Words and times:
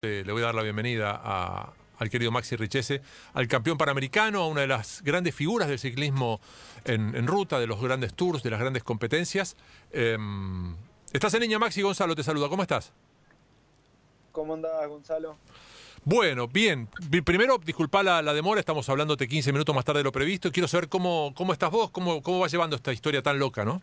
le 0.00 0.30
voy 0.30 0.42
a 0.42 0.46
dar 0.46 0.54
la 0.54 0.62
bienvenida 0.62 1.72
al 1.98 2.08
querido 2.08 2.30
Maxi 2.30 2.54
Richese, 2.54 3.02
al 3.34 3.48
campeón 3.48 3.76
panamericano, 3.76 4.42
a 4.42 4.46
una 4.46 4.60
de 4.60 4.68
las 4.68 5.02
grandes 5.02 5.34
figuras 5.34 5.66
del 5.68 5.80
ciclismo 5.80 6.40
en, 6.84 7.26
ruta, 7.26 7.58
de 7.58 7.66
los 7.66 7.82
grandes 7.82 8.14
tours, 8.14 8.44
de 8.44 8.50
las 8.50 8.60
grandes 8.60 8.84
competencias. 8.84 9.56
Em, 9.90 10.76
estás 11.12 11.34
en 11.34 11.40
línea, 11.40 11.58
Maxi 11.58 11.82
Gonzalo, 11.82 12.14
te 12.14 12.22
saluda. 12.22 12.48
¿Cómo 12.48 12.62
estás? 12.62 12.92
¿Cómo 14.30 14.54
andás, 14.54 14.86
Gonzalo? 14.86 15.36
Bueno, 16.04 16.46
bien. 16.46 16.88
Primero, 17.24 17.58
disculpa 17.58 18.04
la, 18.04 18.22
demora, 18.32 18.60
estamos 18.60 18.88
hablándote 18.88 19.26
15 19.26 19.50
minutos 19.50 19.74
más 19.74 19.84
tarde 19.84 19.98
de 19.98 20.04
lo 20.04 20.12
previsto. 20.12 20.52
Quiero 20.52 20.68
saber 20.68 20.88
cómo, 20.88 21.34
cómo 21.34 21.52
estás 21.52 21.72
vos, 21.72 21.90
cómo, 21.90 22.22
cómo 22.22 22.38
vas 22.38 22.52
llevando 22.52 22.76
esta 22.76 22.92
historia 22.92 23.20
tan 23.20 23.40
loca, 23.40 23.64
¿no? 23.64 23.82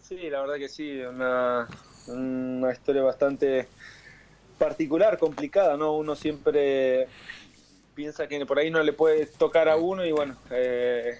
Sí, 0.00 0.18
la 0.28 0.40
verdad 0.40 0.56
que 0.56 0.68
sí, 0.68 0.98
una, 0.98 1.68
una 2.08 2.72
historia 2.72 3.02
bastante 3.02 3.68
particular, 4.58 5.18
complicada, 5.18 5.76
¿no? 5.76 5.96
Uno 5.96 6.14
siempre 6.14 7.08
piensa 7.94 8.26
que 8.26 8.44
por 8.46 8.58
ahí 8.58 8.70
no 8.70 8.82
le 8.82 8.92
puede 8.92 9.26
tocar 9.26 9.68
a 9.68 9.76
uno 9.76 10.04
y 10.04 10.12
bueno, 10.12 10.36
eh, 10.50 11.18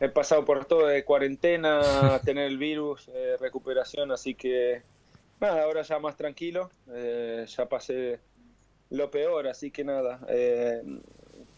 he 0.00 0.08
pasado 0.08 0.44
por 0.44 0.64
todo 0.64 0.86
de 0.86 1.04
cuarentena, 1.04 1.80
tener 2.24 2.46
el 2.46 2.58
virus, 2.58 3.08
eh, 3.08 3.36
recuperación, 3.40 4.12
así 4.12 4.34
que 4.34 4.82
nada, 5.40 5.62
ahora 5.62 5.82
ya 5.82 5.98
más 5.98 6.16
tranquilo, 6.16 6.70
eh, 6.90 7.46
ya 7.48 7.66
pasé 7.66 8.20
lo 8.90 9.10
peor, 9.10 9.48
así 9.48 9.70
que 9.70 9.84
nada, 9.84 10.20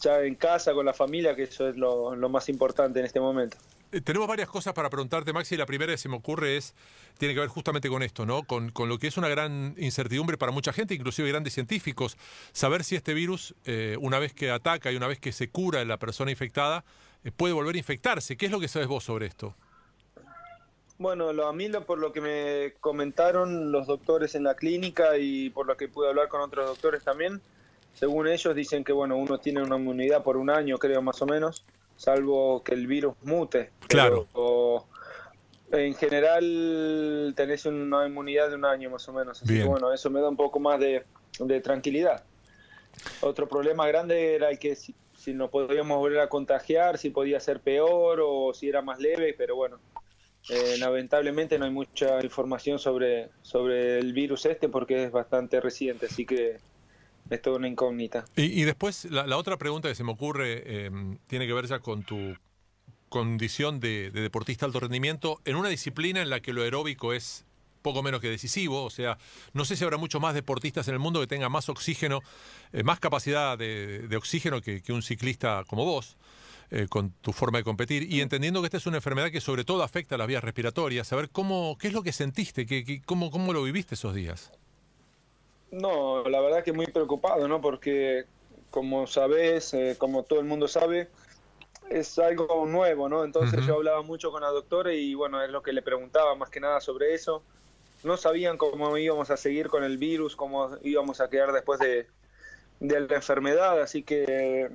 ya 0.00 0.22
en 0.22 0.34
casa 0.34 0.72
con 0.72 0.86
la 0.86 0.94
familia, 0.94 1.36
que 1.36 1.44
eso 1.44 1.68
es 1.68 1.76
lo 1.76 2.28
más 2.28 2.48
importante 2.48 2.98
en 2.98 3.06
este 3.06 3.20
momento. 3.20 3.56
Eh, 3.92 4.00
tenemos 4.00 4.28
varias 4.28 4.48
cosas 4.48 4.72
para 4.72 4.88
preguntarte, 4.88 5.32
Maxi. 5.32 5.56
La 5.56 5.66
primera 5.66 5.92
que 5.92 5.98
se 5.98 6.08
me 6.08 6.16
ocurre 6.16 6.56
es, 6.56 6.74
tiene 7.18 7.34
que 7.34 7.40
ver 7.40 7.48
justamente 7.48 7.88
con 7.88 8.02
esto, 8.02 8.24
¿no? 8.24 8.44
Con, 8.44 8.72
lo 8.76 8.98
que 8.98 9.08
es 9.08 9.16
una 9.16 9.28
gran 9.28 9.74
incertidumbre 9.78 10.38
para 10.38 10.52
mucha 10.52 10.72
gente, 10.72 10.94
inclusive 10.94 11.28
grandes 11.28 11.54
científicos, 11.54 12.16
saber 12.52 12.84
si 12.84 12.96
este 12.96 13.14
virus, 13.14 13.54
eh, 13.64 13.96
una 14.00 14.18
vez 14.18 14.32
que 14.32 14.50
ataca 14.50 14.92
y 14.92 14.96
una 14.96 15.08
vez 15.08 15.18
que 15.18 15.32
se 15.32 15.50
cura 15.50 15.84
la 15.84 15.98
persona 15.98 16.30
infectada, 16.30 16.84
eh, 17.24 17.32
puede 17.32 17.52
volver 17.52 17.74
a 17.74 17.78
infectarse. 17.78 18.36
¿Qué 18.36 18.46
es 18.46 18.52
lo 18.52 18.60
que 18.60 18.68
sabes 18.68 18.88
vos 18.88 19.04
sobre 19.04 19.26
esto? 19.26 19.56
Bueno, 20.98 21.32
lo, 21.32 21.48
a 21.48 21.52
mí 21.52 21.68
por 21.86 21.98
lo 21.98 22.12
que 22.12 22.20
me 22.20 22.74
comentaron 22.80 23.72
los 23.72 23.86
doctores 23.86 24.34
en 24.34 24.44
la 24.44 24.54
clínica 24.54 25.16
y 25.18 25.48
por 25.50 25.66
lo 25.66 25.76
que 25.76 25.88
pude 25.88 26.08
hablar 26.08 26.28
con 26.28 26.42
otros 26.42 26.66
doctores 26.66 27.02
también, 27.02 27.40
según 27.94 28.28
ellos 28.28 28.54
dicen 28.54 28.84
que 28.84 28.92
bueno, 28.92 29.16
uno 29.16 29.38
tiene 29.38 29.62
una 29.62 29.76
inmunidad 29.76 30.22
por 30.22 30.36
un 30.36 30.50
año, 30.50 30.78
creo 30.78 31.00
más 31.00 31.20
o 31.22 31.26
menos 31.26 31.64
salvo 32.00 32.62
que 32.64 32.72
el 32.72 32.86
virus 32.86 33.14
mute. 33.24 33.72
Claro. 33.86 34.26
en 35.70 35.94
general 35.94 37.34
tenés 37.36 37.66
una 37.66 38.06
inmunidad 38.06 38.48
de 38.48 38.54
un 38.54 38.64
año 38.64 38.88
más 38.88 39.06
o 39.08 39.12
menos. 39.12 39.42
Así 39.42 39.58
que 39.58 39.64
bueno, 39.64 39.92
eso 39.92 40.08
me 40.08 40.20
da 40.20 40.30
un 40.30 40.36
poco 40.36 40.58
más 40.58 40.80
de, 40.80 41.04
tranquilidad. 41.62 42.24
Otro 43.20 43.46
problema 43.46 43.86
grande 43.86 44.34
era 44.34 44.48
el 44.48 44.58
que 44.58 44.76
si, 44.76 44.94
si 45.14 45.34
nos 45.34 45.50
podíamos 45.50 45.98
volver 45.98 46.20
a 46.20 46.28
contagiar, 46.30 46.96
si 46.96 47.10
podía 47.10 47.38
ser 47.38 47.60
peor 47.60 48.20
o 48.22 48.54
si 48.54 48.70
era 48.70 48.80
más 48.80 48.98
leve, 48.98 49.34
pero 49.36 49.54
bueno, 49.54 49.78
eh, 50.48 50.76
lamentablemente 50.78 51.58
no 51.58 51.66
hay 51.66 51.70
mucha 51.70 52.24
información 52.24 52.78
sobre, 52.78 53.28
sobre 53.42 53.98
el 53.98 54.14
virus 54.14 54.46
este 54.46 54.70
porque 54.70 55.04
es 55.04 55.12
bastante 55.12 55.60
reciente, 55.60 56.06
así 56.06 56.24
que 56.24 56.56
es 57.30 57.42
toda 57.42 57.56
una 57.56 57.68
incógnita. 57.68 58.24
Y, 58.36 58.62
después, 58.62 59.04
la, 59.06 59.36
otra 59.36 59.56
pregunta 59.56 59.88
que 59.88 59.94
se 59.94 60.04
me 60.04 60.12
ocurre 60.12 60.86
em, 60.86 61.18
tiene 61.28 61.46
que 61.46 61.52
ver 61.52 61.66
ya 61.66 61.78
con 61.78 62.02
tu 62.02 62.34
condición 63.08 63.80
de, 63.80 64.10
deportista 64.10 64.66
alto 64.66 64.80
rendimiento 64.80 65.40
en 65.44 65.56
una 65.56 65.68
disciplina 65.68 66.22
en 66.22 66.30
la 66.30 66.40
que 66.40 66.52
lo 66.52 66.62
aeróbico 66.62 67.12
es 67.12 67.44
poco 67.82 68.02
menos 68.02 68.20
que 68.20 68.28
decisivo, 68.28 68.84
o 68.84 68.90
sea, 68.90 69.16
no 69.54 69.64
sé 69.64 69.74
si 69.74 69.84
habrá 69.84 69.96
muchos 69.96 70.20
más 70.20 70.34
deportistas 70.34 70.86
en 70.88 70.94
el 70.94 71.00
mundo 71.00 71.20
que 71.20 71.26
tengan 71.26 71.50
más 71.50 71.68
oxígeno, 71.70 72.20
eh, 72.72 72.82
más 72.82 73.00
capacidad 73.00 73.56
de, 73.56 74.14
oxígeno 74.16 74.60
que, 74.60 74.82
un 74.90 75.02
ciclista 75.02 75.64
como 75.66 75.86
vos, 75.86 76.18
eh, 76.70 76.88
con 76.90 77.10
tu 77.22 77.32
forma 77.32 77.58
de 77.58 77.64
competir, 77.64 78.02
y 78.12 78.20
entendiendo 78.20 78.60
que 78.60 78.66
esta 78.66 78.76
es 78.76 78.86
una 78.86 78.98
enfermedad 78.98 79.30
que 79.30 79.40
sobre 79.40 79.64
todo 79.64 79.82
afecta 79.82 80.16
a 80.16 80.18
las 80.18 80.28
vías 80.28 80.44
respiratorias, 80.44 81.08
saber 81.08 81.30
cómo, 81.30 81.78
qué 81.80 81.88
es 81.88 81.94
lo 81.94 82.02
que 82.02 82.12
sentiste, 82.12 82.66
qué, 82.66 83.00
cómo, 83.06 83.30
cómo 83.30 83.54
lo 83.54 83.62
viviste 83.62 83.94
esos 83.94 84.14
días. 84.14 84.52
No, 85.70 86.24
la 86.24 86.40
verdad 86.40 86.64
que 86.64 86.72
muy 86.72 86.86
preocupado, 86.86 87.46
¿no? 87.46 87.60
Porque 87.60 88.24
como 88.70 89.06
sabes, 89.06 89.74
eh, 89.74 89.96
como 89.98 90.22
todo 90.22 90.40
el 90.40 90.46
mundo 90.46 90.68
sabe, 90.68 91.08
es 91.88 92.18
algo 92.18 92.66
nuevo, 92.66 93.08
¿no? 93.08 93.24
Entonces 93.24 93.66
yo 93.66 93.74
hablaba 93.74 94.02
mucho 94.02 94.30
con 94.30 94.42
la 94.42 94.50
doctora 94.50 94.92
y 94.92 95.14
bueno, 95.14 95.42
es 95.42 95.50
lo 95.50 95.62
que 95.62 95.72
le 95.72 95.82
preguntaba 95.82 96.34
más 96.36 96.50
que 96.50 96.60
nada 96.60 96.80
sobre 96.80 97.14
eso. 97.14 97.42
No 98.04 98.16
sabían 98.16 98.56
cómo 98.56 98.96
íbamos 98.96 99.30
a 99.30 99.36
seguir 99.36 99.68
con 99.68 99.84
el 99.84 99.98
virus, 99.98 100.36
cómo 100.36 100.76
íbamos 100.82 101.20
a 101.20 101.28
quedar 101.28 101.52
después 101.52 101.80
de, 101.80 102.06
de 102.78 103.00
la 103.00 103.14
enfermedad, 103.16 103.80
así 103.80 104.02
que 104.02 104.70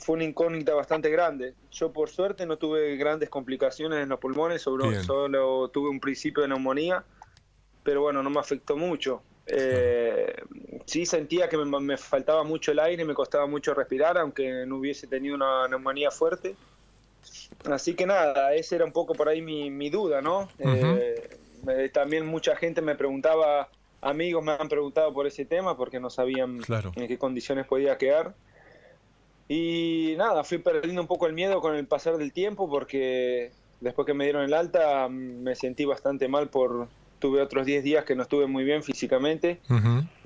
fue 0.00 0.16
una 0.16 0.24
incógnita 0.24 0.74
bastante 0.74 1.10
grande. 1.10 1.54
Yo 1.70 1.92
por 1.92 2.08
suerte 2.08 2.44
no 2.46 2.56
tuve 2.56 2.96
grandes 2.96 3.28
complicaciones 3.28 4.02
en 4.02 4.08
los 4.08 4.18
pulmones, 4.18 4.62
solo, 4.62 4.92
solo 5.02 5.68
tuve 5.68 5.90
un 5.90 6.00
principio 6.00 6.42
de 6.42 6.48
neumonía, 6.48 7.04
pero 7.84 8.00
bueno, 8.00 8.22
no 8.22 8.30
me 8.30 8.40
afectó 8.40 8.76
mucho. 8.76 9.22
Eh, 9.46 10.34
sí 10.86 11.06
sentía 11.06 11.48
que 11.48 11.56
me, 11.56 11.96
faltaba 11.96 12.42
mucho 12.42 12.72
el 12.72 12.80
aire, 12.80 13.04
me 13.04 13.14
costaba 13.14 13.46
mucho 13.46 13.74
respirar, 13.74 14.18
aunque 14.18 14.66
no 14.66 14.76
hubiese 14.76 15.06
tenido 15.06 15.36
una 15.36 15.68
neumonía 15.68 16.10
fuerte. 16.10 16.54
Así 17.64 17.94
que 17.94 18.06
nada, 18.06 18.54
esa 18.54 18.76
era 18.76 18.84
un 18.84 18.92
poco 18.92 19.14
por 19.14 19.28
ahí 19.28 19.40
mi, 19.42 19.90
duda, 19.90 20.20
¿no? 20.20 20.48
Eh, 20.58 21.90
también 21.92 22.26
mucha 22.26 22.56
gente 22.56 22.80
me 22.82 22.94
preguntaba, 22.94 23.68
amigos 24.00 24.44
me 24.44 24.52
han 24.52 24.68
preguntado 24.68 25.12
por 25.12 25.26
ese 25.26 25.44
tema 25.44 25.76
porque 25.76 25.98
no 25.98 26.10
sabían 26.10 26.60
en 26.96 27.08
qué 27.08 27.18
condiciones 27.18 27.66
podía 27.66 27.98
quedar. 27.98 28.34
Y 29.48 30.14
nada, 30.18 30.42
fui 30.42 30.58
perdiendo 30.58 31.00
un 31.00 31.06
poco 31.06 31.26
el 31.26 31.32
miedo 31.32 31.60
con 31.60 31.76
el 31.76 31.86
pasar 31.86 32.16
del 32.16 32.32
tiempo 32.32 32.68
porque 32.68 33.52
después 33.80 34.06
que 34.06 34.14
me 34.14 34.24
dieron 34.24 34.42
el 34.42 34.54
alta 34.54 35.08
me 35.08 35.54
sentí 35.54 35.84
bastante 35.84 36.26
mal 36.26 36.48
por, 36.48 36.88
tuve 37.18 37.40
otros 37.40 37.66
10 37.66 37.82
días 37.84 38.04
que 38.04 38.14
no 38.14 38.22
estuve 38.22 38.46
muy 38.46 38.64
bien 38.64 38.82
físicamente, 38.82 39.60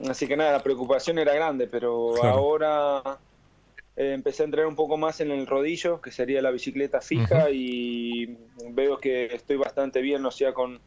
así 0.08 0.26
que 0.26 0.36
nada, 0.36 0.52
la 0.52 0.62
preocupación 0.62 1.18
era 1.18 1.34
grande, 1.34 1.66
pero 1.66 2.22
ahora 2.24 3.18
eh, 3.96 4.12
empecé 4.14 4.42
a 4.42 4.46
entrenar 4.46 4.66
un 4.66 4.76
poco 4.76 4.96
más 4.96 5.20
en 5.20 5.30
el 5.30 5.46
rodillo, 5.46 6.00
que 6.00 6.10
sería 6.10 6.42
la 6.42 6.50
bicicleta 6.50 7.00
fija, 7.00 7.50
y 7.50 8.36
veo 8.70 8.98
que 8.98 9.26
estoy 9.26 9.56
bastante 9.56 10.00
bien, 10.00 10.24
o 10.24 10.30
sea, 10.30 10.52
con, 10.52 10.80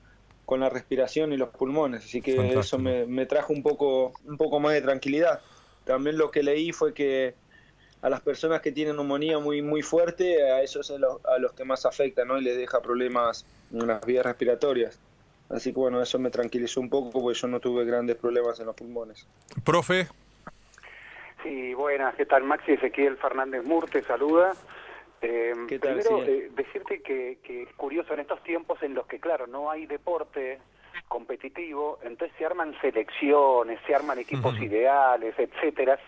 con 0.46 0.60
la 0.60 0.70
respiración 0.70 1.32
y 1.34 1.38
los 1.38 1.50
pulmones, 1.50 2.06
así 2.06 2.22
que 2.22 2.58
eso 2.58 2.78
me, 2.80 3.26
trajo 3.26 3.54
un 3.54 3.64
poco, 3.64 4.14
un 4.26 4.38
poco 4.38 4.60
más 4.60 4.74
de 4.74 4.82
tranquilidad. 4.82 5.42
También 5.86 6.18
lo 6.18 6.32
que 6.32 6.44
leí 6.44 6.72
fue 6.72 6.94
que 6.94 7.36
a 8.02 8.10
las 8.10 8.22
personas 8.22 8.62
que 8.62 8.72
tienen 8.72 8.96
neumonía 8.96 9.40
muy 9.40 9.62
muy 9.62 9.82
fuerte, 9.82 10.44
a 10.52 10.62
esos 10.62 10.90
es 10.90 10.98
a 10.98 11.38
los 11.40 11.54
que 11.54 11.64
más 11.64 11.86
afecta, 11.86 12.26
¿no? 12.26 12.38
Y 12.38 12.44
les 12.44 12.58
deja 12.58 12.82
problemas 12.82 13.46
en 13.72 13.88
las 13.88 14.06
vías 14.06 14.26
respiratorias. 14.26 15.00
Así 15.54 15.72
que 15.72 15.80
bueno, 15.80 16.02
eso 16.02 16.18
me 16.20 16.30
tranquilizó 16.30 16.82
un 16.82 16.90
poco 16.90 17.12
porque 17.12 17.38
yo 17.38 17.48
no 17.48 17.60
tuve 17.60 17.86
grandes 17.86 18.16
problemas 18.16 18.60
en 18.60 18.66
los 18.66 18.76
pulmones. 18.76 19.28
Profe. 19.64 20.08
Sí, 21.44 21.74
buenas, 21.74 22.16
¿qué 22.16 22.26
tal? 22.26 22.44
Maxi 22.44 22.74
Ezequiel 22.74 23.18
Fernández 23.18 23.64
Mur 23.64 23.90
te 23.90 24.02
saluda. 24.04 24.54
Eh, 25.22 25.54
¿Qué 25.68 25.80
tal, 25.80 26.00
primero, 26.00 26.24
eh, 26.24 26.52
decirte 26.56 27.02
que, 27.02 27.38
que 27.44 27.64
es 27.64 27.74
curioso 27.74 28.14
en 28.14 28.22
estos 28.22 28.42
tiempos 28.44 28.82
en 28.82 28.94
los 28.94 29.06
que, 29.08 29.20
claro, 29.20 29.48
no 29.48 29.70
hay 29.70 29.86
deporte 29.86 30.60
competitivo, 31.08 32.00
entonces 32.04 32.36
se 32.38 32.46
arman 32.46 32.76
selecciones, 32.82 33.80
se 33.86 33.96
arman 33.96 34.20
equipos 34.20 34.60
ideales, 34.60 35.36
etcétera. 35.38 36.00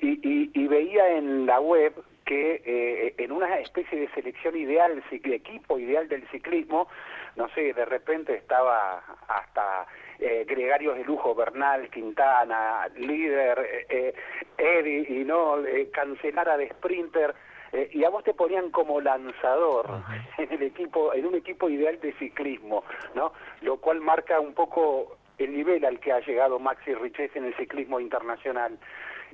Y, 0.00 0.50
y, 0.52 0.66
veía 0.66 1.16
en 1.16 1.46
la 1.46 1.58
web 1.60 1.94
que 2.26 2.60
eh, 2.64 3.14
en 3.18 3.32
una 3.32 3.58
especie 3.60 4.00
de 4.00 4.08
selección 4.08 4.56
ideal, 4.56 5.02
equipo 5.10 5.78
ideal 5.78 6.08
del 6.08 6.28
ciclismo, 6.28 6.88
no 7.36 7.48
sé, 7.50 7.72
de 7.72 7.84
repente 7.84 8.34
estaba 8.34 9.02
hasta 9.28 9.86
eh, 10.18 10.44
Gregarios 10.46 10.96
de 10.96 11.04
Lujo, 11.04 11.34
Bernal, 11.34 11.88
Quintana, 11.88 12.88
líder, 12.96 13.58
eh, 13.60 13.86
eh 13.88 14.14
Eddie, 14.58 15.20
y 15.20 15.24
no, 15.24 15.64
eh, 15.64 15.90
cancelara 15.92 16.56
de 16.56 16.68
Sprinter, 16.70 17.34
eh, 17.72 17.90
y 17.92 18.04
a 18.04 18.10
vos 18.10 18.24
te 18.24 18.34
ponían 18.34 18.70
como 18.70 19.00
lanzador 19.00 19.86
en 20.38 20.52
el 20.52 20.62
equipo, 20.62 21.14
en 21.14 21.26
un 21.26 21.34
equipo 21.36 21.68
ideal 21.68 22.00
de 22.00 22.12
ciclismo, 22.14 22.84
¿no? 23.14 23.32
Lo 23.60 23.76
cual 23.78 24.00
marca 24.00 24.40
un 24.40 24.54
poco 24.54 25.18
el 25.38 25.52
nivel 25.54 25.84
al 25.84 26.00
que 26.00 26.12
ha 26.12 26.20
llegado 26.20 26.58
Maxi 26.58 26.94
Richez 26.94 27.36
en 27.36 27.44
el 27.44 27.54
ciclismo 27.56 28.00
internacional. 28.00 28.78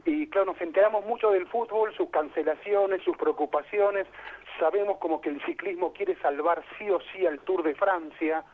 Y 0.05 0.27
claro, 0.29 0.53
nos 0.53 0.61
enteramos 0.61 1.05
mucho 1.05 1.31
del 1.31 1.47
fútbol, 1.47 1.95
sus 1.97 2.11
cancelaciones, 2.11 3.03
sus 3.03 3.17
preocupaciones. 3.17 4.07
Sabemos 4.59 4.99
como 4.99 5.21
que 5.21 5.31
el 5.31 5.45
ciclismo 5.45 5.93
quiere 5.93 6.17
salvar 6.21 6.65
sí 6.79 6.91
o 6.91 6.99
sí 7.13 7.27
al 7.27 7.41
Tour 7.41 7.63
de 7.63 7.75
Francia. 7.75 8.45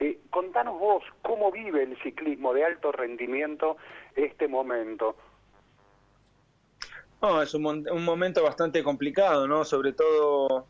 Eh, 0.00 0.18
contanos 0.30 0.78
vos 0.78 1.04
cómo 1.22 1.52
vive 1.52 1.82
el 1.82 1.96
ciclismo 2.02 2.52
de 2.52 2.64
alto 2.64 2.90
rendimiento 2.90 3.76
este 4.16 4.48
momento. 4.48 5.16
No, 7.22 7.40
es 7.40 7.54
un, 7.54 7.64
un 7.66 8.04
momento 8.04 8.42
bastante 8.42 8.82
complicado, 8.82 9.46
¿no? 9.46 9.64
Sobre 9.64 9.92
todo 9.92 10.66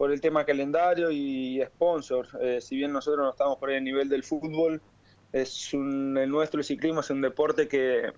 por 0.00 0.12
el 0.12 0.20
tema 0.20 0.46
calendario 0.46 1.10
y 1.10 1.62
sponsor. 1.66 2.26
Eh, 2.40 2.60
si 2.62 2.74
bien 2.74 2.90
nosotros 2.90 3.22
no 3.22 3.30
estamos 3.30 3.58
por 3.58 3.70
a 3.70 3.80
nivel 3.80 4.08
del 4.08 4.24
fútbol, 4.24 4.80
es 5.32 5.72
un, 5.74 6.16
el 6.18 6.30
nuestro 6.30 6.58
el 6.58 6.64
ciclismo 6.64 7.00
es 7.00 7.10
un 7.10 7.20
deporte 7.20 7.68
que, 7.68 8.12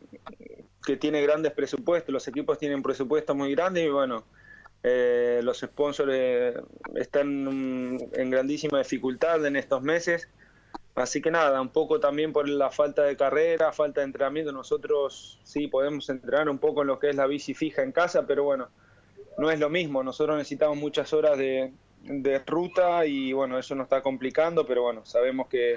que 0.84 0.96
tiene 0.96 1.22
grandes 1.22 1.52
presupuestos, 1.52 2.12
los 2.12 2.26
equipos 2.28 2.58
tienen 2.58 2.82
presupuestos 2.82 3.36
muy 3.36 3.54
grandes 3.54 3.84
y 3.84 3.90
bueno, 3.90 4.24
eh, 4.82 5.40
los 5.42 5.60
sponsors 5.60 6.12
están 6.94 7.98
en 8.12 8.30
grandísima 8.30 8.78
dificultad 8.78 9.44
en 9.46 9.56
estos 9.56 9.82
meses. 9.82 10.28
Así 10.94 11.22
que 11.22 11.30
nada, 11.30 11.60
un 11.60 11.70
poco 11.70 12.00
también 12.00 12.34
por 12.34 12.48
la 12.48 12.70
falta 12.70 13.04
de 13.04 13.16
carrera, 13.16 13.72
falta 13.72 14.00
de 14.00 14.06
entrenamiento. 14.06 14.52
Nosotros 14.52 15.40
sí 15.42 15.68
podemos 15.68 16.10
entrenar 16.10 16.48
un 16.50 16.58
poco 16.58 16.82
en 16.82 16.88
lo 16.88 16.98
que 16.98 17.10
es 17.10 17.16
la 17.16 17.26
bici 17.26 17.54
fija 17.54 17.82
en 17.82 17.92
casa, 17.92 18.26
pero 18.26 18.44
bueno, 18.44 18.68
no 19.38 19.50
es 19.50 19.58
lo 19.58 19.70
mismo. 19.70 20.02
Nosotros 20.02 20.36
necesitamos 20.36 20.76
muchas 20.76 21.12
horas 21.14 21.38
de, 21.38 21.72
de 22.02 22.38
ruta 22.40 23.06
y 23.06 23.32
bueno, 23.32 23.58
eso 23.58 23.74
nos 23.74 23.84
está 23.84 24.02
complicando, 24.02 24.66
pero 24.66 24.82
bueno, 24.82 25.06
sabemos 25.06 25.48
que, 25.48 25.76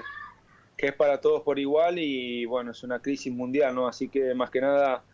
que, 0.76 0.86
es 0.88 0.94
para 0.94 1.20
todos 1.20 1.42
por 1.42 1.58
igual 1.58 1.98
y 1.98 2.44
bueno, 2.46 2.72
es 2.72 2.82
una 2.82 3.00
crisis 3.00 3.32
mundial, 3.32 3.74
¿no? 3.74 3.88
Así 3.88 4.08
que 4.08 4.34
más 4.34 4.50
que 4.50 4.60
nada, 4.60 5.04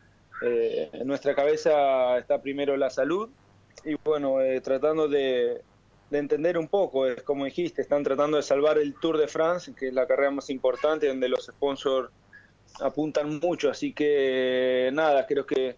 eh, 0.43 0.91
en 0.93 1.07
nuestra 1.07 1.35
cabeza 1.35 2.19
está 2.19 2.41
primero 2.41 2.77
la 2.77 2.91
salud 2.91 3.31
y 3.85 3.95
bueno, 4.05 4.41
eh, 4.41 4.61
tratando 4.61 5.09
de, 5.09 5.63
de, 6.11 6.19
entender 6.19 6.59
un 6.59 6.69
poco, 6.69 7.07
es 7.07 7.23
como 7.23 7.45
dijiste, 7.45 7.83
están 7.83 8.03
tratando 8.03 8.37
de 8.37 8.43
salvar 8.43 8.79
el 8.79 8.95
Tour 8.95 9.19
de 9.19 9.29
France, 9.29 9.73
que 9.75 9.89
es 9.89 9.95
la 9.95 10.07
carrera 10.07 10.31
más 10.31 10.51
importante, 10.51 11.09
donde 11.09 11.29
los 11.29 11.47
sponsors 11.47 12.11
apuntan 12.81 13.39
mucho, 13.41 13.71
así 13.71 13.93
que 13.93 14.91
nada, 14.93 15.27
creo 15.27 15.47
que 15.47 15.77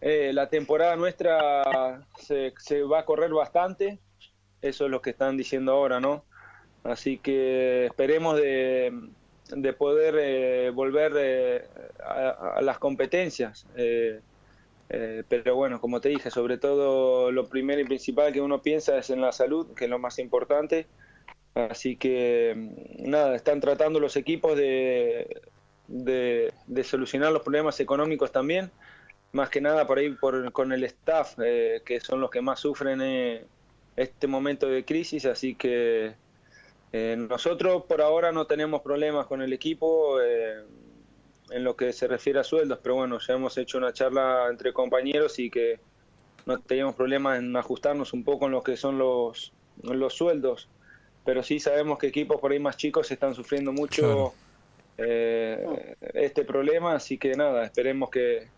eh, 0.00 0.32
la 0.34 0.48
temporada 0.48 0.96
nuestra 0.96 2.06
se, 2.18 2.52
se, 2.58 2.82
va 2.82 3.00
a 3.00 3.04
correr 3.04 3.32
bastante, 3.32 3.98
eso 4.60 4.84
es 4.84 4.90
lo 4.90 5.00
que 5.00 5.10
están 5.10 5.36
diciendo 5.36 5.72
ahora, 5.72 6.00
¿no? 6.00 6.24
Así 6.84 7.18
que 7.18 7.86
esperemos 7.86 8.36
de, 8.36 8.92
de 9.50 9.72
poder 9.72 10.16
eh, 10.18 10.70
volver 10.70 11.12
eh, 11.16 11.64
a, 12.04 12.56
a, 12.56 12.62
las 12.62 12.78
competencias. 12.78 13.66
Eh, 13.76 14.20
eh, 14.90 15.24
pero 15.28 15.56
bueno, 15.56 15.80
como 15.80 16.00
te 16.00 16.10
dije, 16.10 16.30
sobre 16.30 16.58
todo 16.58 17.32
lo 17.32 17.48
primero 17.48 17.80
y 17.80 17.84
principal 17.84 18.32
que 18.32 18.40
uno 18.40 18.62
piensa 18.62 18.98
es 18.98 19.10
en 19.10 19.20
la 19.20 19.32
salud, 19.32 19.74
que 19.74 19.84
es 19.84 19.90
lo 19.90 19.98
más 19.98 20.18
importante. 20.18 20.86
Así 21.54 21.96
que 21.96 22.54
mm, 22.56 23.10
nada, 23.10 23.34
están 23.36 23.60
tratando 23.60 24.00
los 24.00 24.16
equipos 24.16 24.56
de, 24.56 25.40
de, 25.88 26.84
solucionar 26.84 27.32
los 27.32 27.42
problemas 27.42 27.80
económicos 27.80 28.32
también, 28.32 28.70
más 29.32 29.50
que 29.50 29.60
nada 29.60 29.86
por 29.86 29.98
ahí 29.98 30.10
por, 30.10 30.52
con 30.52 30.72
el 30.72 30.84
staff, 30.84 31.38
eh, 31.44 31.82
que 31.84 32.00
son 32.00 32.20
los 32.20 32.30
que 32.30 32.40
más 32.42 32.60
sufren 32.60 33.00
este 33.96 34.26
momento 34.26 34.68
de 34.68 34.84
crisis. 34.84 35.24
Así 35.26 35.54
que 35.54 36.14
eh, 36.96 37.16
nosotros 37.16 37.82
por 37.88 38.00
ahora 38.00 38.30
no 38.30 38.46
tenemos 38.46 38.80
problemas 38.80 39.26
con 39.26 39.42
el 39.42 39.52
equipo. 39.52 40.20
Eh, 40.20 40.62
en 41.50 41.62
lo 41.62 41.76
que 41.76 41.92
se 41.92 42.08
refiere 42.08 42.40
a 42.40 42.44
sueldos, 42.44 42.78
pero 42.82 42.94
bueno, 42.94 43.18
ya 43.18 43.34
hemos 43.34 43.58
hecho 43.58 43.76
una 43.76 43.92
charla 43.92 44.46
entre 44.48 44.72
compañeros 44.72 45.38
y 45.38 45.50
que 45.50 45.78
no 46.46 46.58
teníamos 46.58 46.94
problemas 46.94 47.38
en 47.38 47.54
ajustarnos 47.54 48.12
un 48.12 48.24
poco 48.24 48.46
en 48.46 48.52
lo 48.52 48.62
que 48.62 48.76
son 48.76 48.98
los, 48.98 49.52
los 49.82 50.14
sueldos, 50.14 50.68
pero 51.24 51.42
sí 51.42 51.60
sabemos 51.60 51.98
que 51.98 52.06
equipos 52.06 52.40
por 52.40 52.52
ahí 52.52 52.58
más 52.58 52.76
chicos 52.76 53.10
están 53.10 53.34
sufriendo 53.34 53.72
mucho 53.72 54.02
claro. 54.02 54.34
eh, 54.98 55.96
este 56.14 56.44
problema, 56.44 56.94
así 56.94 57.18
que 57.18 57.34
nada, 57.34 57.64
esperemos 57.64 58.08
que 58.08 58.48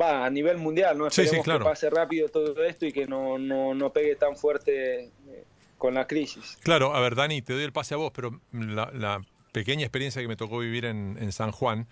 va 0.00 0.24
a 0.24 0.30
nivel 0.30 0.58
mundial, 0.58 0.96
¿no? 0.96 1.06
Esperemos 1.06 1.30
sí, 1.32 1.36
sí, 1.38 1.42
claro. 1.42 1.60
que 1.60 1.70
pase 1.70 1.90
rápido 1.90 2.28
todo 2.28 2.62
esto 2.64 2.86
y 2.86 2.92
que 2.92 3.06
no, 3.06 3.36
no, 3.36 3.74
no 3.74 3.92
pegue 3.92 4.16
tan 4.16 4.36
fuerte 4.36 5.04
eh, 5.04 5.44
con 5.78 5.94
la 5.94 6.06
crisis. 6.06 6.58
Claro, 6.62 6.94
a 6.94 7.00
ver, 7.00 7.14
Dani, 7.14 7.42
te 7.42 7.52
doy 7.52 7.64
el 7.64 7.72
pase 7.72 7.94
a 7.94 7.96
vos, 7.96 8.12
pero 8.14 8.40
la, 8.52 8.90
la 8.92 9.20
pequeña 9.52 9.82
experiencia 9.82 10.20
que 10.20 10.28
me 10.28 10.36
tocó 10.36 10.58
vivir 10.58 10.84
en, 10.84 11.16
en 11.20 11.32
San 11.32 11.52
Juan, 11.52 11.86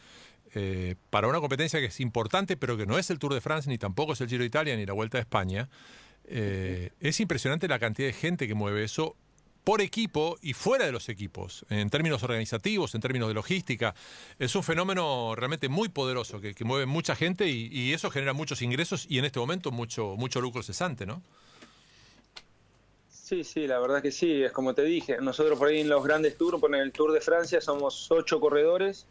eh, 0.55 0.96
para 1.08 1.29
una 1.29 1.40
competencia 1.40 1.81
que 1.81 1.87
es 1.87 2.00
importante, 2.00 2.56
pero 2.56 2.76
que 2.76 2.84
no 2.84 2.99
es 2.99 3.08
el 3.11 3.19
Tour 3.19 3.32
de 3.32 3.40
France, 3.40 3.70
ni 3.70 3.79
tampoco 3.79 4.12
es 4.12 4.20
el 4.20 4.29
Giro 4.29 4.40
de 4.40 4.46
Italia, 4.46 4.76
ni 4.76 4.84
la 4.84 4.93
Vuelta 4.93 5.19
a 5.19 5.20
España, 5.20 5.69
eh, 6.25 6.90
es 7.00 7.20
impresionante 7.20 7.69
la 7.69 7.79
cantidad 7.79 8.08
de 8.08 8.12
gente 8.12 8.46
que 8.46 8.55
mueve 8.55 8.84
eso 8.84 9.17
por 9.64 9.81
equipo 9.81 10.38
y 10.43 10.52
fuera 10.55 10.85
de 10.85 10.93
los 10.93 11.08
equipos, 11.08 11.64
en 11.70 11.88
términos 11.88 12.23
organizativos, 12.23 12.94
en 12.94 13.00
términos 13.00 13.28
de 13.28 13.35
logística. 13.35 13.94
Es 14.38 14.55
un 14.56 14.62
fenómeno 14.62 15.35
realmente 15.37 15.69
muy 15.69 15.88
poderoso 15.88 16.40
que, 16.40 16.55
mueve 16.64 16.85
mucha 16.85 17.14
gente 17.14 17.49
y, 17.49 17.69
y, 17.73 17.93
eso 17.93 18.11
genera 18.11 18.32
muchos 18.32 18.61
ingresos 18.61 19.06
y 19.08 19.19
en 19.19 19.25
este 19.25 19.38
momento 19.38 19.70
mucho, 19.70 20.17
mucho 20.19 20.40
lucro 20.40 20.62
cesante, 20.62 21.06
¿no? 21.06 21.23
Sí, 23.32 23.44
sí, 23.44 23.67
la 23.67 23.79
verdad 23.79 24.02
que 24.02 24.12
sí, 24.12 24.43
es 24.43 24.52
como 24.52 24.75
te 24.75 24.82
dije, 24.82 25.17
nosotros 25.23 25.58
por 25.58 25.69
ahí 25.69 25.81
en 25.81 25.88
los 25.88 26.05
grandes 26.05 26.37
tours, 26.37 26.62
en 26.64 26.75
el 26.75 26.93
Tour 26.93 27.12
de 27.12 27.23
Francia 27.23 27.62
somos 27.62 28.11
ocho 28.11 28.38
corredores, 28.38 29.06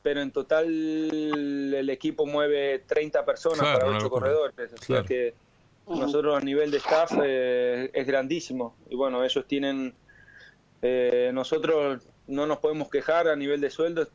pero 0.00 0.22
en 0.22 0.30
total 0.30 0.68
el 0.68 1.90
equipo 1.90 2.24
mueve 2.24 2.84
30 2.86 3.24
personas 3.24 3.58
claro, 3.58 3.80
para 3.80 3.96
ocho 3.96 4.10
corredores, 4.10 4.72
o 4.74 4.76
sea 4.76 4.86
claro. 4.86 5.04
que 5.06 5.34
nosotros 5.88 6.40
a 6.40 6.40
nivel 6.40 6.70
de 6.70 6.76
staff 6.76 7.10
eh, 7.20 7.90
es 7.92 8.06
grandísimo 8.06 8.76
y 8.88 8.94
bueno, 8.94 9.24
ellos 9.24 9.44
tienen, 9.48 9.92
eh, 10.80 11.32
nosotros 11.34 12.06
no 12.28 12.46
nos 12.46 12.58
podemos 12.58 12.88
quejar 12.88 13.26
a 13.26 13.34
nivel 13.34 13.60
de 13.60 13.70
sueldos, 13.70 14.06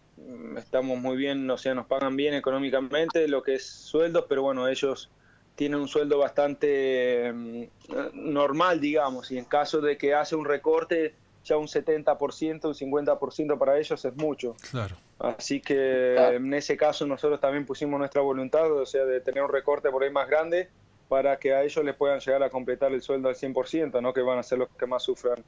estamos 0.55 0.97
muy 0.99 1.17
bien, 1.17 1.51
o 1.51 1.57
sea, 1.57 1.75
nos 1.75 1.87
pagan 1.87 2.15
bien 2.15 2.33
económicamente 2.33 3.27
lo 3.27 3.43
que 3.43 3.55
es 3.55 3.65
sueldos, 3.65 4.23
pero 4.29 4.41
bueno, 4.41 4.69
ellos 4.69 5.09
tiene 5.55 5.77
un 5.77 5.87
sueldo 5.87 6.17
bastante 6.17 7.27
eh, 7.27 7.69
normal, 8.13 8.79
digamos, 8.79 9.31
y 9.31 9.37
en 9.37 9.45
caso 9.45 9.81
de 9.81 9.97
que 9.97 10.13
hace 10.13 10.35
un 10.35 10.45
recorte, 10.45 11.13
ya 11.45 11.57
un 11.57 11.67
70%, 11.67 12.65
un 12.65 12.73
50% 12.73 13.57
para 13.57 13.77
ellos 13.77 14.03
es 14.03 14.15
mucho. 14.15 14.55
Claro. 14.71 14.95
Así 15.19 15.61
que 15.61 16.13
claro. 16.15 16.37
en 16.37 16.53
ese 16.53 16.75
caso 16.75 17.05
nosotros 17.05 17.39
también 17.39 17.65
pusimos 17.65 17.99
nuestra 17.99 18.21
voluntad, 18.21 18.71
o 18.71 18.85
sea, 18.85 19.05
de 19.05 19.21
tener 19.21 19.43
un 19.43 19.51
recorte 19.51 19.89
por 19.89 20.03
ahí 20.03 20.11
más 20.11 20.27
grande 20.27 20.69
para 21.07 21.37
que 21.37 21.53
a 21.53 21.63
ellos 21.63 21.83
les 21.85 21.95
puedan 21.95 22.19
llegar 22.19 22.41
a 22.43 22.49
completar 22.49 22.91
el 22.91 23.01
sueldo 23.01 23.29
al 23.29 23.35
100%, 23.35 24.01
¿no? 24.01 24.13
que 24.13 24.21
van 24.21 24.39
a 24.39 24.43
ser 24.43 24.57
los 24.57 24.69
que 24.69 24.87
más 24.87 25.03
sufran, 25.03 25.43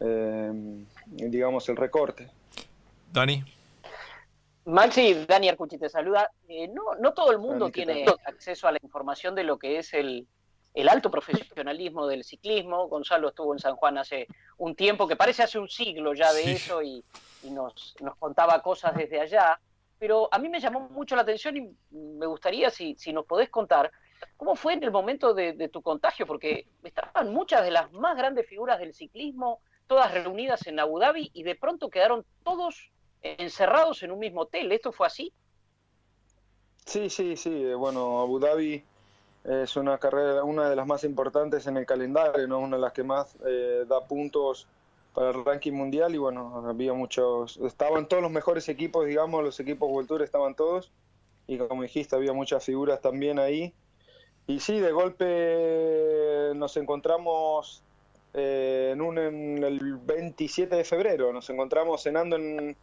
eh, 0.00 0.52
digamos, 1.06 1.68
el 1.68 1.76
recorte. 1.76 2.28
Dani. 3.12 3.44
Maxi, 4.66 5.26
Dani 5.26 5.48
Arcuchi 5.48 5.78
te 5.78 5.88
saluda. 5.88 6.30
Eh, 6.48 6.68
no, 6.68 6.94
no 6.98 7.12
todo 7.12 7.30
el 7.32 7.38
mundo 7.38 7.66
Dani, 7.66 7.72
tiene 7.72 8.06
acceso 8.24 8.66
a 8.66 8.72
la 8.72 8.78
información 8.82 9.34
de 9.34 9.44
lo 9.44 9.58
que 9.58 9.78
es 9.78 9.92
el, 9.92 10.26
el, 10.72 10.88
alto 10.88 11.10
profesionalismo 11.10 12.06
del 12.06 12.24
ciclismo. 12.24 12.88
Gonzalo 12.88 13.28
estuvo 13.28 13.52
en 13.52 13.58
San 13.58 13.76
Juan 13.76 13.98
hace 13.98 14.26
un 14.56 14.74
tiempo, 14.74 15.06
que 15.06 15.16
parece 15.16 15.42
hace 15.42 15.58
un 15.58 15.68
siglo 15.68 16.14
ya 16.14 16.32
de 16.32 16.44
sí. 16.44 16.50
eso, 16.52 16.82
y, 16.82 17.04
y 17.42 17.50
nos, 17.50 17.94
nos, 18.00 18.16
contaba 18.16 18.62
cosas 18.62 18.96
desde 18.96 19.20
allá. 19.20 19.60
Pero 19.98 20.28
a 20.32 20.38
mí 20.38 20.48
me 20.48 20.60
llamó 20.60 20.80
mucho 20.88 21.14
la 21.14 21.22
atención 21.22 21.56
y 21.56 21.70
me 21.90 22.26
gustaría 22.26 22.70
si, 22.70 22.94
si 22.96 23.12
nos 23.12 23.26
podés 23.26 23.50
contar 23.50 23.92
cómo 24.36 24.56
fue 24.56 24.72
en 24.72 24.82
el 24.82 24.90
momento 24.90 25.34
de, 25.34 25.52
de 25.52 25.68
tu 25.68 25.82
contagio, 25.82 26.26
porque 26.26 26.66
estaban 26.82 27.32
muchas 27.34 27.62
de 27.62 27.70
las 27.70 27.92
más 27.92 28.16
grandes 28.16 28.48
figuras 28.48 28.78
del 28.78 28.94
ciclismo, 28.94 29.60
todas 29.86 30.12
reunidas 30.12 30.66
en 30.66 30.80
Abu 30.80 30.98
Dhabi, 30.98 31.30
y 31.34 31.42
de 31.42 31.54
pronto 31.54 31.90
quedaron 31.90 32.24
todos 32.42 32.93
encerrados 33.24 34.02
en 34.02 34.12
un 34.12 34.18
mismo 34.18 34.42
hotel. 34.42 34.70
¿Esto 34.70 34.92
fue 34.92 35.06
así? 35.06 35.32
Sí, 36.84 37.08
sí, 37.08 37.36
sí. 37.36 37.72
Bueno, 37.74 38.20
Abu 38.20 38.38
Dhabi 38.38 38.84
es 39.44 39.76
una 39.76 39.98
carrera, 39.98 40.44
una 40.44 40.68
de 40.68 40.76
las 40.76 40.86
más 40.86 41.04
importantes 41.04 41.66
en 41.66 41.76
el 41.76 41.86
calendario, 41.86 42.46
¿no? 42.46 42.58
Una 42.58 42.76
de 42.76 42.82
las 42.82 42.92
que 42.92 43.02
más 43.02 43.36
eh, 43.46 43.84
da 43.88 44.04
puntos 44.06 44.66
para 45.14 45.30
el 45.30 45.44
ranking 45.44 45.72
mundial 45.72 46.14
y 46.14 46.18
bueno, 46.18 46.64
había 46.66 46.92
muchos, 46.92 47.56
estaban 47.58 48.08
todos 48.08 48.22
los 48.22 48.32
mejores 48.32 48.68
equipos, 48.68 49.06
digamos, 49.06 49.44
los 49.44 49.60
equipos 49.60 49.88
World 49.88 50.22
estaban 50.22 50.54
todos 50.54 50.90
y 51.46 51.56
como 51.56 51.82
dijiste, 51.82 52.16
había 52.16 52.32
muchas 52.32 52.64
figuras 52.64 53.00
también 53.00 53.38
ahí. 53.38 53.72
Y 54.46 54.60
sí, 54.60 54.78
de 54.80 54.92
golpe 54.92 56.52
nos 56.54 56.76
encontramos 56.76 57.82
eh, 58.34 58.90
en, 58.92 59.00
un, 59.00 59.18
en 59.18 59.62
el 59.62 59.96
27 59.98 60.74
de 60.74 60.84
febrero, 60.84 61.32
nos 61.32 61.48
encontramos 61.48 62.02
cenando 62.02 62.36
en, 62.36 62.76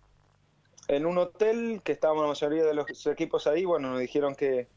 en 0.91 1.05
un 1.05 1.17
hotel 1.17 1.81
que 1.83 1.93
estábamos 1.93 2.23
la 2.23 2.27
mayoría 2.27 2.65
de 2.65 2.73
los 2.73 3.07
equipos 3.07 3.47
ahí, 3.47 3.63
bueno, 3.63 3.91
nos 3.91 3.99
dijeron 4.01 4.35
que 4.35 4.67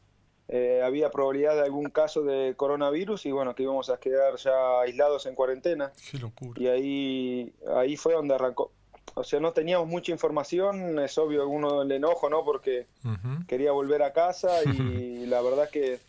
eh, 0.47 0.81
había 0.81 1.11
probabilidad 1.11 1.55
de 1.55 1.63
algún 1.63 1.89
caso 1.89 2.23
de 2.23 2.53
coronavirus 2.55 3.25
y 3.25 3.31
bueno, 3.31 3.53
que 3.53 3.63
íbamos 3.63 3.89
a 3.89 3.97
quedar 3.97 4.37
ya 4.37 4.79
aislados 4.79 5.25
en 5.25 5.35
cuarentena. 5.35 5.91
Qué 6.09 6.17
locura. 6.19 6.61
Y 6.61 6.67
ahí, 6.67 7.53
ahí 7.75 7.97
fue 7.97 8.13
donde 8.13 8.33
arrancó. 8.33 8.71
O 9.15 9.25
sea, 9.25 9.41
no 9.41 9.51
teníamos 9.51 9.87
mucha 9.87 10.13
información, 10.13 10.99
es 10.99 11.17
obvio 11.17 11.47
uno 11.49 11.81
el 11.81 11.91
enojo, 11.91 12.29
¿no? 12.29 12.45
Porque 12.45 12.87
uh 13.03 13.09
-huh. 13.09 13.45
quería 13.45 13.73
volver 13.73 14.01
a 14.01 14.13
casa 14.13 14.63
y 14.63 15.25
la 15.27 15.41
verdad 15.41 15.69
que 15.69 15.99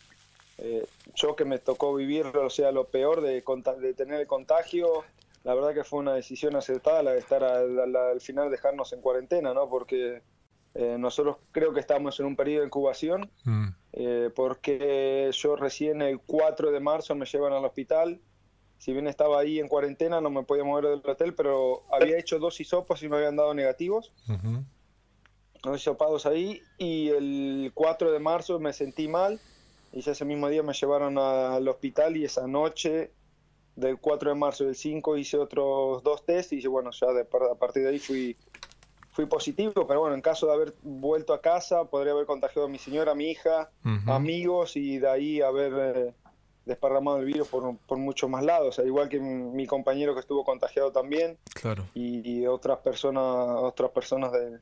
eh, 0.58 0.86
yo 1.16 1.34
que 1.34 1.44
me 1.44 1.58
tocó 1.58 1.94
vivir, 1.94 2.26
o 2.26 2.50
sea, 2.50 2.70
lo 2.70 2.84
peor 2.84 3.22
de, 3.22 3.42
de 3.80 3.94
tener 3.94 4.20
el 4.20 4.26
contagio, 4.28 5.04
la 5.46 5.54
verdad 5.54 5.74
que 5.74 5.84
fue 5.84 6.00
una 6.00 6.12
decisión 6.12 6.56
acertada 6.56 7.04
la 7.04 7.12
de 7.12 7.20
estar 7.20 7.44
al, 7.44 7.78
al, 7.78 7.94
al 7.94 8.20
final 8.20 8.50
dejarnos 8.50 8.92
en 8.92 9.00
cuarentena, 9.00 9.54
¿no? 9.54 9.68
Porque 9.68 10.22
eh, 10.74 10.96
nosotros 10.98 11.36
creo 11.52 11.72
que 11.72 11.78
estamos 11.78 12.18
en 12.18 12.26
un 12.26 12.34
periodo 12.34 12.62
de 12.62 12.66
incubación, 12.66 13.30
mm. 13.44 13.68
eh, 13.92 14.30
porque 14.34 15.30
yo 15.32 15.54
recién 15.54 16.02
el 16.02 16.18
4 16.18 16.72
de 16.72 16.80
marzo 16.80 17.14
me 17.14 17.26
llevan 17.26 17.52
al 17.52 17.64
hospital 17.64 18.20
si 18.78 18.92
bien 18.92 19.06
estaba 19.06 19.40
ahí 19.40 19.58
en 19.58 19.68
cuarentena, 19.68 20.20
no 20.20 20.30
me 20.30 20.42
podía 20.42 20.64
mover 20.64 20.86
del 20.86 21.10
hotel, 21.10 21.34
pero 21.34 21.84
había 21.90 22.18
hecho 22.18 22.38
dos 22.38 22.60
hisopos 22.60 23.02
y 23.02 23.08
me 23.08 23.16
habían 23.16 23.36
dado 23.36 23.54
negativos. 23.54 24.12
Dos 25.62 25.80
hisopados 25.80 26.26
ahí. 26.26 26.60
Y 26.76 27.08
el 27.08 27.70
4 27.74 28.12
de 28.12 28.18
marzo 28.18 28.60
me 28.60 28.72
sentí 28.72 29.08
mal. 29.08 29.40
Y 29.92 30.08
ese 30.08 30.24
mismo 30.24 30.48
día 30.48 30.62
me 30.62 30.74
llevaron 30.74 31.16
al 31.16 31.66
hospital 31.68 32.16
y 32.16 32.24
esa 32.24 32.46
noche 32.46 33.12
del 33.76 33.98
4 33.98 34.30
de 34.30 34.34
marzo 34.34 34.64
y 34.64 34.66
del 34.68 34.76
5 34.76 35.16
hice 35.18 35.36
otros 35.36 36.02
dos 36.02 36.24
test 36.24 36.52
y 36.52 36.66
bueno, 36.66 36.90
ya 36.90 37.12
de, 37.12 37.20
a 37.22 37.54
partir 37.54 37.84
de 37.84 37.90
ahí 37.90 37.98
fui, 37.98 38.36
fui 39.12 39.26
positivo, 39.26 39.86
pero 39.86 40.00
bueno, 40.00 40.14
en 40.14 40.22
caso 40.22 40.46
de 40.46 40.54
haber 40.54 40.74
vuelto 40.82 41.32
a 41.32 41.40
casa, 41.40 41.84
podría 41.84 42.12
haber 42.12 42.26
contagiado 42.26 42.66
a 42.66 42.70
mi 42.70 42.78
señora, 42.78 43.12
a 43.12 43.14
mi 43.14 43.30
hija, 43.30 43.70
amigos 44.06 44.76
y 44.76 44.98
de 44.98 45.08
ahí 45.08 45.40
haber 45.40 45.72
eh, 45.96 46.14
desparramado 46.66 47.18
el 47.18 47.24
virus 47.24 47.48
por, 47.48 47.76
por 47.78 47.96
muchos 47.96 48.28
más 48.28 48.44
lados, 48.44 48.78
al 48.78 48.86
igual 48.86 49.08
que 49.08 49.20
mi, 49.20 49.66
compañero 49.66 50.14
que 50.14 50.20
estuvo 50.20 50.44
contagiado 50.44 50.90
también. 50.90 51.38
Claro. 51.54 51.84
Y, 51.94 52.44
otras 52.46 52.78
personas, 52.78 53.22
otras 53.62 53.90
personas 53.90 54.32
de 54.32 54.58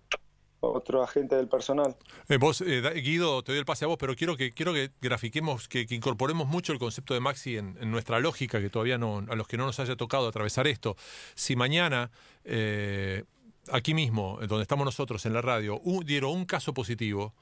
otro 0.73 1.02
agente 1.02 1.37
del 1.37 1.49
personal. 1.49 1.97
Eh, 2.28 2.37
vos, 2.37 2.61
eh, 2.61 2.83
Guido, 3.00 3.42
te 3.42 3.52
doy 3.52 3.59
el 3.59 3.64
pase 3.64 3.85
a 3.85 3.88
vos, 3.88 3.97
pero 3.99 4.14
quiero 4.16 4.37
que 4.37 4.52
quiero 4.52 4.73
que 4.73 4.90
grafiquemos, 5.00 5.68
que, 5.68 5.87
incorporemos 5.90 6.49
mucho 6.49 6.73
el 6.73 6.78
concepto 6.78 7.14
de 7.14 7.21
Maxi 7.21 7.56
en, 7.56 7.90
nuestra 7.90 8.21
lógica, 8.21 8.61
que 8.61 8.71
todavía 8.71 8.99
no, 8.99 9.25
a 9.28 9.37
los 9.37 9.47
que 9.47 9.56
no 9.56 9.66
nos 9.66 9.78
haya 9.80 9.97
tocado 9.97 10.28
atravesar 10.28 10.66
esto. 10.66 10.97
Si 11.35 11.56
mañana 11.56 12.11
eh, 12.44 13.25
aquí 13.71 13.94
mismo, 13.94 14.38
donde 14.47 14.62
estamos 14.62 14.85
nosotros 14.85 15.25
en 15.26 15.33
la 15.33 15.42
radio, 15.42 15.80
dieron 16.04 16.33
un 16.33 16.44
caso 16.44 16.75
positivo, 16.75 17.35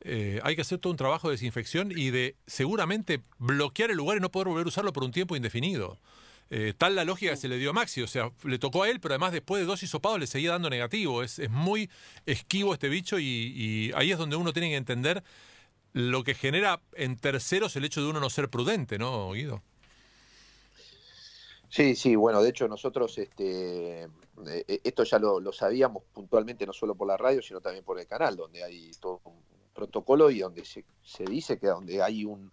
eh, 0.00 0.40
hay 0.42 0.54
que 0.54 0.62
hacer 0.62 0.78
todo 0.78 0.90
un 0.90 0.96
trabajo 0.96 1.28
de 1.28 1.34
desinfección 1.34 1.90
y 1.90 2.10
de 2.10 2.36
seguramente 2.46 3.22
bloquear 3.38 3.90
el 3.90 3.96
lugar 3.96 4.18
y 4.18 4.20
no 4.20 4.30
poder 4.30 4.48
volver 4.48 4.66
a 4.66 4.68
usarlo 4.68 4.92
por 4.92 5.04
un 5.04 5.10
tiempo 5.10 5.36
indefinido. 5.36 5.98
Eh, 6.50 6.74
tal 6.76 6.94
la 6.94 7.04
lógica 7.04 7.32
que 7.32 7.36
se 7.36 7.48
le 7.48 7.58
dio 7.58 7.70
a 7.70 7.72
Maxi, 7.72 8.02
o 8.02 8.06
sea, 8.06 8.30
le 8.44 8.58
tocó 8.58 8.84
a 8.84 8.88
él, 8.88 9.00
pero 9.00 9.14
además 9.14 9.32
después 9.32 9.60
de 9.60 9.66
dos 9.66 9.82
hisopados 9.82 10.20
le 10.20 10.26
seguía 10.26 10.52
dando 10.52 10.70
negativo. 10.70 11.22
Es, 11.22 11.40
muy 11.50 11.90
esquivo 12.24 12.72
este 12.72 12.88
bicho 12.88 13.18
y, 13.18 13.92
ahí 13.94 14.12
es 14.12 14.18
donde 14.18 14.36
uno 14.36 14.52
tiene 14.52 14.70
que 14.70 14.76
entender 14.76 15.24
lo 15.92 16.22
que 16.24 16.34
genera 16.34 16.80
en 16.94 17.16
terceros 17.16 17.74
el 17.76 17.84
hecho 17.84 18.02
de 18.02 18.08
uno 18.08 18.20
no 18.20 18.30
ser 18.30 18.48
prudente, 18.48 18.98
¿no, 18.98 19.32
Guido? 19.32 19.62
Sí, 21.68 21.96
sí, 21.96 22.14
bueno, 22.14 22.42
de 22.42 22.50
hecho 22.50 22.68
nosotros 22.68 23.18
este, 23.18 24.04
eh, 24.04 24.80
esto 24.84 25.04
ya 25.04 25.18
lo, 25.18 25.40
lo, 25.40 25.52
sabíamos 25.52 26.04
puntualmente 26.12 26.64
no 26.64 26.72
solo 26.72 26.94
por 26.94 27.08
la 27.08 27.16
radio, 27.16 27.42
sino 27.42 27.60
también 27.60 27.84
por 27.84 27.98
el 27.98 28.06
canal, 28.06 28.36
donde 28.36 28.62
hay 28.62 28.90
todo 29.00 29.20
un 29.24 29.42
protocolo 29.76 30.30
y 30.30 30.40
donde 30.40 30.64
se, 30.64 30.84
dice 31.26 31.58
que 31.58 31.68
donde 31.68 32.02
hay 32.02 32.24
un, 32.24 32.50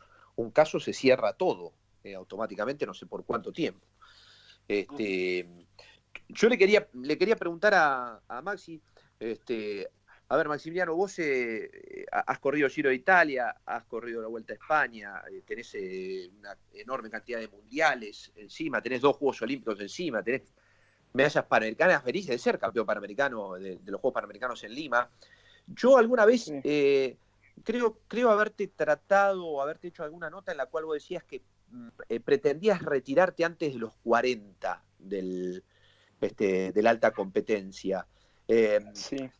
caso 0.51 0.79
se 0.79 0.93
cierra 0.93 1.33
todo 1.33 1.73
eh, 2.03 2.15
automáticamente, 2.15 2.85
no 2.85 2.93
sé 2.93 3.05
por 3.05 3.25
cuánto 3.25 3.51
tiempo. 3.51 3.85
Este, 4.67 5.47
yo 6.29 6.49
le 6.49 6.57
quería, 6.57 6.87
le 6.93 7.17
quería 7.17 7.35
preguntar 7.35 7.73
a, 7.75 8.41
Maxi, 8.41 8.81
este, 9.19 9.89
a 10.29 10.37
ver, 10.37 10.47
Maximiliano, 10.47 10.95
vos 10.95 11.19
eh, 11.19 12.05
has 12.11 12.39
corrido 12.39 12.69
Giro 12.69 12.89
de 12.89 12.95
Italia, 12.95 13.55
has 13.65 13.83
corrido 13.85 14.21
la 14.21 14.27
Vuelta 14.27 14.53
a 14.53 14.55
España, 14.55 15.21
eh, 15.31 15.43
tenés 15.45 15.75
una 16.39 16.57
enorme 16.73 17.09
cantidad 17.09 17.39
de 17.39 17.47
mundiales 17.47 18.31
encima, 18.35 18.81
tenés 18.81 19.01
dos 19.01 19.17
Juegos 19.17 19.41
Olímpicos 19.41 19.79
encima, 19.79 20.23
tenés 20.23 20.53
medallas 21.13 21.45
panamericanas, 21.45 22.03
venís 22.03 22.27
de 22.27 22.37
ser 22.37 22.57
campeón 22.57 22.85
panamericano 22.85 23.53
de, 23.53 23.77
de 23.77 23.91
los 23.91 24.01
Juegos 24.01 24.15
Panamericanos 24.15 24.63
en 24.63 24.73
Lima. 24.73 25.09
Yo 25.67 25.97
alguna 25.97 26.25
vez 26.25 26.51
eh, 26.63 27.17
creo, 27.63 27.99
creo 28.07 28.29
haberte 28.29 28.67
tratado 28.67 29.45
o 29.45 29.61
haberte 29.61 29.87
hecho 29.87 30.03
alguna 30.03 30.29
nota 30.29 30.51
en 30.51 30.57
la 30.57 30.65
cual 30.65 30.85
vos 30.85 30.95
decías 30.95 31.23
que 31.23 31.41
eh, 32.09 32.19
pretendías 32.19 32.81
retirarte 32.81 33.45
antes 33.45 33.73
de 33.73 33.79
los 33.79 33.93
40 34.03 34.83
del, 34.99 35.63
este, 36.21 36.71
de 36.71 36.81
la 36.81 36.91
alta 36.91 37.11
competencia. 37.11 38.07
Em, 38.47 38.91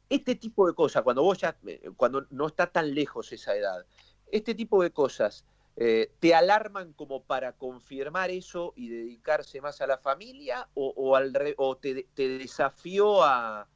este 0.09 0.35
tipo 0.35 0.67
de 0.67 0.73
cosas, 0.73 1.03
cuando 1.03 1.23
vos 1.23 1.37
ya, 1.37 1.57
eh, 1.67 1.91
cuando 1.97 2.25
no 2.29 2.47
está 2.47 2.67
tan 2.67 2.93
lejos 2.93 3.31
esa 3.31 3.55
edad, 3.55 3.85
este 4.31 4.55
tipo 4.55 4.81
de 4.81 4.91
cosas 4.91 5.45
te 5.75 6.35
alarman 6.35 6.93
como 6.93 7.23
para 7.23 7.53
confirmar 7.53 8.29
eso 8.29 8.73
y 8.75 8.89
dedicarse 8.89 9.59
más 9.59 9.81
a 9.81 9.87
la 9.87 9.97
familia 9.97 10.69
o, 10.75 11.15
al 11.15 11.33
o 11.57 11.77
te, 11.77 12.05
desafió 12.15 13.23
a, 13.23 13.67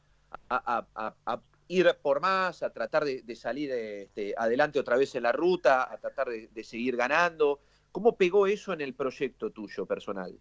ir 1.68 1.98
por 2.02 2.22
más, 2.22 2.64
a 2.64 2.72
tratar 2.72 3.04
de, 3.06 3.36
salir 3.36 3.72
este, 3.72 4.34
adelante 4.38 4.80
otra 4.80 4.98
vez 4.98 5.16
en 5.16 5.24
la 5.24 5.32
ruta, 5.32 5.92
a 5.92 5.98
tratar 5.98 6.30
de, 6.30 6.64
seguir 6.64 6.96
ganando. 6.96 7.60
¿Cómo 7.92 8.16
pegó 8.16 8.48
eso 8.48 8.74
en 8.74 8.82
el 8.82 8.94
proyecto 8.94 9.52
tuyo 9.52 9.86
personal? 9.86 10.38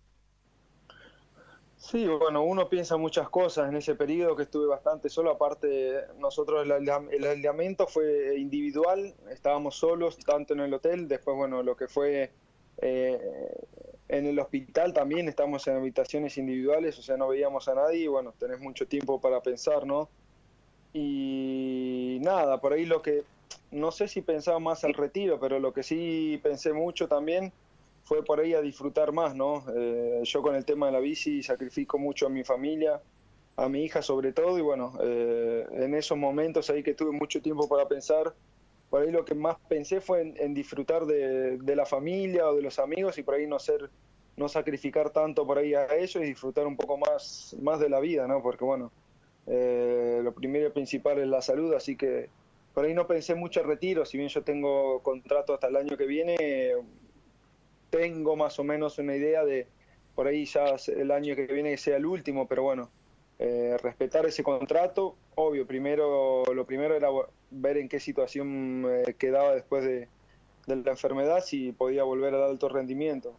Sí, 1.76 2.06
bueno, 2.06 2.42
uno 2.42 2.68
piensa 2.68 2.96
muchas 2.96 3.28
cosas 3.28 3.68
en 3.68 3.76
ese 3.76 3.94
periodo 3.94 4.34
que 4.34 4.44
estuve 4.44 4.66
bastante 4.66 5.08
solo, 5.10 5.30
aparte 5.30 6.04
nosotros 6.18 6.66
el, 6.66 7.24
aislamiento 7.24 7.86
fue 7.86 8.38
individual, 8.38 9.14
estábamos 9.30 9.76
solos 9.76 10.18
tanto 10.18 10.54
en 10.54 10.60
el 10.60 10.72
hotel, 10.74 11.06
después 11.06 11.36
bueno, 11.36 11.62
lo 11.62 11.76
que 11.76 11.86
fue 11.86 12.32
eh, 12.78 13.18
en 14.08 14.26
el 14.26 14.38
hospital 14.38 14.94
también 14.94 15.28
estamos 15.28 15.66
en 15.68 15.76
habitaciones 15.76 16.38
individuales, 16.38 16.98
o 16.98 17.02
sea, 17.02 17.18
no 17.18 17.28
veíamos 17.28 17.68
a 17.68 17.74
nadie 17.74 18.04
y 18.04 18.06
bueno, 18.06 18.32
tenés 18.38 18.58
mucho 18.58 18.88
tiempo 18.88 19.20
para 19.20 19.42
pensar, 19.42 19.86
¿no? 19.86 20.08
Y 20.94 22.18
nada, 22.22 22.58
por 22.60 22.72
ahí 22.72 22.86
lo 22.86 23.02
que, 23.02 23.22
no 23.70 23.90
sé 23.90 24.08
si 24.08 24.22
pensaba 24.22 24.58
más 24.58 24.84
al 24.84 24.94
retiro, 24.94 25.38
pero 25.40 25.58
lo 25.58 25.72
que 25.72 25.82
sí 25.82 26.40
pensé 26.42 26.72
mucho 26.72 27.08
también 27.08 27.52
fue 28.04 28.24
por 28.24 28.40
ahí 28.40 28.54
a 28.54 28.60
disfrutar 28.60 29.12
más, 29.12 29.34
¿no? 29.34 29.64
Eh, 29.74 30.20
yo 30.24 30.42
con 30.42 30.54
el 30.54 30.64
tema 30.64 30.86
de 30.86 30.92
la 30.92 31.00
bici 31.00 31.42
sacrifico 31.42 31.98
mucho 31.98 32.26
a 32.26 32.30
mi 32.30 32.44
familia, 32.44 33.00
a 33.56 33.68
mi 33.68 33.84
hija 33.84 34.02
sobre 34.02 34.32
todo, 34.32 34.58
y 34.58 34.62
bueno, 34.62 34.92
eh, 35.02 35.66
en 35.72 35.94
esos 35.94 36.16
momentos 36.16 36.70
ahí 36.70 36.82
que 36.82 36.94
tuve 36.94 37.10
mucho 37.10 37.42
tiempo 37.42 37.68
para 37.68 37.88
pensar, 37.88 38.32
por 38.90 39.02
ahí 39.02 39.10
lo 39.10 39.24
que 39.24 39.34
más 39.34 39.56
pensé 39.68 40.00
fue 40.00 40.34
en, 40.36 40.54
disfrutar 40.54 41.04
de, 41.06 41.58
de, 41.58 41.76
la 41.76 41.84
familia 41.84 42.48
o 42.48 42.54
de 42.54 42.62
los 42.62 42.78
amigos 42.78 43.18
y 43.18 43.24
por 43.24 43.34
ahí 43.34 43.46
no 43.46 43.58
ser, 43.58 43.90
no 44.36 44.48
sacrificar 44.48 45.10
tanto 45.10 45.44
por 45.44 45.58
ahí 45.58 45.74
a 45.74 45.86
ellos 45.96 46.16
y 46.16 46.26
disfrutar 46.26 46.66
un 46.66 46.76
poco 46.76 46.96
más, 46.96 47.56
más 47.60 47.80
de 47.80 47.88
la 47.88 47.98
vida, 47.98 48.28
¿no? 48.28 48.40
Porque 48.40 48.64
bueno, 48.64 48.92
eh, 49.46 50.20
lo 50.22 50.32
primero 50.32 50.68
y 50.68 50.70
principal 50.70 51.18
es 51.18 51.28
la 51.28 51.40
salud, 51.40 51.72
así 51.74 51.96
que 51.96 52.28
por 52.76 52.84
ahí 52.84 52.92
no 52.92 53.06
pensé 53.06 53.34
mucho 53.34 53.60
en 53.60 53.68
retiro, 53.68 54.04
si 54.04 54.18
bien 54.18 54.28
yo 54.28 54.42
tengo 54.42 55.00
contrato 55.02 55.54
hasta 55.54 55.68
el 55.68 55.76
año 55.76 55.96
que 55.96 56.04
viene, 56.04 56.36
tengo 57.88 58.36
más 58.36 58.58
o 58.58 58.64
menos 58.64 58.98
una 58.98 59.16
idea 59.16 59.46
de 59.46 59.66
por 60.14 60.26
ahí 60.26 60.44
ya 60.44 60.76
el 60.88 61.10
año 61.10 61.34
que 61.34 61.46
viene 61.46 61.78
sea 61.78 61.96
el 61.96 62.04
último, 62.04 62.46
pero 62.46 62.64
bueno, 62.64 62.90
eh, 63.38 63.78
respetar 63.82 64.26
ese 64.26 64.42
contrato, 64.42 65.16
obvio, 65.36 65.66
primero 65.66 66.44
lo 66.52 66.66
primero 66.66 66.94
era 66.94 67.08
ver 67.50 67.78
en 67.78 67.88
qué 67.88 67.98
situación 67.98 68.84
eh, 68.86 69.14
quedaba 69.14 69.54
después 69.54 69.82
de, 69.82 70.08
de 70.66 70.76
la 70.76 70.90
enfermedad, 70.90 71.42
si 71.42 71.72
podía 71.72 72.04
volver 72.04 72.34
al 72.34 72.42
alto 72.42 72.68
rendimiento. 72.68 73.34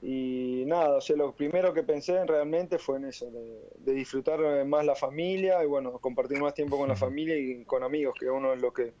Y 0.00 0.62
nada, 0.66 0.98
o 0.98 1.00
sea, 1.00 1.16
lo 1.16 1.32
primero 1.32 1.74
que 1.74 1.82
pensé 1.82 2.24
realmente 2.24 2.78
fue 2.78 2.98
en 2.98 3.06
eso, 3.06 3.30
de, 3.30 3.94
disfrutar 3.94 4.64
más 4.64 4.84
la 4.84 4.94
familia 4.94 5.62
y 5.64 5.66
bueno, 5.66 5.92
compartir 5.98 6.40
más 6.40 6.54
tiempo 6.54 6.78
con 6.78 6.88
la 6.88 6.94
familia 6.94 7.36
y 7.36 7.64
con 7.64 7.82
amigos, 7.82 8.14
que 8.18 8.30
uno 8.30 8.52
es 8.52 8.60
lo 8.60 8.72
que 8.72 8.92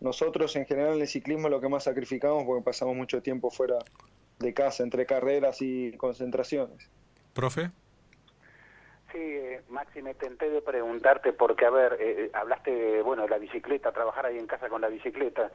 nosotros 0.00 0.56
en 0.56 0.66
general 0.66 0.96
en 0.96 1.02
el 1.02 1.08
ciclismo 1.08 1.46
es 1.46 1.52
lo 1.52 1.60
que 1.60 1.68
más 1.68 1.84
sacrificamos 1.84 2.42
porque 2.44 2.64
pasamos 2.64 2.96
mucho 2.96 3.22
tiempo 3.22 3.50
fuera 3.50 3.78
de 4.40 4.52
casa, 4.52 4.82
entre 4.82 5.06
carreras 5.06 5.62
y 5.62 5.92
concentraciones. 5.92 6.90
¿Profe? 7.32 7.70
Sí, 9.12 9.18
eh, 9.18 9.60
Maxi, 9.68 10.00
me 10.00 10.14
tenté 10.14 10.48
de 10.48 10.62
preguntarte 10.62 11.34
porque, 11.34 11.66
a 11.66 11.70
ver, 11.70 11.98
eh, 12.00 12.24
eh, 12.24 12.30
hablaste 12.32 12.70
de, 12.70 13.02
bueno, 13.02 13.28
la 13.28 13.36
bicicleta, 13.36 13.92
trabajar 13.92 14.24
ahí 14.24 14.38
en 14.38 14.46
casa 14.46 14.70
con 14.70 14.80
la 14.80 14.88
bicicleta, 14.88 15.50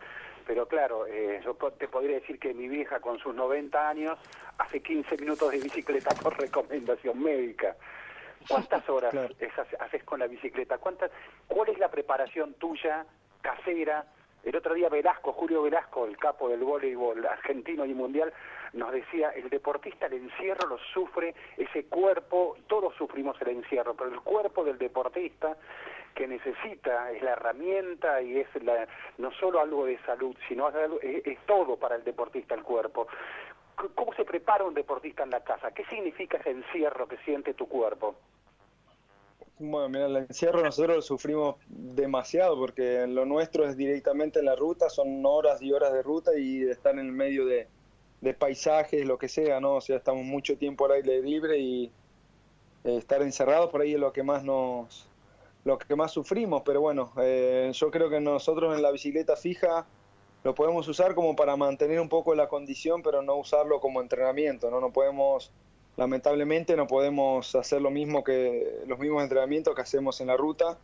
pero 0.46 0.68
claro, 0.68 1.06
yo 1.44 1.56
te 1.72 1.88
podría 1.88 2.20
decir 2.20 2.40
que 2.40 2.54
mi 2.54 2.68
vieja 2.68 3.00
con 3.00 3.18
sus 3.18 3.34
90 3.34 3.90
años 3.90 4.18
hace 4.60 4.82
15 4.82 5.18
minutos 5.18 5.52
de 5.52 5.60
bicicleta 5.60 6.14
por 6.22 6.40
recomendación 6.40 7.22
médica. 7.22 7.76
¿Cuántas 8.48 8.88
horas 8.90 9.14
haces 9.80 10.04
con 10.04 10.20
la 10.20 10.28
bicicleta? 10.28 10.78
¿Cuántas, 10.78 11.12
¿Cuál 11.48 11.70
es 11.70 11.80
la 11.80 11.90
preparación 11.90 12.54
tuya, 12.54 13.06
casera? 13.42 14.06
El 14.48 14.56
otro 14.56 14.76
día 14.76 14.88
Velasco, 14.88 15.34
Julio 15.34 15.62
Velasco, 15.62 16.06
el 16.06 16.16
capo 16.16 16.48
del 16.48 16.64
voleibol 16.64 17.26
argentino 17.26 17.84
y 17.84 17.94
mundial, 17.94 18.32
nos 18.72 18.94
decía, 18.94 19.32
el 19.32 19.50
deportista 19.50 20.06
el 20.06 20.14
encierro 20.14 20.70
lo 20.70 20.78
sufre, 20.94 21.36
ese 21.58 21.84
cuerpo, 21.88 22.56
todos 22.68 22.96
sufrimos 22.96 23.36
el 23.42 23.50
encierro, 23.50 23.94
pero 23.96 24.10
el 24.10 24.22
cuerpo 24.22 24.64
del 24.64 24.78
deportista 24.78 25.58
que 26.16 26.30
necesita 26.30 27.12
es 27.12 27.22
la 27.24 27.32
herramienta 27.32 28.22
y 28.22 28.38
es 28.38 28.48
la, 28.64 28.88
no 29.18 29.32
solo 29.34 29.60
algo 29.60 29.86
de 29.86 30.00
salud, 30.06 30.34
sino 30.48 30.70
es, 30.70 31.26
es 31.26 31.40
todo 31.46 31.76
para 31.76 31.98
el 31.98 32.06
deportista 32.06 32.56
el 32.56 32.64
cuerpo. 32.64 33.10
¿Cómo 33.96 34.14
se 34.14 34.24
prepara 34.24 34.64
un 34.64 34.74
deportista 34.74 35.24
en 35.24 35.32
la 35.32 35.44
casa? 35.44 35.72
¿Qué 35.72 35.84
significa 35.88 36.38
ese 36.38 36.52
encierro 36.52 37.06
que 37.06 37.18
siente 37.18 37.54
tu 37.54 37.68
cuerpo? 37.68 38.16
Bueno, 39.60 39.90
mira, 39.90 40.06
el 40.06 40.18
encierro 40.18 40.62
nosotros 40.64 40.98
lo 40.98 41.02
sufrimos 41.02 41.56
demasiado 41.68 42.56
porque 42.58 43.08
lo 43.08 43.26
nuestro 43.26 43.68
es 43.68 43.76
directamente 43.76 44.40
en 44.40 44.46
la 44.46 44.56
ruta, 44.56 44.88
son 44.90 45.26
horas 45.26 45.62
y 45.64 45.74
horas 45.74 45.94
de 45.94 46.04
ruta 46.04 46.38
y 46.38 46.62
estar 46.62 46.94
en 46.94 47.08
el 47.08 47.12
medio 47.12 47.46
de, 47.46 47.68
paisajes, 48.36 49.06
lo 49.06 49.18
que 49.18 49.28
sea, 49.28 49.60
¿no? 49.60 49.76
O 49.76 49.82
sea, 49.82 49.98
estamos 49.98 50.26
mucho 50.26 50.58
tiempo 50.58 50.86
al 50.86 50.92
aire 50.92 51.22
libre 51.24 51.58
y 51.58 51.86
eh, 52.84 52.98
estar 52.98 53.22
encerrados 53.24 53.72
por 53.72 53.82
ahí 53.82 53.94
es 53.94 54.00
lo 54.00 54.14
que 54.14 54.22
más 54.22 54.44
nos 54.44 55.08
lo 55.66 55.78
que 55.78 55.96
más 55.96 56.12
sufrimos, 56.12 56.62
pero 56.64 56.80
bueno, 56.80 57.12
eh, 57.20 57.72
yo 57.74 57.92
creo 57.92 58.10
que 58.10 58.22
nosotros 58.22 58.76
en 58.76 58.82
la 58.82 58.92
bicicleta 58.92 59.36
fija 59.36 59.86
lo 60.44 60.56
podemos 60.56 60.88
usar 60.88 61.16
como 61.16 61.36
para 61.36 61.58
mantener 61.58 62.00
un 62.00 62.10
poco 62.10 62.36
la 62.36 62.48
condición, 62.48 63.02
pero 63.02 63.22
no 63.22 63.36
usarlo 63.36 63.82
como 63.82 64.02
entrenamiento, 64.02 64.70
¿no? 64.72 64.80
No 64.80 64.92
podemos, 64.94 65.52
lamentablemente, 65.98 66.76
no 66.76 66.88
podemos 66.88 67.54
hacer 67.56 67.82
lo 67.82 67.92
mismo 67.92 68.24
que 68.24 68.84
los 68.88 68.98
mismos 69.00 69.24
entrenamientos 69.24 69.76
que 69.76 69.82
hacemos 69.82 70.22
en 70.22 70.28
la 70.28 70.38
ruta, 70.38 70.78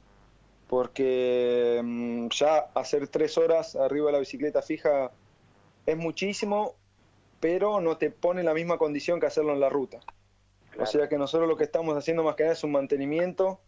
porque 0.68 1.82
mm, 1.84 2.28
ya 2.30 2.58
hacer 2.74 3.08
tres 3.08 3.38
horas 3.38 3.76
arriba 3.76 4.08
de 4.08 4.14
la 4.14 4.20
bicicleta 4.20 4.62
fija 4.62 5.12
es 5.86 5.98
muchísimo, 5.98 6.76
pero 7.40 7.80
no 7.80 7.98
te 7.98 8.10
pone 8.10 8.44
la 8.44 8.54
misma 8.54 8.78
condición 8.78 9.20
que 9.20 9.28
hacerlo 9.28 9.54
en 9.54 9.60
la 9.60 9.70
ruta. 9.70 10.00
O 10.80 10.86
sea 10.86 11.08
que 11.08 11.18
nosotros 11.18 11.48
lo 11.48 11.56
que 11.56 11.66
estamos 11.66 11.96
haciendo 11.96 12.24
más 12.24 12.36
que 12.36 12.44
nada 12.44 12.54
es 12.54 12.64
un 12.64 12.72
mantenimiento. 12.72 13.60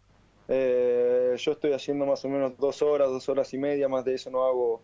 Eh, 0.48 1.34
yo 1.38 1.52
estoy 1.52 1.72
haciendo 1.72 2.06
más 2.06 2.24
o 2.24 2.28
menos 2.28 2.56
dos 2.58 2.82
horas, 2.82 3.08
dos 3.08 3.28
horas 3.28 3.52
y 3.54 3.58
media, 3.58 3.88
más 3.88 4.04
de 4.04 4.14
eso 4.14 4.30
no 4.30 4.44
hago 4.44 4.82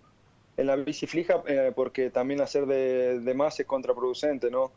en 0.57 0.67
la 0.67 0.77
bici 0.77 1.07
fija, 1.07 1.43
eh, 1.47 1.73
porque 1.75 2.11
también 2.11 2.41
hacer 2.41 2.67
de, 2.67 3.33
más 3.35 3.59
es 3.59 3.67
contraproducente, 3.67 4.51
¿no? 4.51 4.73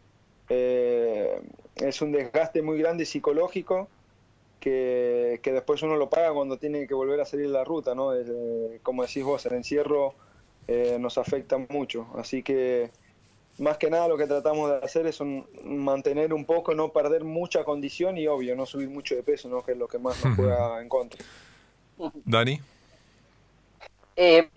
Eh, 0.49 1.41
es 1.75 2.01
un 2.01 2.11
desgaste 2.11 2.61
muy 2.61 2.77
grande 2.77 3.05
psicológico 3.05 3.87
que, 4.59 5.39
que, 5.43 5.51
después 5.51 5.81
uno 5.83 5.95
lo 5.95 6.09
paga 6.09 6.33
cuando 6.33 6.57
tiene 6.57 6.87
que 6.87 6.93
volver 6.93 7.19
a 7.21 7.25
salir 7.25 7.47
de 7.47 7.53
la 7.53 7.63
ruta, 7.63 7.93
¿no? 7.93 8.11
como 8.83 9.03
decís 9.03 9.23
vos, 9.23 9.45
el 9.45 9.53
encierro 9.53 10.13
nos 10.99 11.17
afecta 11.17 11.57
mucho, 11.69 12.07
así 12.15 12.41
que 12.41 12.89
más 13.57 13.77
que 13.77 13.89
nada 13.89 14.07
lo 14.07 14.17
que 14.17 14.27
tratamos 14.27 14.69
de 14.69 14.77
hacer 14.77 15.07
es 15.07 15.19
mantener 15.63 16.33
un 16.33 16.45
poco, 16.45 16.73
no 16.73 16.89
perder 16.91 17.23
mucha 17.23 17.63
condición 17.63 18.17
y 18.17 18.27
obvio, 18.27 18.55
no 18.55 18.65
subir 18.65 18.89
mucho 18.89 19.15
de 19.15 19.23
peso, 19.23 19.47
¿no? 19.47 19.63
que 19.63 19.73
es 19.73 19.77
lo 19.77 19.87
que 19.87 19.97
más 19.97 20.23
nos 20.23 20.35
juega 20.35 20.81
en 20.81 20.89
contra. 20.89 21.23
Dani. 22.25 22.59
Eh, 24.17 24.49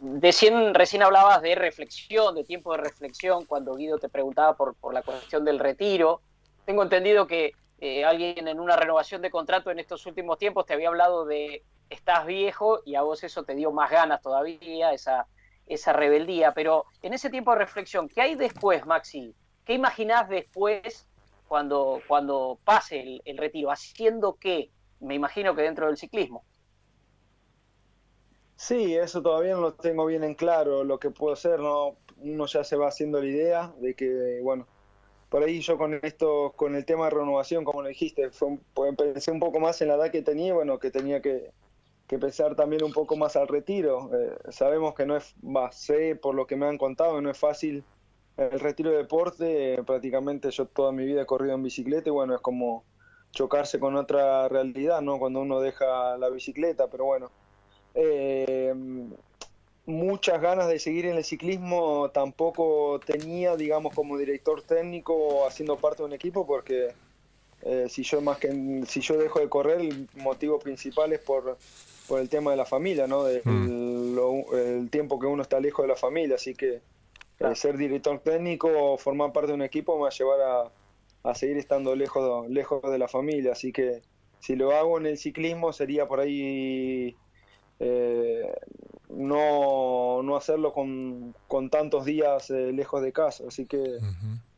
recién 0.00 1.02
hablabas 1.02 1.42
de 1.42 1.54
reflexión, 1.54 2.34
de 2.34 2.44
tiempo 2.44 2.72
de 2.72 2.78
reflexión, 2.78 3.44
cuando 3.44 3.74
Guido 3.74 3.98
te 3.98 4.08
preguntaba 4.08 4.56
por, 4.56 4.74
la 4.92 5.02
cuestión 5.02 5.44
del 5.44 5.58
retiro. 5.58 6.20
Tengo 6.64 6.82
entendido 6.82 7.26
que 7.26 7.52
eh, 7.80 8.04
alguien 8.04 8.48
en 8.48 8.60
una 8.60 8.76
renovación 8.76 9.22
de 9.22 9.30
contrato 9.30 9.70
en 9.70 9.78
estos 9.78 10.06
últimos 10.06 10.38
tiempos 10.38 10.66
te 10.66 10.74
había 10.74 10.88
hablado 10.88 11.24
de 11.24 11.62
estás 11.90 12.26
viejo 12.26 12.80
y 12.84 12.94
a 12.94 13.02
vos 13.02 13.22
eso 13.22 13.44
te 13.44 13.54
dio 13.54 13.70
más 13.70 13.90
ganas 13.90 14.20
todavía, 14.20 14.92
esa 14.92 15.92
rebeldía, 15.92 16.52
pero 16.52 16.84
en 17.02 17.14
ese 17.14 17.30
tiempo 17.30 17.52
de 17.52 17.58
reflexión, 17.58 18.08
¿qué 18.08 18.22
hay 18.22 18.34
después, 18.34 18.84
Maxi? 18.86 19.34
¿Qué 19.64 19.74
imaginás 19.74 20.28
después 20.28 21.08
cuando, 21.48 22.00
cuando 22.06 22.58
pase 22.64 23.20
el, 23.24 23.36
retiro? 23.36 23.70
¿Haciendo 23.70 24.34
qué? 24.34 24.70
Me 25.00 25.14
imagino 25.14 25.54
que 25.54 25.62
dentro 25.62 25.86
del 25.86 25.96
ciclismo. 25.96 26.44
Sí, 28.56 28.94
eso 28.94 29.22
todavía 29.22 29.54
no 29.54 29.60
lo 29.60 29.74
tengo 29.74 30.06
bien 30.06 30.24
en 30.24 30.34
claro, 30.34 30.82
lo 30.82 30.98
que 30.98 31.10
puedo 31.10 31.34
hacer, 31.34 31.60
¿no? 31.60 31.96
uno 32.18 32.46
ya 32.46 32.64
se 32.64 32.76
va 32.76 32.88
haciendo 32.88 33.20
la 33.20 33.26
idea 33.26 33.74
de 33.78 33.94
que, 33.94 34.40
bueno, 34.42 34.66
por 35.28 35.42
ahí 35.42 35.60
yo 35.60 35.76
con 35.76 35.94
esto, 36.02 36.52
con 36.56 36.74
el 36.74 36.84
tema 36.84 37.04
de 37.04 37.10
renovación, 37.10 37.64
como 37.64 37.82
lo 37.82 37.88
dijiste, 37.88 38.30
fue 38.30 38.58
pensé 38.96 39.30
un 39.30 39.40
poco 39.40 39.60
más 39.60 39.80
en 39.82 39.88
la 39.88 39.94
edad 39.96 40.10
que 40.10 40.22
tenía, 40.22 40.54
bueno, 40.54 40.78
que 40.78 40.90
tenía 40.90 41.20
que, 41.20 41.52
pensar 42.08 42.54
también 42.54 42.84
un 42.84 42.92
poco 42.92 43.16
más 43.16 43.36
al 43.36 43.48
retiro. 43.48 44.10
Eh, 44.14 44.36
sabemos 44.50 44.94
que 44.94 45.06
no 45.06 45.16
es, 45.16 45.34
sé 45.72 46.16
por 46.16 46.34
lo 46.34 46.46
que 46.46 46.56
me 46.56 46.66
han 46.66 46.78
contado, 46.78 47.20
no 47.20 47.30
es 47.30 47.38
fácil 47.38 47.84
el 48.36 48.60
retiro 48.60 48.90
de 48.90 48.98
deporte. 48.98 49.82
prácticamente 49.84 50.50
yo 50.50 50.66
toda 50.66 50.92
mi 50.92 51.04
vida 51.04 51.22
he 51.22 51.26
corrido 51.26 51.54
en 51.54 51.62
bicicleta 51.62 52.08
y 52.08 52.12
bueno, 52.12 52.34
es 52.34 52.40
como 52.40 52.84
chocarse 53.32 53.80
con 53.80 53.96
otra 53.96 54.48
realidad, 54.48 55.00
¿no? 55.02 55.18
Cuando 55.18 55.40
uno 55.40 55.60
deja 55.60 56.16
la 56.16 56.28
bicicleta, 56.30 56.88
pero 56.88 57.04
bueno. 57.06 57.30
Eh, 57.98 58.74
muchas 59.86 60.40
ganas 60.40 60.68
de 60.68 60.78
seguir 60.78 61.06
en 61.06 61.16
el 61.16 61.24
ciclismo 61.24 62.10
tampoco 62.12 63.00
tenía, 63.04 63.56
digamos, 63.56 63.94
como 63.94 64.18
director 64.18 64.60
técnico 64.62 65.46
haciendo 65.46 65.76
parte 65.78 66.02
de 66.02 66.06
un 66.06 66.12
equipo 66.12 66.46
porque 66.46 66.92
eh, 67.62 67.86
si 67.88 68.02
yo 68.02 68.20
más 68.20 68.38
que 68.38 68.84
si 68.86 69.00
yo 69.00 69.16
dejo 69.16 69.40
de 69.40 69.48
correr 69.48 69.80
el 69.80 70.08
motivo 70.16 70.58
principal 70.58 71.12
es 71.12 71.20
por 71.20 71.56
por 72.06 72.20
el 72.20 72.28
tema 72.28 72.52
de 72.52 72.56
la 72.56 72.64
familia, 72.64 73.06
¿no? 73.06 73.24
Mm. 73.24 74.44
el 74.54 74.90
tiempo 74.90 75.18
que 75.18 75.26
uno 75.26 75.42
está 75.42 75.58
lejos 75.58 75.82
de 75.84 75.88
la 75.88 75.96
familia, 75.96 76.36
así 76.36 76.54
que 76.54 76.80
eh, 77.40 77.54
ser 77.54 77.76
director 77.76 78.20
técnico 78.20 78.68
o 78.68 78.96
formar 78.96 79.32
parte 79.32 79.48
de 79.48 79.54
un 79.54 79.62
equipo 79.62 79.96
me 79.96 80.02
va 80.02 80.08
a 80.08 80.12
llevar 80.12 80.40
a, 80.40 81.30
a, 81.30 81.34
seguir 81.34 81.56
estando 81.56 81.96
lejos, 81.96 82.48
lejos 82.48 82.82
de 82.82 82.98
la 82.98 83.08
familia, 83.08 83.52
así 83.52 83.72
que 83.72 84.02
si 84.38 84.54
lo 84.54 84.70
hago 84.76 84.98
en 84.98 85.06
el 85.06 85.18
ciclismo 85.18 85.72
sería 85.72 86.06
por 86.06 86.20
ahí 86.20 87.16
eh, 87.78 88.54
no, 89.08 90.22
no 90.22 90.36
hacerlo 90.36 90.72
con, 90.72 91.34
con 91.48 91.70
tantos 91.70 92.04
días 92.04 92.50
eh, 92.50 92.72
lejos 92.72 93.02
de 93.02 93.12
casa, 93.12 93.44
así 93.48 93.66
que 93.66 93.98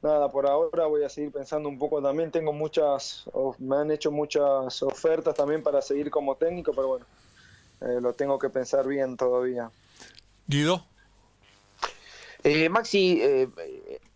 nada, 0.02 0.30
por 0.30 0.46
ahora 0.46 0.86
voy 0.86 1.04
a 1.04 1.08
seguir 1.08 1.32
pensando 1.32 1.68
un 1.68 1.78
poco 1.78 2.00
también, 2.00 2.30
tengo 2.30 2.52
muchas, 2.52 3.24
me 3.58 3.76
han 3.76 3.90
hecho 3.90 4.10
muchas 4.10 4.82
ofertas 4.82 5.34
también 5.34 5.62
para 5.62 5.82
seguir 5.82 6.10
como 6.10 6.36
técnico, 6.36 6.72
pero 6.72 6.88
bueno, 6.88 7.06
eh, 7.80 8.00
lo 8.00 8.12
tengo 8.12 8.38
que 8.38 8.50
pensar 8.50 8.86
bien 8.86 9.16
todavía. 9.16 9.70
Guido. 10.46 10.84
Eh, 12.42 12.68
Maxi, 12.68 13.20
eh, 13.20 13.48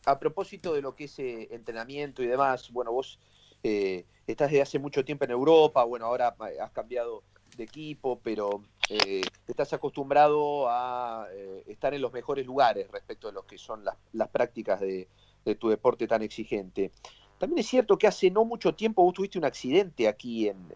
a 0.07 0.19
propósito 0.19 0.73
de 0.75 0.83
lo 0.83 0.95
que 0.95 1.05
es 1.05 1.19
entrenamiento 1.19 2.23
y 2.23 2.27
demás, 2.27 2.71
bueno, 2.73 2.93
vos 2.93 3.19
estás 3.63 4.51
desde 4.51 4.63
hace 4.63 4.79
mucho 4.79 5.05
tiempo 5.05 5.25
en 5.25 5.31
Europa, 5.31 5.85
bueno, 5.85 6.07
ahora 6.07 6.35
has 6.61 6.73
cambiado 6.73 7.23
de 7.57 7.65
equipo, 7.65 8.19
pero 8.23 8.63
estás 8.89 9.73
acostumbrado 9.73 10.69
a 10.69 11.27
estar 11.67 11.95
en 11.95 12.03
los 12.03 12.13
mejores 12.13 12.47
lugares 12.47 12.91
respecto 12.91 13.29
de 13.29 13.33
lo 13.33 13.47
que 13.47 13.59
son 13.59 13.85
las, 13.85 13.97
las 14.13 14.29
prácticas 14.29 14.81
de, 14.81 15.09
de, 15.45 15.55
tu 15.55 15.69
deporte 15.69 16.07
tan 16.07 16.23
exigente. 16.23 16.93
También 17.39 17.59
es 17.59 17.67
cierto 17.67 17.99
que 17.99 18.07
hace 18.07 18.31
no 18.31 18.45
mucho 18.45 18.75
tiempo 18.75 19.03
vos 19.03 19.15
tuviste 19.15 19.39
un 19.39 19.45
accidente 19.45 20.07
aquí, 20.07 20.49
en, 20.49 20.69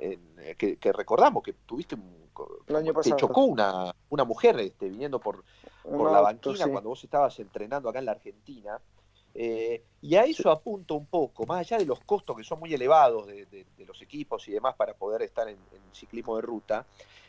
que, 0.58 0.92
recordamos 0.92 1.42
que 1.42 1.52
tuviste 1.52 1.94
un, 1.94 2.26
te 3.02 3.16
chocó 3.16 3.44
una, 3.44 3.94
una 4.10 4.24
mujer 4.24 4.58
este, 4.60 4.88
viniendo 4.88 5.20
por, 5.20 5.44
por 5.82 6.12
la 6.12 6.20
banquina 6.20 6.66
cuando 6.68 6.90
vos 6.90 7.04
estabas 7.04 7.38
entrenando 7.38 7.88
acá 7.88 7.98
en 7.98 8.04
la 8.06 8.12
Argentina. 8.12 8.80
Eh, 9.38 9.82
y 10.00 10.14
a 10.16 10.24
eso 10.24 10.50
apunto 10.50 10.94
un 10.94 11.06
poco, 11.06 11.44
más 11.44 11.60
allá 11.60 11.76
de 11.78 11.84
los 11.84 12.00
costos 12.00 12.36
que 12.36 12.42
son 12.42 12.58
muy 12.58 12.72
elevados 12.72 13.26
de, 13.26 13.66
los 13.86 14.00
equipos 14.00 14.48
y 14.48 14.52
demás 14.52 14.74
para 14.76 14.94
poder 14.94 15.22
estar 15.22 15.46
en, 15.48 15.58
ciclismo 15.92 16.36
de 16.36 16.42
ruta, 16.42 16.86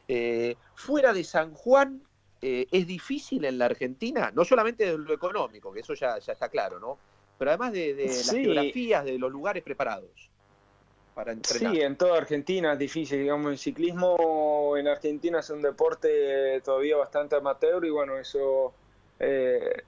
eh, 0.08 0.56
fuera 0.76 1.14
de 1.14 1.24
San 1.24 1.54
Juan 1.54 2.02
eh, 2.42 2.68
es 2.72 2.88
difícil 2.88 3.46
en 3.46 3.58
la 3.58 3.66
Argentina, 3.66 4.32
no 4.34 4.46
solamente 4.46 4.86
de 4.86 4.98
lo 4.98 5.14
económico, 5.14 5.74
que 5.74 5.82
eso 5.82 5.94
ya, 5.94 6.20
ya 6.20 6.34
está 6.34 6.50
claro, 6.50 6.80
¿no? 6.80 6.98
pero 7.38 7.52
además 7.52 7.72
de, 7.74 8.06
las 8.08 8.32
geografías, 8.32 9.06
de 9.06 9.18
los 9.18 9.32
lugares 9.32 9.64
preparados 9.64 10.30
para 11.14 11.32
entrenar. 11.32 11.74
Sí, 11.74 11.82
en 11.82 11.96
toda 11.96 12.18
Argentina 12.18 12.74
es 12.74 12.80
difícil, 12.80 13.20
digamos, 13.20 13.52
el 13.52 13.58
ciclismo 13.58 14.76
en 14.78 14.88
Argentina 14.88 15.40
es 15.40 15.50
un 15.50 15.62
deporte 15.62 16.62
todavía 16.62 16.98
bastante 16.98 17.36
amateur 17.36 17.84
y 17.86 17.90
bueno, 17.90 18.18
eso 18.18 18.74
eh, 19.20 19.84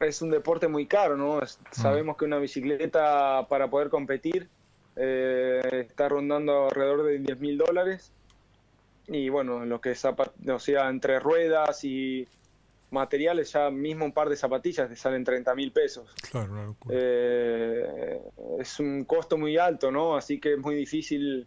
es 0.00 0.22
un 0.22 0.30
deporte 0.30 0.68
muy 0.68 0.86
caro, 0.86 1.16
¿no? 1.16 1.36
Mm. 1.36 1.46
Sabemos 1.72 2.16
que 2.16 2.24
una 2.24 2.38
bicicleta 2.38 3.46
para 3.48 3.68
poder 3.68 3.90
competir 3.90 4.48
eh, 4.96 5.86
está 5.90 6.08
rondando 6.08 6.64
alrededor 6.64 7.04
de 7.04 7.18
10 7.18 7.40
mil 7.40 7.58
dólares 7.58 8.12
y 9.08 9.28
bueno, 9.28 9.64
lo 9.64 9.80
que 9.80 9.92
es, 9.92 10.04
o 10.04 10.58
sea, 10.58 10.88
entre 10.88 11.20
ruedas 11.20 11.84
y 11.84 12.26
materiales, 12.90 13.52
ya 13.52 13.70
mismo 13.70 14.04
un 14.04 14.12
par 14.12 14.28
de 14.28 14.36
zapatillas 14.36 14.88
te 14.88 14.96
salen 14.96 15.24
30 15.24 15.54
mil 15.54 15.72
pesos. 15.72 16.12
Claro, 16.30 16.76
eh, 16.90 18.20
es 18.58 18.80
un 18.80 19.04
costo 19.04 19.36
muy 19.36 19.56
alto, 19.56 19.90
¿no? 19.90 20.16
Así 20.16 20.40
que 20.40 20.54
es 20.54 20.58
muy 20.58 20.74
difícil 20.74 21.46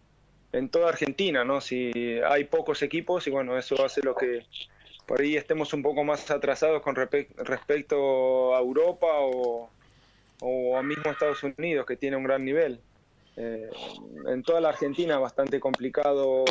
en 0.51 0.69
toda 0.69 0.89
Argentina, 0.89 1.43
¿no? 1.43 1.61
Si 1.61 1.91
hay 2.27 2.45
pocos 2.45 2.81
equipos 2.81 3.27
y 3.27 3.29
bueno, 3.29 3.57
eso 3.57 3.83
hace 3.83 4.01
lo 4.01 4.15
que 4.15 4.45
por 5.05 5.21
ahí 5.21 5.35
estemos 5.35 5.73
un 5.73 5.81
poco 5.81 6.03
más 6.03 6.29
atrasados 6.29 6.81
con 6.81 6.95
respecto 6.95 8.55
a 8.55 8.59
Europa 8.59 9.07
o, 9.09 9.69
o 10.41 10.77
a 10.77 10.83
mismo 10.83 11.11
Estados 11.11 11.43
Unidos, 11.43 11.85
que 11.85 11.97
tiene 11.97 12.15
un 12.15 12.23
gran 12.23 12.45
nivel. 12.45 12.79
Eh, 13.41 13.69
en 14.27 14.43
toda 14.43 14.59
la 14.59 14.69
Argentina 14.69 15.15
es 15.15 15.21
bastante 15.21 15.61
complicado 15.61 16.43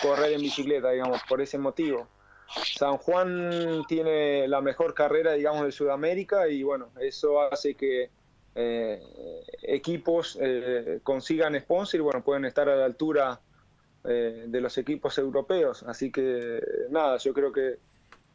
correr 0.00 0.34
en 0.34 0.40
bicicleta, 0.40 0.90
digamos, 0.90 1.20
por 1.28 1.40
ese 1.40 1.58
motivo. 1.58 2.06
San 2.46 2.96
Juan 2.98 3.82
tiene 3.88 4.46
la 4.46 4.60
mejor 4.60 4.94
carrera, 4.94 5.32
digamos, 5.32 5.64
de 5.64 5.72
Sudamérica 5.72 6.46
y 6.48 6.62
bueno, 6.62 6.90
eso 7.00 7.40
hace 7.40 7.74
que 7.74 8.10
eh, 8.54 9.02
equipos 9.62 10.38
eh, 10.40 11.00
consigan 11.02 11.58
sponsor 11.60 11.98
y 11.98 12.02
bueno, 12.02 12.22
pueden 12.22 12.44
estar 12.44 12.68
a 12.68 12.76
la 12.76 12.84
altura 12.84 13.40
eh, 14.04 14.44
de 14.46 14.60
los 14.60 14.78
equipos 14.78 15.18
europeos. 15.18 15.82
Así 15.82 16.12
que 16.12 16.60
nada, 16.90 17.16
yo 17.18 17.34
creo 17.34 17.52
que 17.52 17.78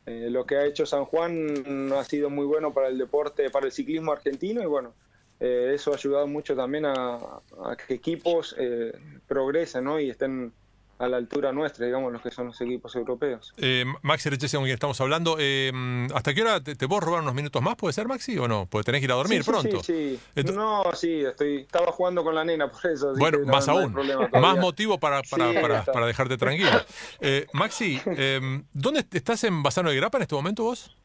eh, 0.06 0.28
lo 0.30 0.46
que 0.46 0.58
ha 0.58 0.66
hecho 0.66 0.86
San 0.86 1.06
Juan 1.06 1.92
ha 1.94 2.04
sido 2.04 2.30
muy 2.30 2.46
bueno 2.46 2.74
para 2.74 2.90
el 2.90 2.98
deporte, 2.98 3.50
para 3.50 3.66
el 3.66 3.72
ciclismo 3.72 4.12
argentino 4.12 4.62
y 4.62 4.66
bueno, 4.66 4.94
eh, 5.40 5.72
eso 5.74 5.92
ha 5.92 5.96
ayudado 5.96 6.28
mucho 6.28 6.56
también 6.56 6.86
a, 6.86 7.42
que 7.88 7.96
equipos 7.96 8.56
eh, 8.58 8.94
progresen 9.28 9.84
¿no? 9.84 10.00
y 10.00 10.10
estén 10.10 10.54
a 10.98 11.08
la 11.08 11.18
altura 11.18 11.52
nuestra, 11.52 11.86
digamos, 11.86 12.12
los 12.12 12.22
que 12.22 12.32
son 12.32 12.48
los 12.48 12.62
equipos 12.62 12.96
europeos. 12.96 13.54
Eh, 13.58 13.86
Maxi 14.02 14.30
Rechese, 14.30 14.56
con 14.56 14.64
quien 14.64 14.76
estamos 14.76 15.00
hablando, 15.02 15.36
eh, 15.40 15.72
¿hasta 16.14 16.34
qué 16.34 16.42
hora 16.42 16.62
te, 16.64 16.76
puedo 16.88 17.02
robar 17.02 17.22
unos 17.22 17.34
minutos 17.34 17.62
más? 17.62 17.76
¿Puede 17.76 17.94
ser, 17.94 18.08
Maxi, 18.08 18.38
o 18.38 18.48
no? 18.48 18.66
Porque 18.70 18.86
tenés 18.86 19.02
que 19.02 19.06
ir 19.06 19.12
a 19.12 19.16
dormir 19.16 19.44
pronto. 19.44 19.84
Sí, 19.84 20.18
no, 20.54 20.84
sí, 20.94 21.22
estoy, 21.26 21.62
estaba 21.62 21.92
jugando 21.92 22.24
con 22.24 22.34
la 22.34 22.46
nena, 22.46 22.72
por 22.72 22.90
eso. 22.90 23.14
Bueno, 23.18 23.40
más 23.46 23.68
aún. 23.68 23.94
más 24.32 24.58
motivo 24.58 24.98
para, 24.98 25.22
para, 25.24 25.84
para, 25.84 26.06
dejarte 26.06 26.38
tranquilo. 26.38 26.70
Eh, 27.22 27.46
Maxi, 27.54 28.00
em, 28.06 28.66
¿dónde 28.74 29.06
estás 29.12 29.44
en 29.44 29.64
Basano 29.64 29.90
de 29.90 29.96
Grapa 29.96 30.18
en 30.18 30.24
este 30.24 30.36
momento 30.36 30.64
vos? 30.64 30.96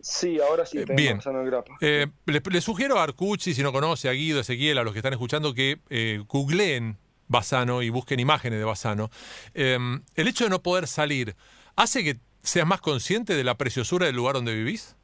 Sí, 0.00 0.40
ahora 0.40 0.66
sí. 0.66 0.78
Eh, 0.78 0.86
bien. 0.94 1.18
Basano 1.18 1.40
de 1.40 1.46
Grapa. 1.46 1.76
le, 1.80 2.60
sugiero 2.60 2.98
a 2.98 3.02
Arcucci, 3.02 3.54
si 3.54 3.62
no 3.62 3.72
conoce, 3.72 4.08
a 4.08 4.12
Guido, 4.12 4.38
a 4.38 4.40
Ezequiel, 4.42 4.78
a 4.78 4.84
los 4.84 4.92
que 4.92 4.98
están 4.98 5.12
escuchando, 5.12 5.54
que 5.54 5.78
googleen 6.28 6.98
Basano 7.30 7.80
y 7.80 7.90
busquen 7.90 8.18
imágenes 8.18 8.58
de 8.58 8.64
Basano, 8.64 9.08
em, 9.54 10.02
¿el 10.16 10.26
hecho 10.26 10.44
de 10.44 10.50
no 10.50 10.62
poder 10.62 10.88
salir 10.88 11.36
hace 11.76 12.02
que 12.02 12.18
seas 12.42 12.66
más 12.66 12.80
consciente 12.80 13.36
de 13.36 13.44
la 13.44 13.56
preciosura 13.56 14.06
del 14.06 14.16
lugar 14.16 14.34
donde 14.34 14.52
vivís? 14.52 14.96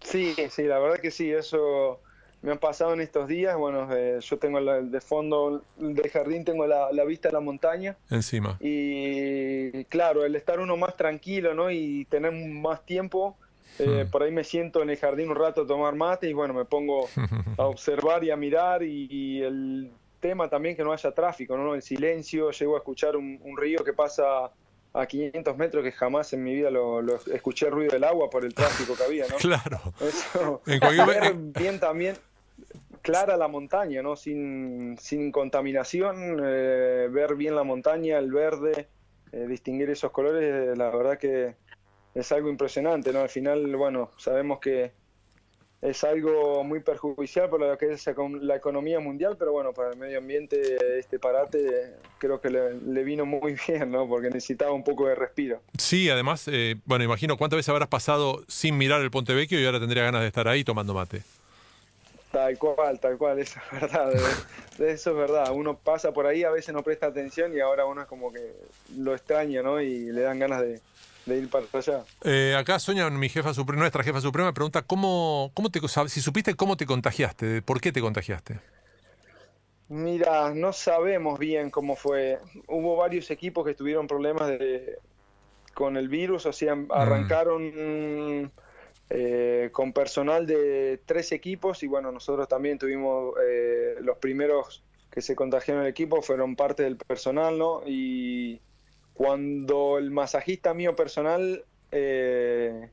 Sí, 0.00 0.34
sí, 0.50 0.62
la 0.62 0.78
verdad 0.78 0.98
que 0.98 1.10
sí, 1.10 1.30
eso 1.30 2.00
me 2.40 2.52
ha 2.52 2.56
pasado 2.56 2.94
en 2.94 3.02
estos 3.02 3.28
días. 3.28 3.54
Bueno, 3.58 3.86
eh, 3.94 4.18
yo 4.22 4.38
tengo 4.38 4.60
de 4.60 5.00
fondo 5.02 5.62
del 5.76 6.10
jardín, 6.10 6.46
tengo 6.46 6.66
la, 6.66 7.04
vista 7.04 7.28
a 7.28 7.32
la 7.32 7.40
montaña. 7.40 7.98
Encima. 8.08 8.56
Y 8.60 9.84
claro, 9.84 10.24
el 10.24 10.36
estar 10.36 10.58
uno 10.58 10.78
más 10.78 10.96
tranquilo, 10.96 11.52
¿no? 11.52 11.70
Y 11.70 12.06
tener 12.06 12.32
más 12.32 12.86
tiempo, 12.86 13.36
eh, 13.78 14.04
hmm. 14.04 14.10
por 14.10 14.22
ahí 14.22 14.32
me 14.32 14.44
siento 14.44 14.82
en 14.82 14.90
el 14.90 14.96
jardín 14.96 15.30
un 15.30 15.36
rato 15.36 15.62
a 15.62 15.66
tomar 15.66 15.94
mate 15.94 16.28
y 16.28 16.32
bueno, 16.32 16.54
me 16.54 16.64
pongo 16.64 17.08
a 17.56 17.66
observar 17.66 18.24
y 18.24 18.30
a 18.30 18.36
mirar 18.36 18.82
y 18.82 19.42
el 19.42 19.90
tema 20.20 20.48
también 20.48 20.76
que 20.76 20.82
no 20.82 20.92
haya 20.92 21.12
tráfico, 21.12 21.56
¿no? 21.56 21.74
El 21.74 21.82
silencio, 21.82 22.50
llego 22.50 22.74
a 22.74 22.78
escuchar 22.78 23.16
un, 23.16 23.56
río 23.56 23.84
que 23.84 23.92
pasa 23.92 24.50
a 24.92 25.06
500 25.06 25.56
metros 25.56 25.84
que 25.84 25.92
jamás 25.92 26.32
en 26.32 26.42
mi 26.42 26.54
vida 26.54 26.70
lo, 26.70 27.00
escuché 27.32 27.66
el 27.66 27.72
ruido 27.72 27.92
del 27.92 28.04
agua 28.04 28.28
por 28.30 28.44
el 28.44 28.54
tráfico 28.54 28.96
que 28.96 29.04
había, 29.04 29.26
¿no? 29.28 29.36
Claro. 29.38 29.80
Eso, 30.00 30.62
ver 31.06 31.34
bien 31.34 31.78
también 31.78 32.16
clara 33.02 33.36
la 33.36 33.48
montaña, 33.48 34.02
¿no? 34.02 34.16
Sin, 34.16 34.96
sin 34.98 35.30
contaminación, 35.30 36.40
eh, 36.42 37.08
ver 37.10 37.36
bien 37.36 37.54
la 37.54 37.62
montaña, 37.62 38.18
el 38.18 38.32
verde, 38.32 38.88
eh, 39.32 39.46
distinguir 39.46 39.90
esos 39.90 40.10
colores, 40.10 40.76
la 40.76 40.90
verdad 40.90 41.18
que 41.18 41.54
es 42.20 42.32
algo 42.32 42.48
impresionante, 42.48 43.12
¿no? 43.12 43.20
Al 43.20 43.28
final, 43.28 43.74
bueno, 43.76 44.10
sabemos 44.16 44.58
que 44.58 44.90
es 45.80 46.02
algo 46.02 46.64
muy 46.64 46.80
perjudicial 46.80 47.48
para 47.48 47.68
lo 47.68 47.78
que 47.78 47.92
es 47.92 48.04
la 48.40 48.56
economía 48.56 48.98
mundial, 48.98 49.36
pero 49.38 49.52
bueno, 49.52 49.72
para 49.72 49.90
el 49.90 49.96
medio 49.96 50.18
ambiente 50.18 50.98
este 50.98 51.20
parate 51.20 51.94
creo 52.18 52.40
que 52.40 52.50
le, 52.50 53.04
vino 53.04 53.24
muy 53.24 53.56
bien, 53.68 53.92
¿no? 53.92 54.08
Porque 54.08 54.28
necesitaba 54.28 54.72
un 54.72 54.82
poco 54.82 55.06
de 55.06 55.14
respiro. 55.14 55.60
Sí, 55.78 56.10
además, 56.10 56.48
eh, 56.48 56.76
bueno, 56.84 57.04
imagino 57.04 57.36
cuántas 57.36 57.58
veces 57.58 57.68
habrás 57.68 57.88
pasado 57.88 58.42
sin 58.48 58.76
mirar 58.76 59.00
el 59.00 59.10
Ponte 59.10 59.34
Vecchio 59.34 59.60
y 59.60 59.66
ahora 59.66 59.78
tendría 59.78 60.02
ganas 60.02 60.22
de 60.22 60.26
estar 60.26 60.48
ahí 60.48 60.64
tomando 60.64 60.94
mate. 60.94 61.22
Tal 62.32 62.58
cual, 62.58 63.00
tal 63.00 63.16
cual, 63.16 63.38
eso 63.38 63.58
es 63.72 63.80
verdad, 63.80 64.12
eso 64.78 65.10
es 65.10 65.16
verdad. 65.16 65.52
Uno 65.52 65.78
pasa 65.78 66.12
por 66.12 66.26
ahí, 66.26 66.42
a 66.42 66.50
veces 66.50 66.74
no 66.74 66.82
presta 66.82 67.06
atención 67.06 67.56
y 67.56 67.60
ahora 67.60 67.86
uno 67.86 68.02
es 68.02 68.08
como 68.08 68.32
que 68.32 68.52
lo 68.98 69.14
extraña, 69.14 69.62
¿no? 69.62 69.80
Y 69.80 70.10
le 70.12 70.20
dan 70.22 70.38
ganas 70.38 70.60
de, 70.60 70.80
de 71.28 71.38
ir 71.38 71.50
para 71.50 71.66
allá. 71.72 72.04
Eh, 72.24 72.56
acá 72.58 72.78
Sonia, 72.78 73.08
mi 73.10 73.28
jefa 73.28 73.54
suprema, 73.54 73.82
nuestra 73.82 74.02
jefa 74.02 74.20
suprema, 74.20 74.52
pregunta 74.52 74.82
cómo, 74.82 75.50
cómo 75.54 75.70
te, 75.70 75.80
si 76.08 76.20
supiste 76.20 76.54
cómo 76.54 76.76
te 76.76 76.86
contagiaste, 76.86 77.62
por 77.62 77.80
qué 77.80 77.92
te 77.92 78.00
contagiaste. 78.00 78.60
Mira, 79.88 80.52
no 80.54 80.72
sabemos 80.72 81.38
bien 81.38 81.70
cómo 81.70 81.96
fue. 81.96 82.38
Hubo 82.66 82.96
varios 82.96 83.30
equipos 83.30 83.64
que 83.64 83.74
tuvieron 83.74 84.06
problemas 84.06 84.48
de, 84.48 84.98
con 85.74 85.96
el 85.96 86.08
virus, 86.08 86.44
o 86.44 86.52
sea, 86.52 86.74
mm. 86.74 86.88
arrancaron 86.90 88.52
eh, 89.10 89.70
con 89.72 89.92
personal 89.92 90.46
de 90.46 91.00
tres 91.06 91.32
equipos 91.32 91.82
y 91.82 91.86
bueno, 91.86 92.12
nosotros 92.12 92.46
también 92.48 92.78
tuvimos 92.78 93.34
eh, 93.42 93.94
los 94.00 94.18
primeros 94.18 94.82
que 95.10 95.22
se 95.22 95.34
contagiaron 95.34 95.84
el 95.84 95.88
equipo, 95.88 96.20
fueron 96.20 96.54
parte 96.54 96.82
del 96.82 96.96
personal, 96.96 97.58
¿no? 97.58 97.82
Y 97.86 98.60
cuando 99.18 99.98
el 99.98 100.12
masajista 100.12 100.74
mío 100.74 100.94
personal 100.94 101.64
eh, 101.90 102.88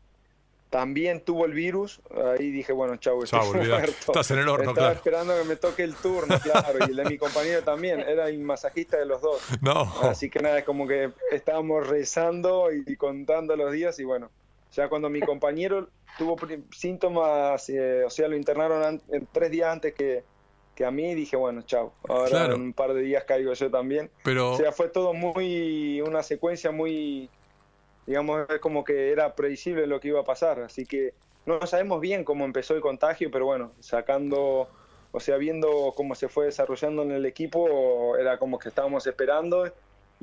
también 0.71 1.21
tuvo 1.21 1.45
el 1.45 1.53
virus, 1.53 2.01
ahí 2.35 2.49
dije, 2.49 2.73
bueno, 2.73 2.95
chau, 2.97 3.21
estoy 3.21 3.67
muerto. 3.67 3.93
Estás 4.07 4.31
en 4.31 4.39
el 4.39 4.49
horno, 4.49 4.71
Estaba 4.71 4.91
esperando 4.91 5.37
que 5.37 5.43
me 5.43 5.55
toque 5.55 5.83
el 5.83 5.93
turno, 5.93 6.39
claro, 6.41 6.79
y 6.79 6.89
el 6.89 6.95
de 6.95 7.05
mi 7.05 7.19
compañero 7.19 7.61
también, 7.61 7.99
era 7.99 8.27
el 8.27 8.39
masajista 8.39 8.97
de 8.97 9.05
los 9.05 9.21
dos. 9.21 9.39
No. 9.61 9.83
Así 10.01 10.31
que 10.31 10.39
nada, 10.39 10.57
es 10.57 10.65
como 10.65 10.87
que 10.87 11.11
estábamos 11.31 11.87
rezando 11.87 12.69
y, 12.73 12.95
contando 12.95 13.55
los 13.55 13.71
días 13.71 13.99
y 13.99 14.03
bueno, 14.03 14.31
ya 14.71 14.89
cuando 14.89 15.11
mi 15.11 15.19
compañero 15.19 15.89
tuvo 16.17 16.37
síntomas, 16.71 17.69
eh, 17.69 18.03
o 18.03 18.09
sea, 18.09 18.27
lo 18.27 18.35
internaron 18.35 18.99
tres 19.31 19.51
días 19.51 19.71
antes 19.71 19.93
que, 19.93 20.23
que 20.75 20.85
a 20.85 20.91
mí 20.91 21.15
dije, 21.15 21.37
bueno, 21.37 21.61
chao, 21.61 21.93
ahora 22.07 22.45
en 22.45 22.53
un 22.53 22.73
par 22.73 22.93
de 22.93 23.01
días 23.01 23.23
caigo 23.23 23.53
yo 23.53 23.71
también. 23.71 24.11
Pero... 24.23 24.51
O 24.51 24.57
sea, 24.57 24.71
fue 24.71 24.89
todo 24.89 25.13
muy, 25.13 26.01
una 26.01 26.21
secuencia 26.21 26.71
muy, 26.71 27.29
digamos, 28.05 28.45
como 28.61 28.83
que 28.83 29.11
era 29.11 29.35
predecible 29.35 29.87
lo 29.87 29.99
que 29.99 30.09
iba 30.09 30.19
a 30.19 30.25
pasar, 30.25 30.59
así 30.59 30.85
que 30.85 31.13
no 31.45 31.65
sabemos 31.65 32.01
bien 32.01 32.23
cómo 32.23 32.43
empezó 32.43 32.75
el 32.75 32.81
contagio, 32.81 33.31
pero 33.31 33.45
bueno, 33.45 33.71
sacando, 33.79 34.67
o 35.11 35.19
sea, 35.19 35.37
viendo 35.37 35.93
cómo 35.95 36.13
se 36.15 36.27
fue 36.27 36.45
desarrollando 36.45 37.03
en 37.03 37.11
el 37.11 37.25
equipo, 37.25 38.17
era 38.17 38.37
como 38.37 38.59
que 38.59 38.69
estábamos 38.69 39.07
esperando 39.07 39.71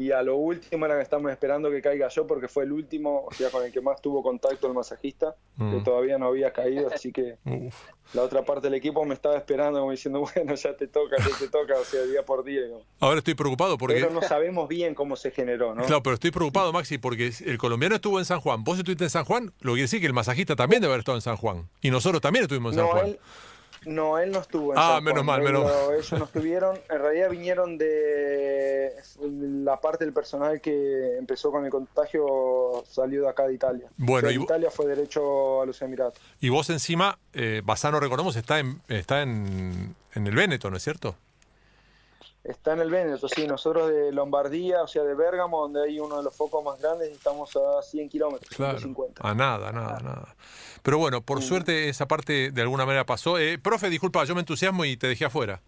y 0.03 0.11
a 0.11 0.21
lo 0.23 0.37
último 0.37 0.85
era 0.85 0.97
que 0.97 1.03
estamos 1.03 1.31
esperando 1.31 1.71
que 1.71 1.81
caiga 1.81 2.09
yo 2.09 2.27
porque 2.27 2.49
fue 2.49 2.65
el 2.65 2.73
último, 2.73 3.25
o 3.25 3.33
sea, 3.33 3.51
con 3.51 3.65
el 3.65 3.71
que 3.71 3.81
más 3.81 4.03
tuvo 4.03 4.21
contacto 4.21 4.67
el 4.67 4.75
masajista, 4.75 5.37
que 5.57 5.63
mm. 5.63 5.85
todavía 5.85 6.19
no 6.19 6.27
había 6.27 6.53
caído, 6.53 6.89
así 6.93 7.13
que 7.13 7.39
la 8.13 8.23
otra 8.23 8.45
parte 8.45 8.67
del 8.67 8.75
equipo 8.75 9.05
me 9.05 9.15
estaba 9.15 9.37
esperando 9.37 9.79
como 9.79 9.93
diciendo, 9.93 10.21
bueno, 10.35 10.57
ya 10.57 10.77
te 10.77 10.89
toca, 10.89 11.17
ya 11.19 11.39
te 11.39 11.49
toca, 11.49 11.79
o 11.79 11.85
sea, 11.85 12.03
día 12.03 12.25
por 12.25 12.43
día. 12.43 12.63
Ahora 12.99 13.19
estoy 13.19 13.35
preocupado 13.35 13.79
porque... 13.79 13.95
Pero 13.95 14.11
no 14.11 14.23
sabemos 14.23 14.69
bien 14.69 14.97
cómo 14.97 15.15
se 15.15 15.31
generó, 15.31 15.73
¿no? 15.73 15.85
Claro, 15.85 16.03
pero 16.03 16.15
estoy 16.15 16.33
preocupado, 16.33 16.73
Maxi, 16.73 16.99
porque 16.99 17.31
el 17.47 17.59
colombiano 17.59 17.95
estuvo 17.95 18.19
en 18.19 18.25
San 18.25 18.41
Juan, 18.41 18.65
vos 18.65 18.79
estuviste 18.79 19.05
en 19.05 19.11
San 19.11 19.25
Juan, 19.25 19.53
lo 19.61 19.73
que 19.73 19.77
quiere 19.77 19.83
decir 19.83 20.01
que 20.01 20.07
el 20.07 20.15
masajista 20.15 20.57
también 20.57 20.83
debe 20.83 20.95
haber 20.95 21.01
estado 21.01 21.17
en 21.17 21.23
San 21.23 21.37
Juan, 21.37 21.69
y 21.81 21.91
nosotros 21.91 22.21
también 22.21 22.43
estuvimos 22.43 22.73
en 22.73 22.81
San 22.81 22.89
Juan. 22.89 23.17
No, 23.85 24.19
él 24.19 24.31
no 24.31 24.39
estuvo 24.41 24.73
en 24.73 24.79
Ah, 24.81 25.01
menos 25.03 25.25
mal, 25.25 25.43
menos 25.43 25.65
mal. 25.65 25.95
Ellos 25.95 26.13
no 26.13 26.25
estuvieron. 26.25 26.79
En 26.89 26.99
realidad 27.01 27.31
vinieron 27.31 27.79
de 27.79 28.93
la 29.21 29.81
parte 29.81 30.05
del 30.05 30.15
personal 30.15 30.61
que 30.61 31.17
empezó 31.19 31.51
con 31.51 31.65
el 31.65 31.71
contagio, 31.71 32.85
salió 32.89 33.23
de 33.23 33.29
acá 33.29 33.47
de 33.47 33.55
Italia. 33.55 33.89
Bueno, 33.97 34.31
y 34.31 34.35
Italia 34.35 34.71
fue 34.71 34.87
derecho 34.87 35.63
a 35.63 35.67
los 35.67 35.81
Emiratos. 35.83 36.23
Y 36.41 36.49
vos 36.49 36.71
encima, 36.71 37.19
eh, 37.33 37.63
Basano, 37.65 37.99
recordemos, 38.01 38.37
está 38.37 38.59
en, 38.59 38.81
está 38.89 39.23
en, 39.23 39.95
en 40.15 40.27
el 40.27 40.35
Véneto, 40.35 40.71
¿no 40.71 40.77
es 40.77 40.83
cierto? 40.83 41.17
Está 42.45 42.73
en 42.73 42.81
el 42.81 42.91
Véneto, 42.91 43.29
sí. 43.29 43.47
Nosotros 43.47 43.89
de 43.89 44.11
Lombardía, 44.11 44.83
o 44.83 44.89
sea, 44.89 45.05
de 45.05 45.15
Bérgamo, 45.15 45.61
donde 45.61 45.85
hay 45.85 46.01
uno 46.01 46.17
de 46.17 46.25
los 46.25 46.37
focos 46.37 46.65
más 46.65 46.81
grandes, 46.81 47.11
estamos 47.11 47.57
a 47.57 47.83
100 47.83 48.09
kilómetros, 48.09 48.51
claro, 48.51 48.79
A 49.21 49.35
nada, 49.35 49.71
nada, 49.71 50.01
nada. 50.01 50.35
Pero 50.83 50.99
bueno, 50.99 51.21
por 51.21 51.41
suerte 51.43 51.89
esa 51.89 52.09
parte 52.09 52.51
de 52.51 52.63
alguna 52.63 52.85
manera 52.85 53.07
pasó. 53.07 53.39
Eh, 53.39 53.59
profe, 53.59 53.89
disculpa, 53.89 54.25
yo 54.25 54.35
me 54.35 54.41
entusiasmo 54.41 54.85
y 54.85 54.97
te 54.97 55.07
dejé 55.07 55.27
afuera. 55.27 55.61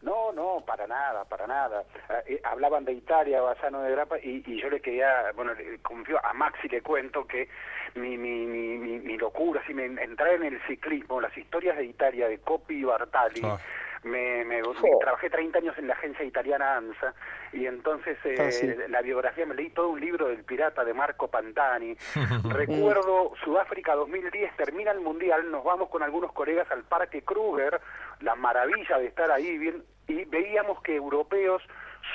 No, 0.00 0.32
no, 0.32 0.62
para 0.66 0.86
nada, 0.86 1.24
para 1.24 1.46
nada. 1.46 1.84
Eh, 2.26 2.40
hablaban 2.44 2.84
de 2.84 2.92
Italia, 2.92 3.42
Basano 3.42 3.80
de 3.80 3.90
Grapa, 3.90 4.18
y, 4.18 4.42
yo 4.60 4.70
le 4.70 4.80
quería, 4.80 5.32
bueno, 5.34 5.52
confío 5.82 6.18
a 6.24 6.32
Maxi 6.32 6.68
le 6.68 6.82
cuento 6.82 7.26
que 7.26 7.48
mi, 7.94 8.16
mi, 8.16 8.46
mi, 8.46 8.98
mi, 8.98 9.16
locura, 9.16 9.62
si 9.66 9.72
me 9.72 9.84
entrar 9.84 10.34
en 10.34 10.44
el 10.44 10.60
ciclismo, 10.66 11.20
las 11.20 11.36
historias 11.36 11.76
de 11.76 11.84
Italia, 11.84 12.28
de 12.28 12.38
Coppi 12.38 12.74
y 12.74 12.84
Bartali, 12.84 13.40
ah. 13.44 13.58
Me, 14.04 14.44
me, 14.44 14.60
trabajé 15.00 15.30
30 15.30 15.58
años 15.58 15.78
en 15.78 15.88
la 15.88 15.94
agencia 15.94 16.24
italiana 16.24 16.76
ANSA 16.76 17.14
y 17.54 17.66
entonces 17.66 18.18
eh, 18.24 18.34
ah, 18.38 18.88
la 18.88 19.00
biografía, 19.00 19.46
me 19.46 19.54
leí 19.54 19.70
todo 19.70 19.88
un 19.88 20.00
libro 20.00 20.28
del 20.28 20.44
pirata 20.44 20.84
de 20.84 20.92
Marco 20.92 21.28
Pantani. 21.28 21.96
Recuerdo 22.50 23.32
Sudáfrica 23.42 23.94
2010, 23.94 24.56
termina 24.56 24.90
el 24.90 25.00
Mundial, 25.00 25.50
nos 25.50 25.64
vamos 25.64 25.88
con 25.88 26.02
algunos 26.02 26.32
colegas 26.32 26.70
al 26.70 26.84
Parque 26.84 27.22
Kruger, 27.22 27.80
la 28.20 28.34
maravilla 28.34 28.98
de 28.98 29.06
estar 29.06 29.30
ahí 29.30 29.56
bien, 29.56 29.82
y 30.06 30.24
veíamos 30.26 30.82
que 30.82 30.96
europeos 30.96 31.62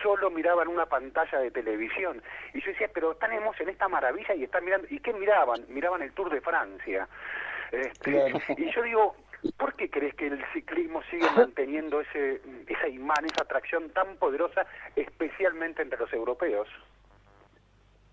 solo 0.04 0.30
miraban 0.30 0.67
una 0.67 0.86
pantalla 0.86 1.39
de 1.39 1.52
televisión. 1.52 2.21
Y 2.54 2.62
yo 2.62 2.71
decía, 2.71 2.89
pero 2.93 3.13
están 3.13 3.32
en 3.34 3.69
esta 3.69 3.88
maravilla 3.88 4.36
y 4.36 4.43
están 4.43 4.63
mirando. 4.65 4.88
¿Y 4.89 4.99
qué 4.99 5.13
miraban? 5.13 5.65
Miraban 5.69 6.02
el 6.02 6.13
Tour 6.13 6.30
de 6.30 6.41
Francia. 6.41 7.08
Este, 7.71 8.34
y 8.58 8.71
yo 8.71 8.82
digo, 8.84 9.15
¿Por 9.58 9.75
qué 9.75 9.89
crees 9.89 10.15
que 10.15 10.28
el 10.28 10.43
ciclismo 10.54 11.02
sigue 11.10 11.28
manteniendo 11.36 12.02
ese, 12.02 12.41
esa 12.67 12.88
imán, 12.89 13.25
esa 13.25 13.43
atracción 13.43 13.89
tan 13.91 14.17
poderosa, 14.17 14.65
especialmente 14.95 15.82
entre 15.82 15.99
los 15.99 16.12
europeos? 16.12 16.67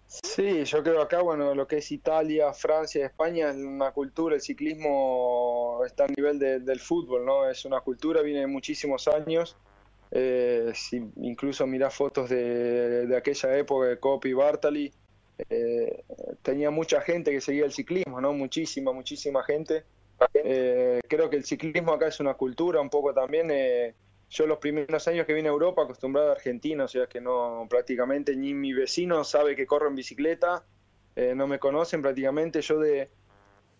Sí, 0.06 0.64
yo 0.64 0.82
creo 0.84 1.02
acá, 1.02 1.20
bueno, 1.20 1.52
lo 1.54 1.66
que 1.66 1.78
es 1.78 1.90
Italia, 1.90 2.52
Francia, 2.52 3.04
España, 3.04 3.50
es 3.50 3.56
una 3.56 3.90
cultura, 3.90 4.36
el 4.36 4.40
ciclismo 4.40 5.82
está 5.84 6.04
a 6.04 6.08
nivel 6.08 6.38
del 6.38 6.80
fútbol, 6.80 7.24
¿no? 7.24 7.48
Es 7.50 7.64
una 7.64 7.80
cultura, 7.80 8.22
viene 8.22 8.40
de 8.40 8.46
muchísimos 8.46 9.08
años. 9.08 9.56
Eh, 10.12 10.70
si 10.74 11.02
incluso 11.16 11.66
mirás 11.66 11.94
fotos 11.94 12.30
de, 12.30 13.12
aquella 13.16 13.56
época 13.58 13.88
de 13.88 13.98
Coppi 13.98 14.28
y 14.28 14.32
Bartali, 14.32 14.92
eh, 15.50 16.04
tenía 16.42 16.70
mucha 16.70 17.00
gente 17.00 17.32
que 17.32 17.40
seguía 17.40 17.64
el 17.64 17.72
ciclismo, 17.72 18.20
¿no? 18.20 18.32
Muchísima, 18.32 18.92
muchísima 18.92 19.42
gente. 19.42 19.84
Eh, 20.34 21.00
creo 21.08 21.28
que 21.28 21.36
el 21.36 21.44
ciclismo 21.44 21.92
acá 21.92 22.08
es 22.08 22.20
una 22.20 22.34
cultura 22.34 22.80
un 22.80 22.90
poco 22.90 23.12
también. 23.12 23.50
Eh, 23.50 23.94
yo 24.28 24.46
los 24.46 24.58
primeros 24.58 25.06
años 25.08 25.26
que 25.26 25.34
vine 25.34 25.48
a 25.48 25.52
Europa, 25.52 25.82
acostumbrado 25.82 26.30
a 26.30 26.32
Argentina, 26.32 26.84
o 26.84 26.88
sea 26.88 27.06
que 27.06 27.20
no 27.20 27.66
prácticamente 27.68 28.34
ni 28.34 28.54
mi 28.54 28.72
vecino 28.72 29.22
sabe 29.24 29.54
que 29.54 29.66
corro 29.66 29.88
en 29.88 29.94
bicicleta, 29.94 30.64
eh, 31.14 31.34
no 31.34 31.46
me 31.46 31.58
conocen 31.58 32.02
prácticamente. 32.02 32.60
Yo 32.60 32.80
de, 32.80 33.10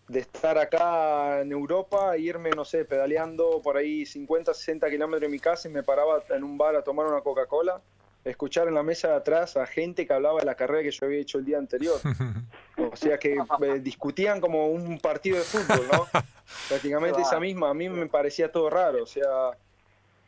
de 0.07 0.19
estar 0.19 0.57
acá 0.57 1.41
en 1.41 1.51
Europa, 1.51 2.17
irme, 2.17 2.51
no 2.51 2.65
sé, 2.65 2.85
pedaleando 2.85 3.61
por 3.61 3.77
ahí 3.77 4.05
50, 4.05 4.53
60 4.53 4.89
kilómetros 4.89 5.21
de 5.21 5.29
mi 5.29 5.39
casa 5.39 5.67
y 5.67 5.71
me 5.71 5.83
paraba 5.83 6.23
en 6.29 6.43
un 6.43 6.57
bar 6.57 6.75
a 6.75 6.83
tomar 6.83 7.07
una 7.07 7.21
Coca-Cola 7.21 7.81
escuchar 8.23 8.67
en 8.67 8.73
la 8.73 8.83
mesa 8.83 9.09
de 9.09 9.15
atrás 9.15 9.57
a 9.57 9.65
gente 9.65 10.05
que 10.05 10.13
hablaba 10.13 10.39
de 10.39 10.45
la 10.45 10.55
carrera 10.55 10.83
que 10.83 10.91
yo 10.91 11.05
había 11.05 11.19
hecho 11.19 11.37
el 11.37 11.45
día 11.45 11.57
anterior. 11.57 11.99
O 12.79 12.95
sea 12.95 13.17
que 13.17 13.33
eh, 13.33 13.79
discutían 13.79 14.39
como 14.39 14.67
un 14.67 14.99
partido 14.99 15.37
de 15.37 15.43
fútbol, 15.43 15.87
¿no? 15.91 16.05
Prácticamente 16.69 17.21
esa 17.21 17.39
misma, 17.39 17.71
a 17.71 17.73
mí 17.73 17.89
me 17.89 18.05
parecía 18.05 18.51
todo 18.51 18.69
raro. 18.69 19.03
O 19.03 19.07
sea, 19.07 19.51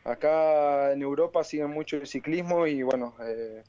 acá 0.04 0.92
en 0.92 1.00
Europa 1.00 1.44
siguen 1.44 1.70
mucho 1.70 1.96
el 1.96 2.08
ciclismo 2.08 2.66
y 2.66 2.82
bueno, 2.82 3.14
eh, 3.22 3.62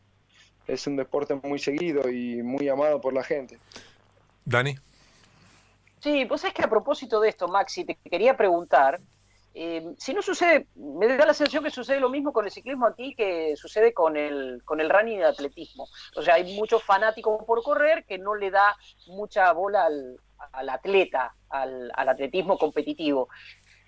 es 0.68 0.88
un 0.88 0.96
deporte 0.96 1.36
muy 1.44 1.60
seguido 1.60 2.10
y 2.10 2.42
muy 2.42 2.68
amado 2.70 3.00
por 3.00 3.14
la 3.14 3.24
gente. 3.24 3.60
Dani. 4.46 4.76
Sí, 6.00 6.26
pues 6.26 6.44
es 6.44 6.54
que 6.54 6.64
a 6.64 6.70
propósito 6.70 7.20
de 7.20 7.30
esto, 7.30 7.48
Maxi, 7.48 7.86
te 7.86 7.96
quería 7.96 8.36
preguntar 8.36 9.00
eh, 9.54 9.96
si 9.98 10.14
no 10.14 10.22
sucede, 10.22 10.68
me 10.76 11.08
da 11.18 11.26
la 11.26 11.34
sensación 11.34 11.64
que 11.64 11.72
sucede 11.72 12.00
lo 12.00 12.10
mismo 12.10 12.32
con 12.32 12.46
el 12.46 12.52
ciclismo 12.52 12.88
aquí 12.88 13.14
que 13.16 13.56
sucede 13.58 13.94
con 13.94 14.16
el, 14.16 14.62
con 14.64 14.80
el 14.80 14.90
running 14.90 15.18
y 15.18 15.22
el 15.22 15.26
atletismo. 15.26 15.88
O 16.16 16.22
sea, 16.22 16.36
hay 16.36 16.56
muchos 16.56 16.84
fanáticos 16.84 17.44
por 17.46 17.62
correr 17.62 18.06
que 18.06 18.18
no 18.18 18.36
le 18.36 18.50
da 18.50 18.78
mucha 19.08 19.52
bola 19.52 19.86
al, 19.86 20.18
al 20.54 20.70
atleta, 20.70 21.36
al, 21.50 21.92
al, 21.96 22.10
atletismo 22.10 22.58
competitivo. 22.58 23.28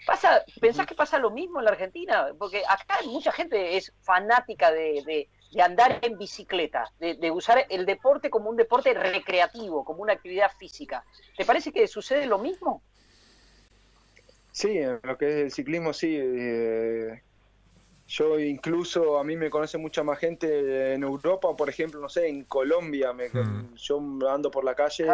Pasa, 0.06 0.44
¿Pensás 0.60 0.86
que 0.86 0.96
pasa 0.96 1.18
lo 1.18 1.32
mismo 1.32 1.60
en 1.60 1.66
la 1.66 1.72
Argentina? 1.72 2.28
Porque 2.38 2.64
acá 2.68 2.98
mucha 3.06 3.32
gente 3.32 3.78
es 3.78 3.94
fanática 4.02 4.70
de, 4.70 5.02
de, 5.06 5.30
de 5.54 5.62
andar 5.62 6.00
en 6.02 6.18
bicicleta, 6.18 6.92
de, 7.00 7.16
de, 7.16 7.32
usar 7.32 7.66
el 7.70 7.86
deporte 7.86 8.30
como 8.30 8.50
un 8.50 8.58
deporte 8.58 8.94
recreativo, 8.94 9.86
como 9.86 10.02
una 10.02 10.12
actividad 10.12 10.52
física. 10.60 11.06
¿Te 11.38 11.46
parece 11.46 11.72
que 11.72 11.88
sucede 11.88 12.26
lo 12.26 12.38
mismo? 12.38 12.84
Sí, 14.54 14.78
en 14.78 15.00
lo 15.02 15.18
que 15.18 15.28
es 15.28 15.36
el 15.46 15.52
ciclismo, 15.52 15.94
sí. 15.94 16.16
Eh, 16.16 17.22
yo 18.08 18.40
incluso, 18.40 19.18
a 19.18 19.24
mí 19.24 19.36
me 19.36 19.50
conoce 19.50 19.80
mucha 19.80 20.04
más 20.04 20.20
gente 20.20 20.94
en 20.94 21.02
Europa, 21.02 21.56
por 21.56 21.70
ejemplo, 21.70 22.00
no 22.00 22.08
sé, 22.08 22.28
en 22.28 22.44
Colombia, 22.44 23.14
me, 23.14 23.30
mm. 23.30 23.74
yo 23.76 24.00
ando 24.30 24.52
por 24.52 24.64
la 24.64 24.76
calle 24.76 25.08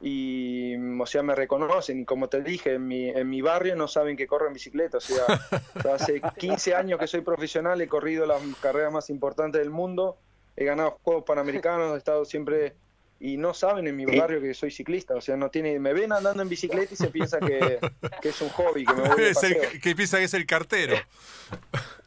y, 0.00 0.74
o 1.00 1.06
sea, 1.06 1.22
me 1.22 1.36
reconocen. 1.36 2.00
Y 2.00 2.04
como 2.04 2.28
te 2.28 2.42
dije, 2.42 2.74
en 2.74 2.88
mi, 2.88 3.10
en 3.10 3.30
mi 3.30 3.42
barrio 3.42 3.76
no 3.76 3.86
saben 3.86 4.16
que 4.16 4.26
corro 4.26 4.48
en 4.48 4.54
bicicleta. 4.54 4.98
O 4.98 5.00
sea, 5.00 5.24
hace 5.94 6.20
15 6.20 6.74
años 6.74 6.98
que 6.98 7.06
soy 7.06 7.20
profesional, 7.20 7.80
he 7.80 7.86
corrido 7.86 8.26
las 8.26 8.42
carreras 8.60 8.92
más 8.92 9.08
importantes 9.08 9.60
del 9.60 9.70
mundo, 9.70 10.18
he 10.56 10.64
ganado 10.64 10.98
Juegos 11.04 11.22
Panamericanos, 11.24 11.94
he 11.94 11.98
estado 11.98 12.24
siempre 12.24 12.74
y 13.20 13.36
no 13.36 13.54
saben 13.54 13.86
en 13.86 13.96
mi 13.96 14.04
barrio 14.04 14.40
que 14.40 14.54
soy 14.54 14.70
ciclista, 14.70 15.14
o 15.14 15.20
sea, 15.20 15.36
no 15.36 15.50
tiene, 15.50 15.78
me 15.78 15.92
ven 15.92 16.12
andando 16.12 16.42
en 16.42 16.48
bicicleta 16.48 16.92
y 16.92 16.96
se 16.96 17.08
piensa 17.08 17.38
que, 17.40 17.78
es 18.22 18.40
un 18.42 18.48
hobby, 18.50 18.84
que 18.84 18.92
me 18.92 19.08
voy 19.08 19.80
que 19.80 19.94
piensa 19.94 20.18
que 20.18 20.24
es 20.24 20.34
el 20.34 20.46
cartero. 20.46 20.96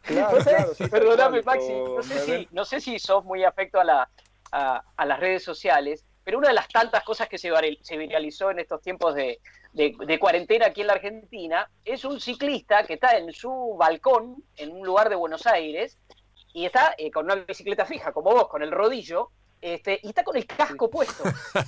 Claro, 0.03 0.37
claro, 0.37 0.71
Perdóname, 0.89 1.41
Maxi, 1.41 1.73
no 1.73 2.03
sé, 2.03 2.19
si, 2.19 2.47
no 2.51 2.65
sé 2.65 2.81
si 2.81 2.99
sos 2.99 3.25
muy 3.25 3.43
afecto 3.43 3.79
a, 3.79 3.83
la, 3.83 4.09
a, 4.51 5.05
las 5.05 5.19
redes 5.19 5.43
sociales, 5.43 6.05
pero 6.23 6.37
una 6.37 6.49
de 6.49 6.53
las 6.53 6.67
tantas 6.67 7.03
cosas 7.03 7.27
que 7.27 7.37
se, 7.37 7.49
se 7.81 7.97
viralizó 7.97 8.51
en 8.51 8.59
estos 8.59 8.81
tiempos 8.81 9.15
de, 9.15 9.39
de, 9.73 10.19
cuarentena 10.19 10.67
aquí 10.67 10.81
en 10.81 10.87
la 10.87 10.93
Argentina 10.93 11.69
es 11.85 12.03
un 12.05 12.19
ciclista 12.19 12.83
que 12.85 12.95
está 12.95 13.17
en 13.17 13.31
su 13.31 13.75
balcón, 13.77 14.43
en 14.55 14.71
un 14.71 14.85
lugar 14.85 15.09
de 15.09 15.15
Buenos 15.15 15.45
Aires, 15.45 15.97
y 16.53 16.65
está 16.65 16.95
eh, 16.97 17.11
con 17.11 17.25
una 17.25 17.35
bicicleta 17.35 17.85
fija, 17.85 18.11
como 18.11 18.31
vos, 18.31 18.47
con 18.47 18.63
el 18.63 18.71
rodillo, 18.71 19.31
este, 19.75 19.99
y 20.03 20.09
está 20.09 20.23
con 20.23 20.37
el 20.37 20.45
casco 20.45 20.89
puesto. 20.89 21.23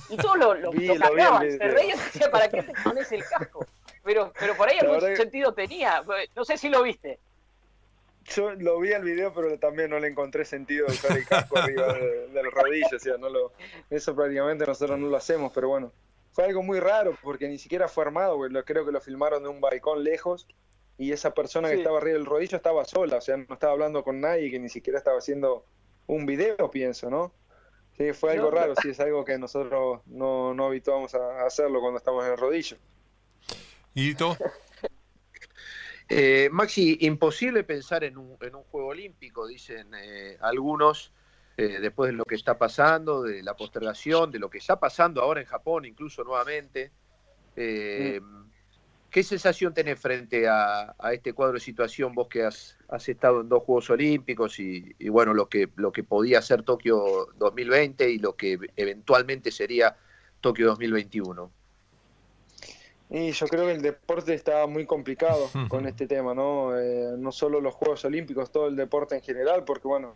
Y 0.08 0.16
todos 0.16 0.38
lo, 0.38 0.54
lo, 0.54 0.72
se 0.72 0.78
reían 0.78 1.98
decían, 1.98 2.30
¿para 2.30 2.48
qué 2.48 2.62
te 2.62 2.72
pones 2.82 3.10
el 3.12 3.24
casco? 3.24 3.66
Pero, 4.04 4.32
pero 4.38 4.56
por 4.56 4.68
ahí 4.68 4.78
algún 4.78 5.00
sentido 5.16 5.52
tenía. 5.52 6.02
No 6.34 6.44
sé 6.44 6.56
si 6.56 6.68
lo 6.68 6.82
viste. 6.82 7.18
Yo 8.24 8.52
lo 8.52 8.78
vi 8.78 8.92
el 8.92 9.02
video, 9.02 9.32
pero 9.34 9.58
también 9.58 9.90
no 9.90 9.98
le 9.98 10.08
encontré 10.08 10.44
sentido 10.44 10.86
usar 10.86 11.16
el 11.16 11.26
casco 11.26 11.58
arriba 11.58 11.94
del 11.94 12.50
rodillo. 12.50 12.96
O 12.96 12.98
sea, 12.98 13.16
no 13.18 13.28
lo, 13.28 13.52
eso 13.88 14.14
prácticamente 14.14 14.66
nosotros 14.66 14.98
no 14.98 15.08
lo 15.08 15.16
hacemos, 15.16 15.52
pero 15.52 15.68
bueno. 15.68 15.92
Fue 16.32 16.44
algo 16.44 16.62
muy 16.62 16.78
raro 16.78 17.16
porque 17.22 17.48
ni 17.48 17.58
siquiera 17.58 17.88
fue 17.88 18.04
armado, 18.04 18.38
creo 18.64 18.86
que 18.86 18.92
lo 18.92 19.00
filmaron 19.00 19.42
de 19.42 19.48
un 19.48 19.60
balcón 19.60 20.04
lejos 20.04 20.46
y 20.96 21.10
esa 21.12 21.34
persona 21.34 21.70
que 21.70 21.76
estaba 21.76 21.98
arriba 21.98 22.18
del 22.18 22.26
rodillo 22.26 22.56
estaba 22.56 22.84
sola, 22.84 23.16
o 23.16 23.20
sea, 23.20 23.36
no 23.36 23.52
estaba 23.52 23.72
hablando 23.72 24.04
con 24.04 24.20
nadie 24.20 24.50
que 24.50 24.60
ni 24.60 24.68
siquiera 24.68 24.98
estaba 24.98 25.18
haciendo 25.18 25.64
un 26.06 26.26
video, 26.26 26.70
pienso, 26.70 27.10
¿no? 27.10 27.32
Sí, 28.00 28.14
fue 28.14 28.32
algo 28.32 28.50
raro, 28.50 28.72
sí, 28.80 28.88
es 28.90 29.00
algo 29.00 29.26
que 29.26 29.36
nosotros 29.36 30.00
no, 30.06 30.54
no 30.54 30.66
habituamos 30.68 31.14
a 31.14 31.44
hacerlo 31.44 31.82
cuando 31.82 31.98
estamos 31.98 32.24
en 32.24 32.32
el 32.32 32.38
rodillo. 32.38 32.78
¿Y 33.94 34.14
tú? 34.14 34.34
Eh, 36.12 36.48
Maxi, 36.50 36.98
imposible 37.02 37.62
pensar 37.62 38.02
en 38.02 38.18
un, 38.18 38.36
en 38.40 38.56
un 38.56 38.64
juego 38.64 38.88
olímpico, 38.88 39.46
dicen 39.46 39.94
eh, 39.94 40.36
algunos, 40.40 41.12
eh, 41.56 41.78
después 41.80 42.10
de 42.10 42.16
lo 42.16 42.24
que 42.24 42.34
está 42.34 42.58
pasando, 42.58 43.22
de 43.22 43.44
la 43.44 43.54
postergación, 43.54 44.32
de 44.32 44.40
lo 44.40 44.50
que 44.50 44.58
está 44.58 44.80
pasando 44.80 45.22
ahora 45.22 45.40
en 45.40 45.46
Japón, 45.46 45.84
incluso 45.84 46.24
nuevamente. 46.24 46.90
Mm. 47.54 48.39
¿Qué 49.10 49.24
sensación 49.24 49.74
tenés 49.74 49.98
frente 49.98 50.46
a, 50.48 50.94
este 51.12 51.32
cuadro 51.32 51.54
de 51.54 51.60
situación 51.60 52.14
vos 52.14 52.28
que 52.28 52.44
has, 52.44 52.76
estado 53.08 53.40
en 53.40 53.48
dos 53.48 53.64
Juegos 53.64 53.90
Olímpicos 53.90 54.60
y, 54.60 54.94
bueno, 55.08 55.34
lo 55.34 55.48
que, 55.48 55.68
lo 55.74 55.90
que 55.90 56.04
podía 56.04 56.40
ser 56.40 56.62
Tokio 56.62 57.28
2020 57.36 58.08
y 58.08 58.18
lo 58.18 58.36
que 58.36 58.56
eventualmente 58.76 59.50
sería 59.50 59.96
Tokio 60.40 60.68
2021? 60.68 61.50
Y 63.10 63.32
yo 63.32 63.48
creo 63.48 63.66
que 63.66 63.72
el 63.72 63.82
deporte 63.82 64.32
está 64.32 64.64
muy 64.68 64.86
complicado 64.86 65.50
con 65.68 65.88
este 65.88 66.06
tema, 66.06 66.32
¿no? 66.32 66.78
Eh, 66.78 67.16
no 67.18 67.32
solo 67.32 67.60
los 67.60 67.74
Juegos 67.74 68.04
Olímpicos, 68.04 68.52
todo 68.52 68.68
el 68.68 68.76
deporte 68.76 69.16
en 69.16 69.22
general, 69.22 69.64
porque 69.64 69.88
bueno, 69.88 70.14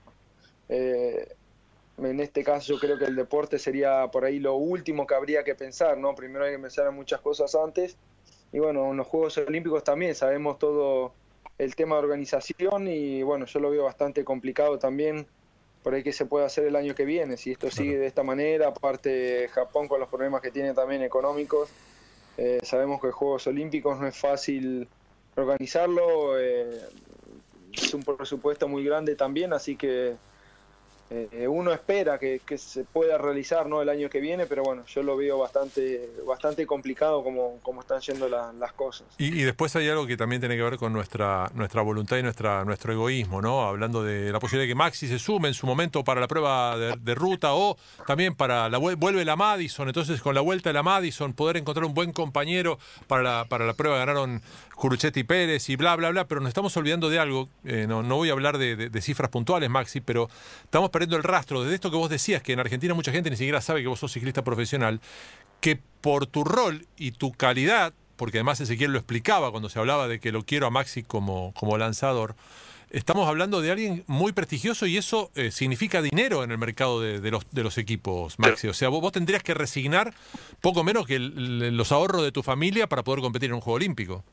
eh, 0.68 1.34
en 1.98 2.20
este 2.20 2.44
caso 2.44 2.74
yo 2.74 2.78
creo 2.78 2.96
que 2.96 3.06
el 3.06 3.16
deporte 3.16 3.58
sería 3.58 4.08
por 4.12 4.24
ahí 4.24 4.38
lo 4.38 4.54
último 4.54 5.04
que 5.04 5.16
habría 5.16 5.42
que 5.42 5.56
pensar, 5.56 5.98
¿no? 5.98 6.14
Primero 6.14 6.44
hay 6.44 6.52
que 6.52 6.60
pensar 6.60 6.86
en 6.86 6.94
muchas 6.94 7.20
cosas 7.20 7.52
antes 7.56 7.96
y 8.54 8.60
bueno, 8.60 8.92
en 8.92 8.96
los 8.96 9.08
Juegos 9.08 9.36
Olímpicos 9.38 9.82
también 9.82 10.14
sabemos 10.14 10.60
todo 10.60 11.12
el 11.58 11.74
tema 11.74 11.96
de 11.96 12.02
organización 12.02 12.86
y 12.86 13.20
bueno, 13.24 13.46
yo 13.46 13.58
lo 13.58 13.68
veo 13.68 13.82
bastante 13.82 14.24
complicado 14.24 14.78
también 14.78 15.26
por 15.82 15.92
ahí 15.92 16.04
que 16.04 16.12
se 16.12 16.24
puede 16.24 16.46
hacer 16.46 16.64
el 16.66 16.76
año 16.76 16.94
que 16.94 17.04
viene. 17.04 17.36
Si 17.36 17.50
esto 17.50 17.68
sigue 17.68 17.98
de 17.98 18.06
esta 18.06 18.22
manera, 18.22 18.68
aparte 18.68 19.48
Japón 19.48 19.88
con 19.88 19.98
los 19.98 20.08
problemas 20.08 20.40
que 20.40 20.52
tiene 20.52 20.72
también 20.72 21.02
económicos, 21.02 21.68
eh, 22.36 22.60
sabemos 22.62 23.00
que 23.00 23.10
Juegos 23.10 23.44
Olímpicos 23.48 23.98
no 23.98 24.06
es 24.06 24.16
fácil 24.16 24.86
organizarlo, 25.34 26.38
eh, 26.38 26.78
es 27.72 27.92
un 27.92 28.04
presupuesto 28.04 28.68
muy 28.68 28.84
grande 28.84 29.16
también, 29.16 29.52
así 29.52 29.74
que 29.74 30.14
eh, 31.10 31.46
uno 31.46 31.72
espera 31.72 32.18
que, 32.18 32.40
se 32.56 32.84
pueda 32.84 33.18
realizar 33.18 33.66
¿no? 33.66 33.82
el 33.82 33.88
año 33.88 34.08
que 34.08 34.20
viene, 34.20 34.46
pero 34.46 34.62
bueno, 34.62 34.84
yo 34.86 35.02
lo 35.02 35.16
veo 35.16 35.38
bastante, 35.38 36.10
bastante 36.26 36.66
complicado 36.66 37.22
como, 37.22 37.58
como 37.62 37.82
están 37.82 38.00
yendo 38.00 38.28
las 38.28 38.72
cosas. 38.72 39.06
Y, 39.18 39.42
después 39.42 39.74
hay 39.76 39.88
algo 39.88 40.06
que 40.06 40.16
también 40.16 40.40
tiene 40.40 40.56
que 40.56 40.62
ver 40.62 40.76
con 40.78 40.92
nuestra, 40.92 41.50
nuestra 41.54 41.82
voluntad 41.82 42.16
y 42.16 42.22
nuestra, 42.22 42.64
nuestro 42.64 42.92
egoísmo, 42.92 43.42
¿no? 43.42 43.64
Hablando 43.66 44.02
de 44.02 44.32
la 44.32 44.40
posibilidad 44.40 44.64
de 44.64 44.68
que 44.68 44.74
Maxi 44.74 45.06
se 45.06 45.18
sume 45.18 45.48
en 45.48 45.54
su 45.54 45.66
momento 45.66 46.04
para 46.04 46.20
la 46.20 46.28
prueba 46.28 46.76
de, 46.78 47.14
ruta 47.14 47.54
o 47.54 47.76
también 48.06 48.34
para 48.34 48.68
la 48.68 48.78
vuelve 48.78 49.24
la 49.24 49.36
Madison, 49.36 49.88
entonces 49.88 50.20
con 50.20 50.34
la 50.34 50.40
vuelta 50.40 50.70
de 50.70 50.74
la 50.74 50.82
Madison 50.82 51.32
poder 51.32 51.58
encontrar 51.58 51.84
un 51.84 51.94
buen 51.94 52.12
compañero 52.12 52.78
para 53.06 53.22
la, 53.22 53.44
para 53.44 53.66
la 53.66 53.74
prueba 53.74 53.98
ganaron 53.98 54.42
Curuchetti 54.74 55.22
Pérez 55.22 55.68
y 55.68 55.76
bla, 55.76 55.94
bla, 55.94 56.10
bla, 56.10 56.26
pero 56.26 56.40
nos 56.40 56.48
estamos 56.48 56.76
olvidando 56.76 57.08
de 57.08 57.18
algo, 57.18 57.48
eh, 57.64 57.86
no, 57.88 58.02
no 58.02 58.16
voy 58.16 58.30
a 58.30 58.32
hablar 58.32 58.58
de, 58.58 58.74
de 58.76 59.02
cifras 59.02 59.30
puntuales, 59.30 59.70
Maxi, 59.70 60.00
pero 60.00 60.28
estamos 60.64 60.90
perdiendo 60.94 61.16
el 61.16 61.24
rastro 61.24 61.64
de 61.64 61.74
esto 61.74 61.90
que 61.90 61.96
vos 61.96 62.08
decías, 62.08 62.40
que 62.40 62.52
en 62.52 62.60
Argentina 62.60 62.94
mucha 62.94 63.10
gente 63.10 63.28
ni 63.28 63.36
siquiera 63.36 63.60
sabe 63.60 63.82
que 63.82 63.88
vos 63.88 63.98
sos 63.98 64.12
ciclista 64.12 64.44
profesional, 64.44 65.00
que 65.60 65.76
por 66.00 66.28
tu 66.28 66.44
rol 66.44 66.86
y 66.96 67.10
tu 67.10 67.32
calidad, 67.32 67.92
porque 68.14 68.38
además 68.38 68.60
Ezequiel 68.60 68.92
lo 68.92 68.98
explicaba 68.98 69.50
cuando 69.50 69.68
se 69.68 69.80
hablaba 69.80 70.06
de 70.06 70.20
que 70.20 70.30
lo 70.30 70.44
quiero 70.44 70.68
a 70.68 70.70
Maxi 70.70 71.02
como, 71.02 71.52
como 71.54 71.76
lanzador, 71.78 72.36
estamos 72.90 73.26
hablando 73.26 73.60
de 73.60 73.72
alguien 73.72 74.04
muy 74.06 74.30
prestigioso 74.30 74.86
y 74.86 74.96
eso 74.96 75.32
eh, 75.34 75.50
significa 75.50 76.00
dinero 76.00 76.44
en 76.44 76.52
el 76.52 76.58
mercado 76.58 77.00
de, 77.00 77.28
los, 77.28 77.44
de 77.50 77.64
los 77.64 77.76
equipos, 77.76 78.38
Maxi. 78.38 78.68
O 78.68 78.72
sea, 78.72 78.88
vos, 78.88 79.10
tendrías 79.10 79.42
que 79.42 79.52
resignar 79.52 80.14
poco 80.60 80.84
menos 80.84 81.08
que 81.08 81.18
los 81.18 81.90
ahorros 81.90 82.22
de 82.22 82.30
tu 82.30 82.44
familia 82.44 82.86
para 82.86 83.02
poder 83.02 83.20
competir 83.20 83.50
en 83.50 83.54
un 83.54 83.60
Juego 83.60 83.76
Olímpico. 83.76 84.24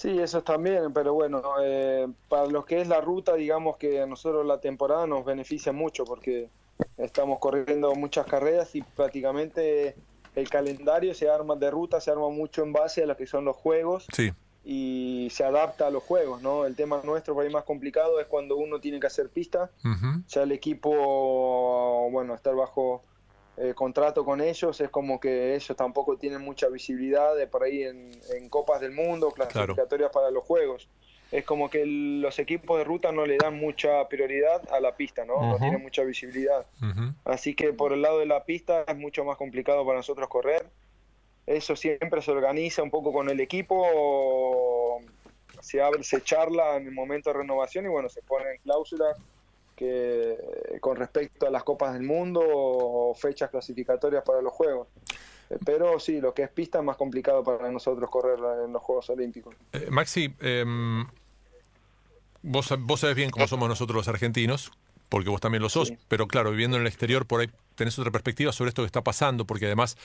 Sí, 0.00 0.18
eso 0.18 0.42
también, 0.42 0.94
pero 0.94 1.12
bueno, 1.12 1.42
eh, 1.62 2.08
para 2.30 2.46
lo 2.46 2.64
que 2.64 2.80
es 2.80 2.88
la 2.88 3.02
ruta, 3.02 3.34
digamos 3.34 3.76
que 3.76 4.00
a 4.00 4.06
nosotros 4.06 4.46
la 4.46 4.58
temporada 4.58 5.06
nos 5.06 5.26
beneficia 5.26 5.72
mucho 5.72 6.06
porque 6.06 6.48
estamos 6.96 7.38
corriendo 7.38 7.94
muchas 7.94 8.24
carreras 8.24 8.74
y 8.74 8.80
prácticamente 8.80 9.94
el 10.34 10.48
calendario 10.48 11.12
se 11.12 11.28
arma 11.28 11.54
de 11.54 11.70
ruta, 11.70 12.00
se 12.00 12.10
arma 12.10 12.30
mucho 12.30 12.62
en 12.62 12.72
base 12.72 13.02
a 13.02 13.06
lo 13.06 13.14
que 13.14 13.26
son 13.26 13.44
los 13.44 13.56
juegos. 13.56 14.06
Sí 14.16 14.32
y 14.64 15.28
se 15.30 15.42
adapta 15.42 15.86
a 15.86 15.90
los 15.90 16.02
juegos, 16.02 16.42
¿no? 16.42 16.66
El 16.66 16.76
tema 16.76 17.00
nuestro 17.02 17.34
por 17.34 17.44
ahí 17.44 17.50
más 17.50 17.64
complicado 17.64 18.20
es 18.20 18.26
cuando 18.26 18.56
uno 18.56 18.78
tiene 18.78 19.00
que 19.00 19.06
hacer 19.06 19.30
pista, 19.30 19.70
ya 20.28 20.42
el 20.42 20.52
equipo, 20.52 22.10
bueno, 22.10 22.34
estar 22.34 22.54
bajo 22.54 23.02
eh, 23.60 23.74
contrato 23.74 24.24
con 24.24 24.40
ellos 24.40 24.80
es 24.80 24.90
como 24.90 25.20
que 25.20 25.54
ellos 25.54 25.76
tampoco 25.76 26.16
tienen 26.16 26.40
mucha 26.42 26.68
visibilidad 26.68 27.36
de 27.36 27.46
por 27.46 27.62
ahí 27.62 27.82
en, 27.82 28.10
Copas 28.48 28.80
del 28.80 28.92
Mundo, 28.92 29.30
clasificatorias 29.30 30.10
para 30.10 30.30
los 30.30 30.44
juegos. 30.44 30.88
Es 31.30 31.44
como 31.44 31.70
que 31.70 31.86
los 31.86 32.38
equipos 32.40 32.78
de 32.78 32.84
ruta 32.84 33.12
no 33.12 33.24
le 33.24 33.36
dan 33.36 33.56
mucha 33.56 34.08
prioridad 34.08 34.62
a 34.72 34.80
la 34.80 34.96
pista, 34.96 35.24
¿no? 35.24 35.40
No 35.40 35.58
tienen 35.58 35.80
mucha 35.80 36.02
visibilidad. 36.02 36.66
Así 37.24 37.54
que 37.54 37.72
por 37.72 37.92
el 37.92 38.02
lado 38.02 38.18
de 38.18 38.26
la 38.26 38.44
pista 38.44 38.84
es 38.88 38.96
mucho 38.96 39.24
más 39.24 39.36
complicado 39.36 39.84
para 39.86 39.98
nosotros 39.98 40.28
correr 40.28 40.66
eso 41.50 41.74
siempre 41.74 42.22
se 42.22 42.30
organiza 42.30 42.82
un 42.82 42.90
poco 42.90 43.12
con 43.12 43.28
el 43.28 43.40
equipo, 43.40 45.00
se 45.60 45.82
abre, 45.82 46.04
se 46.04 46.22
charla 46.22 46.76
en 46.76 46.86
el 46.86 46.92
momento 46.92 47.30
de 47.30 47.38
renovación 47.38 47.86
y 47.86 47.88
bueno, 47.88 48.08
se 48.08 48.22
ponen 48.22 48.58
cláusulas 48.62 49.16
que 49.80 50.36
con 50.78 50.94
respecto 50.94 51.46
a 51.46 51.50
las 51.50 51.64
copas 51.64 51.94
del 51.94 52.02
mundo 52.02 52.42
o 52.44 53.14
fechas 53.14 53.48
clasificatorias 53.48 54.22
para 54.22 54.42
los 54.42 54.52
juegos. 54.52 54.88
Eh, 55.48 55.56
pero 55.64 55.98
sí, 55.98 56.20
lo 56.20 56.34
que 56.34 56.42
es 56.42 56.50
pista 56.50 56.80
es 56.80 56.84
más 56.84 56.98
complicado 56.98 57.42
para 57.42 57.70
nosotros 57.72 58.10
correr 58.10 58.38
en 58.66 58.74
los 58.74 58.82
Juegos 58.82 59.08
Olímpicos. 59.08 59.54
Eh, 59.72 59.88
Maxi, 59.90 60.34
em, 60.40 61.06
vos, 62.42 62.74
vos 62.80 63.00
sabés 63.00 63.16
bien 63.16 63.30
cómo 63.30 63.48
somos 63.48 63.70
nosotros 63.70 63.96
los 63.96 64.08
argentinos, 64.08 64.70
porque 65.08 65.30
vos 65.30 65.40
también 65.40 65.62
lo 65.62 65.70
sos, 65.70 65.94
pero 66.08 66.28
claro, 66.28 66.50
viviendo 66.50 66.76
en 66.76 66.82
el 66.82 66.86
exterior 66.86 67.24
por 67.24 67.40
ahí 67.40 67.50
tenés 67.80 67.98
otra 67.98 68.10
perspectiva 68.10 68.52
sobre 68.52 68.68
esto 68.68 68.82
que 68.82 68.86
está 68.86 69.02
pasando, 69.02 69.46
porque 69.46 69.64
además 69.64 69.96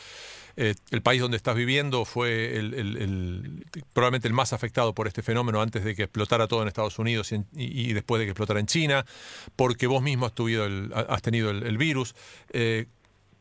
eh, 0.55 0.75
el 0.91 1.01
país 1.01 1.19
donde 1.19 1.35
estás 1.35 1.57
viviendo 1.57 2.05
fue 2.05 2.55
el, 2.55 3.65
probablemente 3.91 4.29
el 4.29 4.33
más 4.33 4.53
afectado 4.53 4.95
por 4.95 5.07
este 5.07 5.21
fenómeno 5.21 5.61
antes 5.61 5.83
de 5.83 5.93
que 5.93 6.03
explotara 6.03 6.47
todo 6.47 6.61
en 6.61 6.69
Estados 6.69 6.99
Unidos 6.99 7.33
y, 7.53 7.91
después 7.91 8.19
de 8.19 8.25
que 8.27 8.31
explotara 8.31 8.61
en 8.61 8.65
China, 8.65 9.05
porque 9.57 9.87
vos 9.87 10.01
mismo 10.01 10.25
has, 10.25 11.21
tenido 11.21 11.49
el, 11.49 11.77
virus. 11.77 12.15
Eh, 12.53 12.85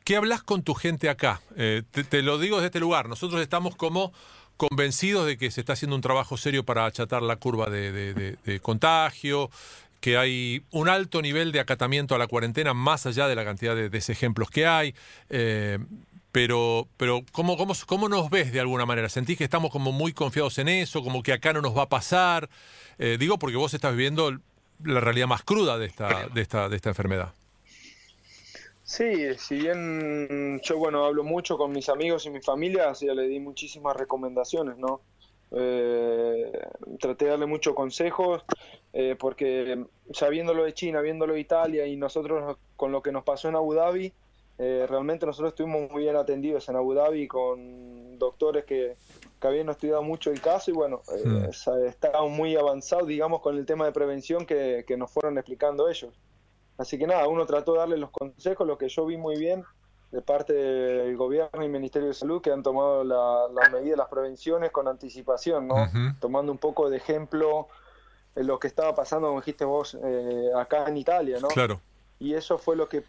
¿Qué 0.02 0.16
hablas 0.16 0.42
con 0.42 0.64
tu 0.64 0.74
gente 0.74 1.08
acá? 1.08 1.40
Eh, 1.56 1.82
te, 1.92 2.22
lo 2.22 2.36
digo 2.38 2.56
desde 2.56 2.66
este 2.66 2.80
lugar, 2.80 3.08
nosotros 3.08 3.40
estamos 3.40 3.76
como 3.76 4.12
convencidos 4.56 5.26
de 5.26 5.38
que 5.38 5.52
se 5.52 5.60
está 5.60 5.74
haciendo 5.74 5.94
un 5.94 6.02
trabajo 6.02 6.36
serio 6.36 6.64
para 6.64 6.86
achatar 6.86 7.22
la 7.22 7.36
curva 7.36 7.70
de 7.70 8.60
contagio, 8.62 9.50
que 10.04 10.18
hay 10.18 10.62
un 10.70 10.90
alto 10.90 11.22
nivel 11.22 11.50
de 11.50 11.60
acatamiento 11.60 12.14
a 12.14 12.18
la 12.18 12.26
cuarentena, 12.26 12.74
más 12.74 13.06
allá 13.06 13.26
de 13.26 13.34
la 13.34 13.42
cantidad 13.42 13.74
de 13.74 13.88
desejemplos 13.88 14.50
que 14.50 14.66
hay. 14.66 14.94
Eh, 15.30 15.78
pero, 16.30 16.86
pero 16.98 17.22
¿cómo, 17.32 17.56
cómo, 17.56 17.72
cómo 17.86 18.10
nos 18.10 18.28
ves 18.28 18.52
de 18.52 18.60
alguna 18.60 18.84
manera? 18.84 19.08
¿Sentís 19.08 19.38
que 19.38 19.44
estamos 19.44 19.70
como 19.70 19.92
muy 19.92 20.12
confiados 20.12 20.58
en 20.58 20.68
eso, 20.68 21.02
como 21.02 21.22
que 21.22 21.32
acá 21.32 21.54
no 21.54 21.62
nos 21.62 21.74
va 21.74 21.84
a 21.84 21.88
pasar? 21.88 22.50
Eh, 22.98 23.16
digo 23.18 23.38
porque 23.38 23.56
vos 23.56 23.72
estás 23.72 23.92
viviendo 23.92 24.30
la 24.84 25.00
realidad 25.00 25.26
más 25.26 25.42
cruda 25.42 25.78
de 25.78 25.86
esta, 25.86 26.28
de 26.28 26.42
esta, 26.42 26.68
de 26.68 26.76
esta 26.76 26.90
enfermedad. 26.90 27.32
Sí, 28.82 29.34
si 29.38 29.56
bien 29.56 30.60
yo 30.62 30.76
bueno 30.76 31.06
hablo 31.06 31.24
mucho 31.24 31.56
con 31.56 31.72
mis 31.72 31.88
amigos 31.88 32.26
y 32.26 32.30
mi 32.30 32.42
familia, 32.42 32.90
así 32.90 33.06
le 33.06 33.26
di 33.26 33.40
muchísimas 33.40 33.96
recomendaciones, 33.96 34.76
¿no? 34.76 35.00
Eh, 35.50 36.52
traté 37.00 37.24
de 37.24 37.30
darle 37.30 37.46
muchos 37.46 37.74
consejos, 37.74 38.44
eh, 38.96 39.16
porque 39.18 39.84
sabiéndolo 40.12 40.62
de 40.62 40.72
China, 40.72 41.00
viéndolo 41.00 41.34
de 41.34 41.40
Italia 41.40 41.84
y 41.84 41.96
nosotros 41.96 42.56
con 42.76 42.92
lo 42.92 43.02
que 43.02 43.10
nos 43.10 43.24
pasó 43.24 43.48
en 43.48 43.56
Abu 43.56 43.74
Dhabi, 43.74 44.12
eh, 44.56 44.86
realmente 44.88 45.26
nosotros 45.26 45.50
estuvimos 45.50 45.90
muy 45.90 46.04
bien 46.04 46.14
atendidos 46.14 46.68
en 46.68 46.76
Abu 46.76 46.94
Dhabi 46.94 47.26
con 47.26 48.16
doctores 48.20 48.64
que, 48.64 48.96
que 49.40 49.46
habían 49.48 49.68
estudiado 49.68 50.04
mucho 50.04 50.30
el 50.30 50.40
caso 50.40 50.70
y 50.70 50.74
bueno, 50.74 51.02
eh, 51.12 51.50
estaban 51.88 52.30
muy 52.30 52.54
avanzados, 52.54 53.08
digamos, 53.08 53.40
con 53.40 53.56
el 53.58 53.66
tema 53.66 53.84
de 53.84 53.90
prevención 53.90 54.46
que, 54.46 54.84
que 54.86 54.96
nos 54.96 55.10
fueron 55.10 55.38
explicando 55.38 55.88
ellos. 55.88 56.14
Así 56.78 56.96
que 56.96 57.08
nada, 57.08 57.26
uno 57.26 57.46
trató 57.46 57.72
de 57.72 57.78
darle 57.80 57.98
los 57.98 58.12
consejos, 58.12 58.64
lo 58.64 58.78
que 58.78 58.88
yo 58.88 59.06
vi 59.06 59.16
muy 59.16 59.36
bien 59.36 59.64
de 60.12 60.22
parte 60.22 60.52
del 60.52 61.16
gobierno 61.16 61.64
y 61.64 61.68
Ministerio 61.68 62.06
de 62.06 62.14
Salud 62.14 62.40
que 62.40 62.52
han 62.52 62.62
tomado 62.62 63.02
las 63.02 63.72
medidas, 63.72 63.98
las 63.98 64.08
prevenciones 64.08 64.70
con 64.70 64.86
anticipación, 64.86 65.66
¿no? 65.66 65.88
Tomando 66.20 66.52
un 66.52 66.58
poco 66.58 66.88
de 66.88 66.98
ejemplo 66.98 67.66
lo 68.34 68.58
que 68.58 68.66
estaba 68.66 68.94
pasando, 68.94 69.28
como 69.28 69.40
dijiste 69.40 69.64
vos, 69.64 69.96
eh, 70.02 70.50
acá 70.56 70.86
en 70.88 70.96
Italia, 70.96 71.38
¿no? 71.40 71.48
Claro. 71.48 71.80
Y 72.18 72.34
eso 72.34 72.58
fue 72.58 72.76
lo 72.76 72.88
que 72.88 73.04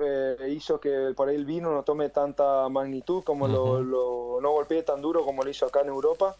eh, 0.00 0.36
hizo 0.50 0.80
que 0.80 1.12
por 1.16 1.28
ahí 1.28 1.36
el 1.36 1.44
vino 1.44 1.72
no 1.72 1.82
tome 1.82 2.08
tanta 2.08 2.68
magnitud, 2.68 3.22
como 3.22 3.46
lo, 3.48 4.40
no 4.40 4.50
golpee 4.50 4.82
tan 4.82 5.00
duro 5.00 5.24
como 5.24 5.42
lo 5.42 5.50
hizo 5.50 5.66
acá 5.66 5.80
en 5.80 5.88
Europa. 5.88 6.36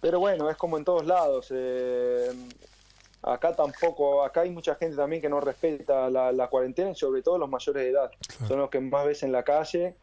Pero 0.00 0.20
bueno, 0.20 0.48
es 0.48 0.56
como 0.56 0.78
en 0.78 0.84
todos 0.84 1.04
lados. 1.06 1.48
Eh, 1.50 2.30
Acá 3.22 3.54
tampoco, 3.54 4.22
acá 4.22 4.42
hay 4.42 4.50
mucha 4.50 4.76
gente 4.76 4.96
también 4.96 5.20
que 5.20 5.28
no 5.28 5.40
respeta 5.40 6.08
la, 6.08 6.48
cuarentena, 6.48 6.94
sobre 6.94 7.22
todo 7.22 7.36
los 7.36 7.50
mayores 7.50 7.82
de 7.82 7.90
edad. 7.90 8.10
Son 8.46 8.58
los 8.58 8.70
que 8.70 8.80
más 8.80 9.06
ves 9.06 9.22
en 9.24 9.32
la 9.32 9.42
calle, 9.42 9.96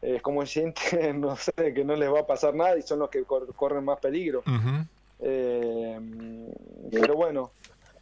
es 0.00 0.22
como 0.22 0.44
sienten, 0.46 1.20
no 1.20 1.36
sé, 1.36 1.52
que 1.74 1.84
no 1.84 1.94
les 1.96 2.10
va 2.10 2.20
a 2.20 2.26
pasar 2.26 2.54
nada 2.54 2.78
y 2.78 2.82
son 2.82 3.00
los 3.00 3.10
que 3.10 3.24
corren 3.24 3.84
más 3.84 3.98
peligro. 3.98 4.42
Eh, 5.22 5.98
pero 6.90 7.14
bueno, 7.14 7.52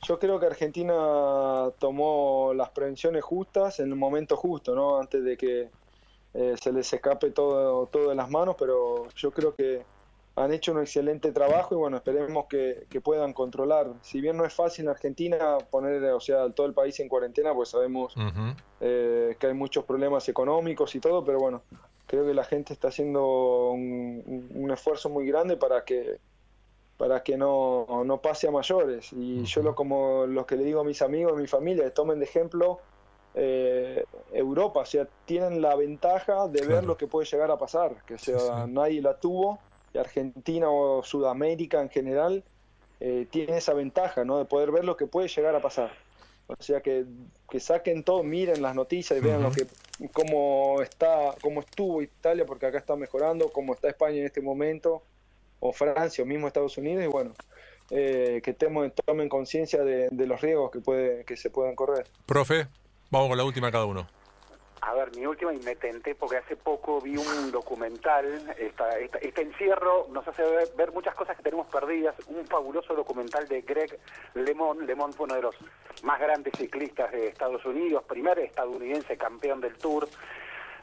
yo 0.02 0.18
creo 0.18 0.40
que 0.40 0.46
Argentina 0.46 1.70
tomó 1.78 2.52
las 2.54 2.70
prevenciones 2.70 3.22
justas 3.22 3.80
en 3.80 3.90
el 3.90 3.96
momento 3.96 4.36
justo, 4.36 4.74
¿no? 4.74 4.98
Antes 4.98 5.22
de 5.22 5.36
que 5.36 5.68
eh, 6.34 6.54
se 6.60 6.72
les 6.72 6.92
escape 6.92 7.30
todo, 7.30 7.86
todo 7.86 8.08
de 8.08 8.14
las 8.14 8.30
manos, 8.30 8.56
pero 8.58 9.08
yo 9.14 9.30
creo 9.30 9.54
que 9.54 9.84
han 10.36 10.52
hecho 10.52 10.72
un 10.72 10.80
excelente 10.80 11.32
trabajo 11.32 11.74
y 11.74 11.78
bueno, 11.78 11.96
esperemos 11.96 12.46
que, 12.46 12.86
puedan 13.02 13.32
controlar. 13.32 13.92
Si 14.02 14.20
bien 14.20 14.36
no 14.36 14.44
es 14.44 14.54
fácil 14.54 14.84
en 14.84 14.90
Argentina 14.90 15.58
poner, 15.70 16.02
o 16.04 16.20
sea, 16.20 16.50
todo 16.50 16.66
el 16.66 16.74
país 16.74 16.98
en 17.00 17.08
cuarentena, 17.08 17.54
pues 17.54 17.70
sabemos 17.70 18.14
eh, 18.80 19.36
que 19.38 19.46
hay 19.46 19.54
muchos 19.54 19.84
problemas 19.84 20.28
económicos 20.28 20.94
y 20.94 21.00
todo, 21.00 21.24
pero 21.24 21.38
bueno, 21.38 21.62
creo 22.06 22.26
que 22.26 22.34
la 22.34 22.44
gente 22.44 22.72
está 22.72 22.88
haciendo 22.88 23.70
un, 23.70 24.70
esfuerzo 24.72 25.08
muy 25.08 25.26
grande 25.26 25.56
para 25.56 25.84
que 25.84 26.18
para 27.00 27.22
que 27.22 27.38
no, 27.38 27.86
no 28.04 28.20
pase 28.20 28.46
a 28.46 28.50
mayores. 28.50 29.10
Y 29.14 29.42
yo 29.44 29.62
lo 29.62 29.74
como 29.74 30.26
los 30.26 30.44
que 30.44 30.54
le 30.54 30.64
digo 30.64 30.82
a 30.82 30.84
mis 30.84 31.00
amigos, 31.00 31.32
a 31.32 31.36
mi 31.36 31.46
familia, 31.46 31.94
tomen 31.94 32.18
de 32.18 32.26
ejemplo 32.26 32.78
eh, 33.34 34.04
Europa, 34.34 34.80
o 34.80 34.84
sea, 34.84 35.08
tienen 35.24 35.62
la 35.62 35.74
ventaja 35.76 36.46
de 36.48 36.66
ver 36.66 36.84
lo 36.84 36.98
que 36.98 37.06
puede 37.06 37.26
llegar 37.26 37.50
a 37.50 37.56
pasar, 37.56 37.96
que 38.04 38.18
sea, 38.18 38.66
nadie 38.66 39.00
la 39.00 39.18
tuvo 39.18 39.58
Argentina 39.98 40.68
o 40.68 41.02
Sudamérica 41.02 41.80
en 41.80 41.88
general 41.88 42.44
eh, 43.00 43.26
tiene 43.30 43.56
esa 43.56 43.72
ventaja, 43.72 44.26
¿no? 44.26 44.36
De 44.36 44.44
poder 44.44 44.70
ver 44.70 44.84
lo 44.84 44.98
que 44.98 45.06
puede 45.06 45.28
llegar 45.28 45.54
a 45.54 45.62
pasar. 45.62 45.90
O 46.48 46.62
sea 46.62 46.82
que, 46.82 47.06
que 47.48 47.60
saquen 47.60 48.04
todo, 48.04 48.22
miren 48.22 48.60
las 48.60 48.74
noticias 48.74 49.18
y 49.18 49.22
vean 49.22 49.42
lo 49.42 49.52
que 49.52 49.66
cómo 50.12 50.82
está, 50.82 51.34
cómo 51.40 51.60
estuvo 51.60 52.02
Italia, 52.02 52.44
porque 52.44 52.66
acá 52.66 52.76
está 52.76 52.94
mejorando, 52.94 53.50
cómo 53.50 53.72
está 53.72 53.88
España 53.88 54.18
en 54.18 54.26
este 54.26 54.42
momento, 54.42 55.02
o 55.60 55.72
Francia, 55.72 56.24
o 56.24 56.26
mismo 56.26 56.46
Estados 56.46 56.76
Unidos, 56.78 57.04
y 57.04 57.08
bueno, 57.08 57.32
eh, 57.90 58.40
que 58.42 58.52
tomen 58.54 59.28
conciencia 59.28 59.82
de, 59.82 60.08
de, 60.10 60.26
los 60.26 60.40
riesgos 60.40 60.70
que 60.70 60.80
puede, 60.80 61.24
que 61.24 61.36
se 61.36 61.50
puedan 61.50 61.74
correr. 61.74 62.06
Profe, 62.26 62.66
vamos 63.10 63.28
con 63.28 63.38
la 63.38 63.44
última 63.44 63.70
cada 63.70 63.84
uno. 63.84 64.06
A 64.82 64.94
ver, 64.94 65.14
mi 65.14 65.26
última 65.26 65.52
y 65.52 65.58
me 65.58 65.76
tenté 65.76 66.14
porque 66.14 66.38
hace 66.38 66.56
poco 66.56 67.00
vi 67.02 67.14
un 67.16 67.50
documental, 67.52 68.54
este 68.56 69.42
encierro 69.42 70.08
nos 70.10 70.26
hace 70.26 70.42
ver, 70.74 70.90
muchas 70.92 71.14
cosas 71.14 71.36
que 71.36 71.42
tenemos 71.42 71.66
perdidas, 71.66 72.14
un 72.28 72.46
fabuloso 72.46 72.94
documental 72.94 73.46
de 73.46 73.60
Greg 73.60 73.98
LeMond, 74.34 74.82
LeMond 74.82 75.14
fue 75.14 75.24
uno 75.24 75.34
de 75.34 75.42
los 75.42 75.56
más 76.02 76.18
grandes 76.18 76.54
ciclistas 76.56 77.12
de 77.12 77.28
Estados 77.28 77.62
Unidos, 77.66 78.04
primer 78.04 78.38
estadounidense 78.38 79.18
campeón 79.18 79.60
del 79.60 79.76
Tour, 79.76 80.08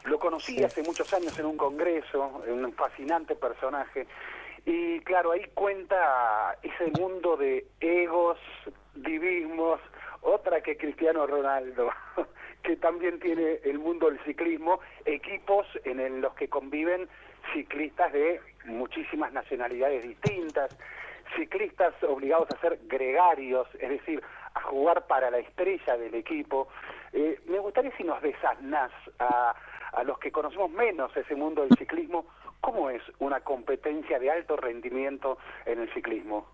lo 0.03 0.19
conocí 0.19 0.63
hace 0.63 0.83
muchos 0.83 1.11
años 1.13 1.37
en 1.39 1.47
un 1.47 1.57
congreso, 1.57 2.43
un 2.47 2.71
fascinante 2.73 3.35
personaje, 3.35 4.05
y 4.69 4.99
claro, 4.99 5.31
ahí 5.31 5.45
cuenta 5.53 6.57
ese 6.61 6.91
mundo 6.99 7.37
de 7.37 7.65
egos, 7.79 8.37
divismos, 8.95 9.79
otra 10.19 10.59
que 10.59 10.75
Cristiano 10.75 11.25
Ronaldo. 11.25 11.89
que 12.63 12.75
también 12.75 13.17
tiene 13.21 13.61
el 13.63 13.79
mundo 13.79 14.07
del 14.07 14.19
ciclismo, 14.25 14.81
equipos 15.05 15.65
en 15.85 16.19
los 16.19 16.33
que 16.33 16.49
conviven 16.49 17.07
ciclistas 17.53 18.11
de 18.11 18.41
muchísimas 18.65 19.31
nacionalidades 19.31 20.03
distintas, 20.03 20.77
ciclistas 21.37 21.93
obligados 22.03 22.49
a 22.51 22.59
ser 22.59 22.77
gregarios, 22.87 23.69
es 23.79 23.89
decir, 23.89 24.21
a 24.53 24.61
jugar 24.63 25.07
para 25.07 25.31
la 25.31 25.37
estrella 25.37 25.95
del 25.95 26.13
equipo. 26.13 26.67
Eh, 27.13 27.39
me 27.45 27.59
gustaría 27.59 27.95
si 27.95 28.03
nos 28.03 28.21
desasnás 28.21 28.91
a, 29.19 29.55
a 29.93 30.03
los 30.03 30.19
que 30.19 30.29
conocemos 30.29 30.69
menos 30.71 31.15
ese 31.15 31.35
mundo 31.35 31.61
del 31.61 31.77
ciclismo, 31.77 32.25
¿cómo 32.61 32.89
es 32.89 33.01
una 33.19 33.41
competencia 33.41 34.19
de 34.19 34.31
alto 34.31 34.55
rendimiento 34.55 35.37
en 35.65 35.81
el 35.81 35.93
ciclismo? 35.93 36.47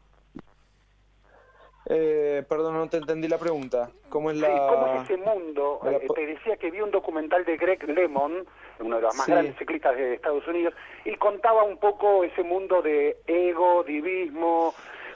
Eh, 1.86 2.44
perdón, 2.48 2.76
no 2.76 2.88
te 2.88 2.98
entendí 2.98 3.28
la 3.28 3.38
pregunta. 3.38 3.92
¿Cómo 4.10 4.32
es, 4.32 4.38
la... 4.38 4.48
¿cómo 4.68 4.88
es 4.88 5.04
ese 5.04 5.18
mundo? 5.18 5.82
Eh, 5.86 6.08
te 6.16 6.26
decía 6.26 6.56
que 6.56 6.72
vi 6.72 6.80
un 6.80 6.92
documental 6.92 7.44
de 7.44 7.58
Greg 7.58 7.84
Lemon, 7.90 8.46
uno 8.80 8.96
de 8.96 9.02
los 9.02 9.16
más 9.16 9.28
grandes 9.28 9.58
ciclistas 9.58 9.96
de 9.96 10.14
Estados 10.14 10.48
Unidos, 10.48 10.74
y 11.04 11.16
contaba 11.16 11.64
un 11.64 11.78
poco 11.78 12.24
ese 12.24 12.44
mundo 12.44 12.82
de 12.82 13.18
ego, 13.28 13.84
divismo, 13.84 14.74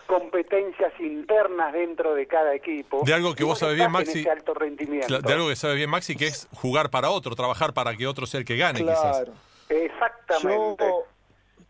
competencias 0.07 0.91
internas 0.99 1.71
dentro 1.71 2.13
de 2.15 2.27
cada 2.27 2.53
equipo. 2.53 3.01
De 3.05 3.13
algo 3.13 3.33
que 3.33 3.45
vos 3.45 3.59
sabes 3.59 3.75
bien, 3.75 3.91
Maxi. 3.91 4.27
Alto 4.27 4.53
rendimiento. 4.53 5.21
De 5.21 5.33
algo 5.33 5.47
que 5.47 5.55
sabes 5.55 5.77
bien, 5.77 5.89
Maxi, 5.89 6.17
que 6.17 6.27
es 6.27 6.49
jugar 6.53 6.89
para 6.89 7.11
otro, 7.11 7.35
trabajar 7.35 7.73
para 7.73 7.95
que 7.95 8.07
otro 8.07 8.25
sea 8.25 8.39
el 8.39 8.45
que 8.45 8.57
gane, 8.57 8.81
claro. 8.81 9.33
Exactamente. 9.70 10.86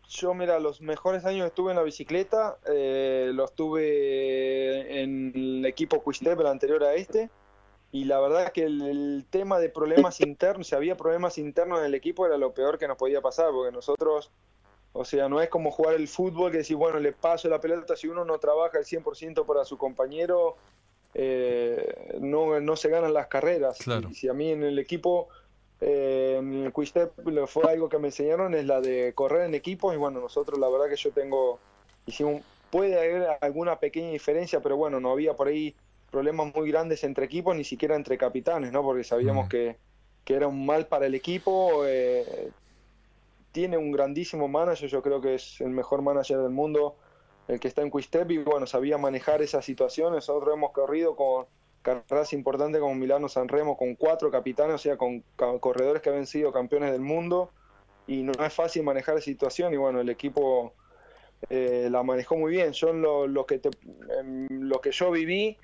Yo, 0.08 0.32
mira, 0.32 0.58
los 0.58 0.80
mejores 0.80 1.24
años 1.26 1.46
estuve 1.46 1.72
en 1.72 1.76
la 1.76 1.82
bicicleta, 1.82 2.56
eh, 2.66 3.30
los 3.34 3.54
tuve 3.54 5.02
en 5.02 5.32
el 5.34 5.66
equipo 5.66 6.02
Quistep, 6.02 6.40
el 6.40 6.46
anterior 6.46 6.82
a 6.82 6.94
este, 6.94 7.28
y 7.92 8.04
la 8.04 8.18
verdad 8.18 8.44
es 8.44 8.52
que 8.52 8.64
el, 8.64 9.26
tema 9.28 9.58
de 9.58 9.68
problemas 9.68 10.22
internos, 10.22 10.68
si 10.68 10.74
había 10.74 10.96
problemas 10.96 11.36
internos 11.36 11.80
en 11.80 11.86
el 11.86 11.94
equipo, 11.94 12.24
era 12.24 12.38
lo 12.38 12.52
peor 12.54 12.78
que 12.78 12.88
nos 12.88 12.96
podía 12.96 13.20
pasar, 13.20 13.50
porque 13.50 13.70
nosotros, 13.70 14.30
o 14.94 15.04
sea, 15.04 15.28
no 15.28 15.42
es 15.42 15.50
como 15.50 15.70
jugar 15.70 15.94
el 15.94 16.08
fútbol 16.08 16.52
que 16.52 16.58
decir, 16.58 16.76
bueno, 16.76 16.98
le 16.98 17.12
paso 17.12 17.48
la 17.50 17.60
pelota, 17.60 17.94
si 17.94 18.08
uno 18.08 18.24
no 18.24 18.38
trabaja 18.38 18.78
el 18.78 18.86
100% 18.86 19.44
para 19.44 19.66
su 19.66 19.76
compañero, 19.76 20.56
eh, 21.12 22.18
no, 22.20 22.58
no 22.60 22.76
se 22.76 22.88
ganan 22.88 23.12
las 23.12 23.26
carreras. 23.26 23.76
Claro. 23.78 24.10
si 24.14 24.28
a 24.28 24.32
mí 24.32 24.50
en 24.52 24.62
el 24.62 24.78
equipo 24.78 25.28
eh, 25.80 26.36
en 26.38 26.64
el 26.64 26.86
Step 26.86 27.12
fue 27.46 27.70
algo 27.70 27.88
que 27.88 27.98
me 27.98 28.08
enseñaron, 28.08 28.54
es 28.54 28.64
la 28.66 28.80
de 28.80 29.12
correr 29.14 29.46
en 29.46 29.54
equipos 29.54 29.94
y 29.94 29.96
bueno, 29.96 30.20
nosotros 30.20 30.58
la 30.58 30.68
verdad 30.68 30.88
que 30.88 30.96
yo 30.96 31.12
tengo, 31.12 31.58
hicimos, 32.06 32.42
puede 32.70 32.98
haber 32.98 33.38
alguna 33.40 33.78
pequeña 33.78 34.10
diferencia, 34.10 34.60
pero 34.60 34.76
bueno, 34.76 34.98
no 35.00 35.12
había 35.12 35.34
por 35.34 35.48
ahí 35.48 35.74
problemas 36.10 36.54
muy 36.54 36.70
grandes 36.70 37.04
entre 37.04 37.26
equipos, 37.26 37.54
ni 37.54 37.64
siquiera 37.64 37.94
entre 37.94 38.18
capitanes, 38.18 38.72
¿no? 38.72 38.82
Porque 38.82 39.04
sabíamos 39.04 39.46
mm. 39.46 39.48
que, 39.48 39.76
que, 40.24 40.34
era 40.34 40.48
un 40.48 40.66
mal 40.66 40.86
para 40.86 41.06
el 41.06 41.14
equipo. 41.14 41.84
Eh, 41.86 42.50
tiene 43.52 43.76
un 43.76 43.92
grandísimo 43.92 44.48
manager, 44.48 44.88
yo 44.88 45.02
creo 45.02 45.20
que 45.20 45.34
es 45.34 45.60
el 45.60 45.70
mejor 45.70 46.02
manager 46.02 46.38
del 46.38 46.50
mundo, 46.50 46.96
el 47.46 47.60
que 47.60 47.68
está 47.68 47.82
en 47.82 47.90
Quistep 47.90 48.30
y 48.30 48.38
bueno, 48.38 48.66
sabía 48.66 48.98
manejar 48.98 49.42
esas 49.42 49.64
situaciones. 49.64 50.28
Nosotros 50.28 50.54
hemos 50.54 50.72
corrido 50.72 51.16
con 51.16 51.46
carreras 51.82 52.32
importantes 52.32 52.80
como 52.80 52.94
Milano 52.94 53.28
Sanremo 53.28 53.76
con 53.76 53.94
cuatro 53.94 54.30
capitanes, 54.30 54.74
o 54.74 54.78
sea, 54.78 54.96
con 54.96 55.22
corredores 55.60 56.02
que 56.02 56.10
habían 56.10 56.26
sido 56.26 56.52
campeones 56.52 56.92
del 56.92 57.00
mundo 57.00 57.50
y 58.06 58.22
no 58.22 58.32
es 58.32 58.52
fácil 58.52 58.82
manejar 58.82 59.16
la 59.16 59.20
situación 59.20 59.72
y 59.74 59.76
bueno, 59.76 60.00
el 60.00 60.08
equipo 60.08 60.72
eh, 61.50 61.88
la 61.90 62.02
manejó 62.02 62.36
muy 62.36 62.52
bien. 62.52 62.72
Yo 62.72 62.92
lo, 62.92 63.26
lo 63.26 63.46
que 63.46 63.60
lo 64.48 64.80
que 64.80 64.90
yo 64.90 65.10
viví, 65.10 65.56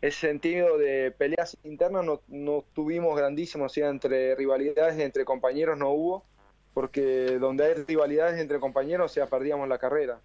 ese 0.00 0.28
sentido 0.28 0.78
de 0.78 1.10
peleas 1.10 1.56
internas 1.64 2.04
no, 2.04 2.20
no 2.28 2.64
tuvimos 2.72 3.16
grandísimos, 3.16 3.72
o 3.72 3.74
sea, 3.74 3.88
entre 3.88 4.34
rivalidades 4.36 4.98
entre 4.98 5.24
compañeros 5.24 5.76
no 5.76 5.90
hubo, 5.90 6.24
porque 6.72 7.38
donde 7.38 7.64
hay 7.64 7.74
rivalidades 7.74 8.40
entre 8.40 8.60
compañeros, 8.60 9.10
o 9.10 9.14
sea, 9.14 9.26
perdíamos 9.26 9.68
la 9.68 9.78
carrera. 9.78 10.20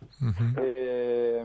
Eh, 0.58 1.44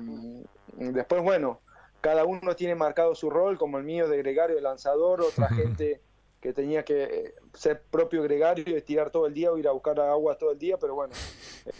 después, 0.76 1.22
bueno, 1.22 1.58
cada 2.00 2.24
uno 2.24 2.54
tiene 2.54 2.74
marcado 2.74 3.14
su 3.14 3.30
rol, 3.30 3.58
como 3.58 3.78
el 3.78 3.84
mío 3.84 4.08
de 4.08 4.18
gregario 4.18 4.56
de 4.56 4.62
lanzador, 4.62 5.20
otra 5.20 5.48
gente 5.48 6.00
que 6.40 6.52
tenía 6.52 6.84
que 6.84 7.34
ser 7.52 7.82
propio 7.90 8.22
gregario 8.22 8.64
y 8.66 8.74
estirar 8.74 9.10
todo 9.10 9.26
el 9.26 9.34
día 9.34 9.50
o 9.50 9.58
ir 9.58 9.66
a 9.66 9.72
buscar 9.72 9.98
agua 9.98 10.38
todo 10.38 10.52
el 10.52 10.58
día, 10.58 10.76
pero 10.78 10.94
bueno, 10.94 11.12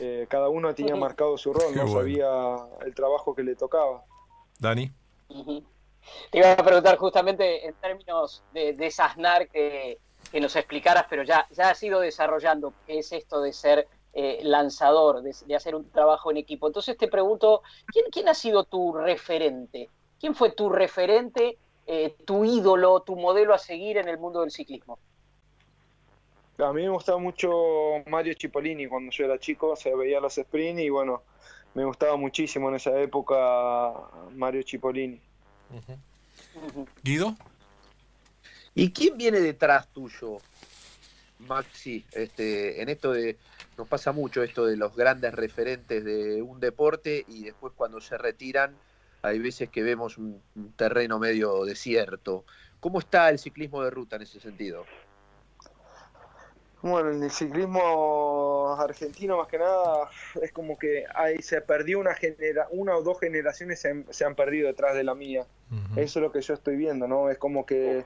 eh, 0.01 0.27
cada 0.29 0.49
uno 0.49 0.75
tenía 0.75 0.97
marcado 0.97 1.39
su 1.39 1.53
rol, 1.53 1.75
no 1.75 1.87
sabía 1.87 2.29
el 2.85 2.95
trabajo 2.95 3.35
que 3.35 3.45
le 3.45 3.55
tocaba. 3.55 4.05
Dani. 4.59 4.91
Te 6.31 6.39
iba 6.39 6.53
a 6.53 6.57
preguntar 6.57 6.97
justamente 6.97 7.66
en 7.66 7.75
términos 7.75 8.43
de, 8.53 8.73
de 8.73 8.91
Sasnar 8.91 9.49
que, 9.49 9.99
que, 10.33 10.41
nos 10.41 10.57
explicaras, 10.57 11.07
pero 11.09 11.23
ya, 11.23 11.47
ya 11.51 11.71
has 11.71 11.83
ido 11.83 12.01
desarrollando 12.01 12.73
qué 12.87 12.99
es 12.99 13.12
esto 13.12 13.41
de 13.41 13.53
ser 13.53 13.87
eh, 14.14 14.41
lanzador, 14.43 15.23
de, 15.23 15.37
de, 15.47 15.55
hacer 15.55 15.77
un 15.77 15.89
trabajo 15.91 16.31
en 16.31 16.39
equipo. 16.39 16.66
Entonces 16.66 16.97
te 16.97 17.07
pregunto, 17.09 17.62
¿quién, 17.87 18.07
quién 18.11 18.29
ha 18.29 18.35
sido 18.35 18.64
tu 18.64 18.93
referente? 18.93 19.91
¿Quién 20.21 20.35
fue 20.35 20.51
tu 20.53 20.69
referente, 20.69 21.59
eh, 21.87 22.16
tu 22.25 22.45
ídolo, 22.45 23.01
tu 23.01 23.16
modelo 23.16 23.55
a 23.55 23.59
seguir 23.59 23.99
en 23.99 24.09
el 24.09 24.19
mundo 24.19 24.41
del 24.41 24.51
ciclismo? 24.51 24.99
A 26.59 26.73
mí 26.73 26.83
me 26.83 26.89
gustaba 26.89 27.19
mucho 27.19 27.53
Mario 28.07 28.35
Cipollini 28.37 28.89
cuando 28.89 29.12
yo 29.12 29.25
era 29.25 29.39
chico, 29.39 29.77
se 29.77 29.95
veía 29.95 30.19
los 30.19 30.35
sprints 30.35 30.83
y 30.83 30.89
bueno, 30.89 31.23
me 31.75 31.85
gustaba 31.85 32.16
muchísimo 32.16 32.69
en 32.69 32.75
esa 32.75 33.01
época 33.01 33.93
Mario 34.35 34.62
Cipollini. 34.66 35.21
¿Guido? 37.05 37.37
¿Y 38.75 38.91
quién 38.91 39.16
viene 39.16 39.39
detrás 39.39 39.87
tuyo, 39.89 40.39
Maxi? 41.39 42.05
Este, 42.11 42.83
en 42.83 42.89
esto 42.89 43.12
de, 43.12 43.37
nos 43.77 43.87
pasa 43.87 44.11
mucho 44.11 44.43
esto 44.43 44.66
de 44.66 44.77
los 44.77 44.97
grandes 44.97 45.33
referentes 45.35 46.05
de 46.05 46.43
un 46.43 46.59
deporte 46.59 47.25
y 47.29 47.45
después 47.45 47.73
cuando 47.77 48.01
se 48.01 48.19
retiran 48.19 48.77
hay 49.23 49.39
veces 49.39 49.69
que 49.69 49.83
vemos 49.83 50.19
un, 50.19 50.43
terreno 50.77 51.19
medio 51.19 51.64
desierto. 51.64 52.45
¿Cómo 52.81 52.99
está 52.99 53.31
el 53.31 53.39
ciclismo 53.39 53.83
de 53.83 53.91
ruta 53.91 54.16
en 54.16 54.23
ese 54.23 54.41
sentido? 54.41 54.85
Bueno, 56.81 57.11
en 57.11 57.23
el 57.25 57.31
ciclismo 57.31 58.77
argentino 58.79 59.37
más 59.37 59.49
que 59.49 59.59
nada 59.59 60.09
es 60.41 60.53
como 60.53 60.79
que 60.79 61.05
ahí 61.12 61.43
se 61.43 61.61
perdió 61.61 61.99
una 61.99 62.14
genera, 62.14 62.69
una 62.71 62.97
o 62.97 63.03
dos 63.03 63.19
generaciones 63.19 63.81
se, 63.81 64.25
han 64.25 64.35
perdido 64.37 64.69
detrás 64.69 64.95
de 64.95 65.03
la 65.03 65.16
mía. 65.16 65.45
Eso 65.97 66.19
es 66.21 66.23
lo 66.23 66.31
que 66.31 66.41
yo 66.41 66.55
estoy 66.55 66.77
viendo, 66.77 67.09
¿no? 67.09 67.31
Es 67.31 67.39
como 67.39 67.66
que 67.66 68.05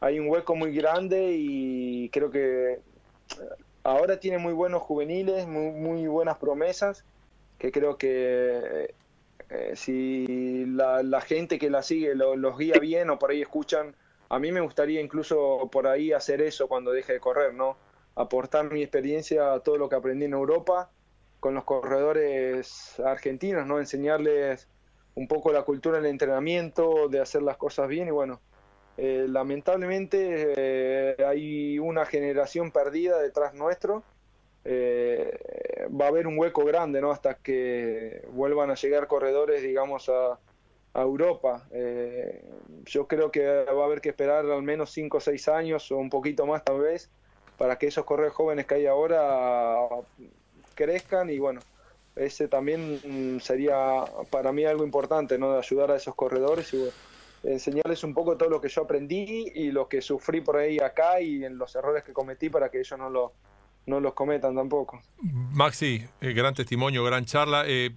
hay 0.00 0.20
un 0.20 0.28
hueco 0.28 0.54
muy 0.54 0.72
grande 0.72 1.32
y 1.32 2.08
creo 2.10 2.30
que 2.30 2.78
ahora 3.82 4.20
tiene 4.20 4.38
muy 4.38 4.52
buenos 4.52 4.82
juveniles, 4.82 5.48
muy, 5.48 5.72
muy 5.72 6.06
buenas 6.06 6.38
promesas, 6.38 7.04
que 7.58 7.72
creo 7.72 7.96
que 7.98 8.94
eh, 9.50 9.72
si 9.76 10.66
la, 10.66 11.20
gente 11.20 11.58
que 11.58 11.70
la 11.70 11.82
sigue 11.82 12.14
los 12.14 12.58
guía 12.58 12.78
bien 12.80 13.10
o 13.10 13.18
por 13.18 13.30
ahí 13.30 13.42
escuchan, 13.42 13.94
a 14.28 14.38
mí 14.38 14.52
me 14.52 14.60
gustaría 14.60 15.00
incluso 15.00 15.68
por 15.70 15.86
ahí 15.86 16.12
hacer 16.12 16.40
eso 16.40 16.68
cuando 16.68 16.92
deje 16.92 17.14
de 17.14 17.20
correr, 17.20 17.54
¿no? 17.54 17.76
Aportar 18.16 18.70
mi 18.70 18.82
experiencia 18.82 19.52
a 19.52 19.60
todo 19.60 19.76
lo 19.76 19.88
que 19.88 19.96
aprendí 19.96 20.24
en 20.24 20.32
Europa 20.32 20.90
con 21.40 21.54
los 21.54 21.64
corredores 21.64 22.98
argentinos, 23.00 23.66
¿no? 23.66 23.78
Enseñarles 23.78 24.66
un 25.14 25.28
poco 25.28 25.52
la 25.52 25.62
cultura 25.62 25.98
del 25.98 26.06
entrenamiento, 26.06 27.08
de 27.08 27.20
hacer 27.20 27.42
las 27.42 27.56
cosas 27.56 27.88
bien 27.88 28.08
y 28.08 28.10
bueno, 28.10 28.40
eh, 28.96 29.26
lamentablemente 29.28 30.54
eh, 30.56 31.24
hay 31.24 31.78
una 31.78 32.06
generación 32.06 32.70
perdida 32.70 33.20
detrás 33.20 33.54
nuestro 33.54 34.04
eh, 34.64 35.88
va 35.88 36.06
a 36.06 36.08
haber 36.08 36.26
un 36.26 36.38
hueco 36.38 36.64
grande, 36.64 37.00
¿no? 37.00 37.10
Hasta 37.10 37.34
que 37.34 38.22
vuelvan 38.32 38.70
a 38.70 38.74
llegar 38.74 39.06
corredores, 39.06 39.62
digamos, 39.62 40.08
a, 40.08 40.38
Europa. 40.96 41.66
Eh, 41.72 42.40
yo 42.84 43.08
creo 43.08 43.32
que 43.32 43.44
va 43.44 43.82
a 43.82 43.84
haber 43.84 44.00
que 44.00 44.10
esperar 44.10 44.48
al 44.48 44.62
menos 44.62 44.92
5 44.92 45.16
o 45.16 45.20
6 45.20 45.48
años 45.48 45.90
o 45.90 45.96
un 45.96 46.08
poquito 46.08 46.46
más 46.46 46.62
tal 46.62 46.78
vez 46.78 47.10
para 47.58 47.78
que 47.78 47.88
esos 47.88 48.04
corredores 48.04 48.36
jóvenes 48.36 48.66
que 48.66 48.76
hay 48.76 48.86
ahora 48.86 49.88
crezcan 50.76 51.30
y 51.30 51.40
bueno, 51.40 51.58
ese 52.14 52.46
también 52.46 53.40
sería 53.42 54.04
para 54.30 54.52
mí 54.52 54.64
algo 54.66 54.84
importante, 54.84 55.36
¿no? 55.36 55.52
De 55.52 55.58
ayudar 55.58 55.90
a 55.90 55.96
esos 55.96 56.14
corredores 56.14 56.72
y 56.72 56.88
enseñarles 57.42 58.04
un 58.04 58.14
poco 58.14 58.36
todo 58.36 58.48
lo 58.48 58.60
que 58.60 58.68
yo 58.68 58.82
aprendí 58.82 59.50
y 59.52 59.72
lo 59.72 59.88
que 59.88 60.00
sufrí 60.00 60.42
por 60.42 60.58
ahí 60.58 60.78
acá 60.78 61.20
y 61.20 61.44
en 61.44 61.58
los 61.58 61.74
errores 61.74 62.04
que 62.04 62.12
cometí 62.12 62.50
para 62.50 62.70
que 62.70 62.78
ellos 62.78 62.98
no 62.98 63.10
lo 63.10 63.32
no 63.86 64.00
los 64.00 64.14
cometan 64.14 64.54
tampoco. 64.54 65.00
Maxi, 65.20 66.04
eh, 66.20 66.32
gran 66.32 66.54
testimonio, 66.54 67.04
gran 67.04 67.24
charla. 67.24 67.64
Eh, 67.66 67.90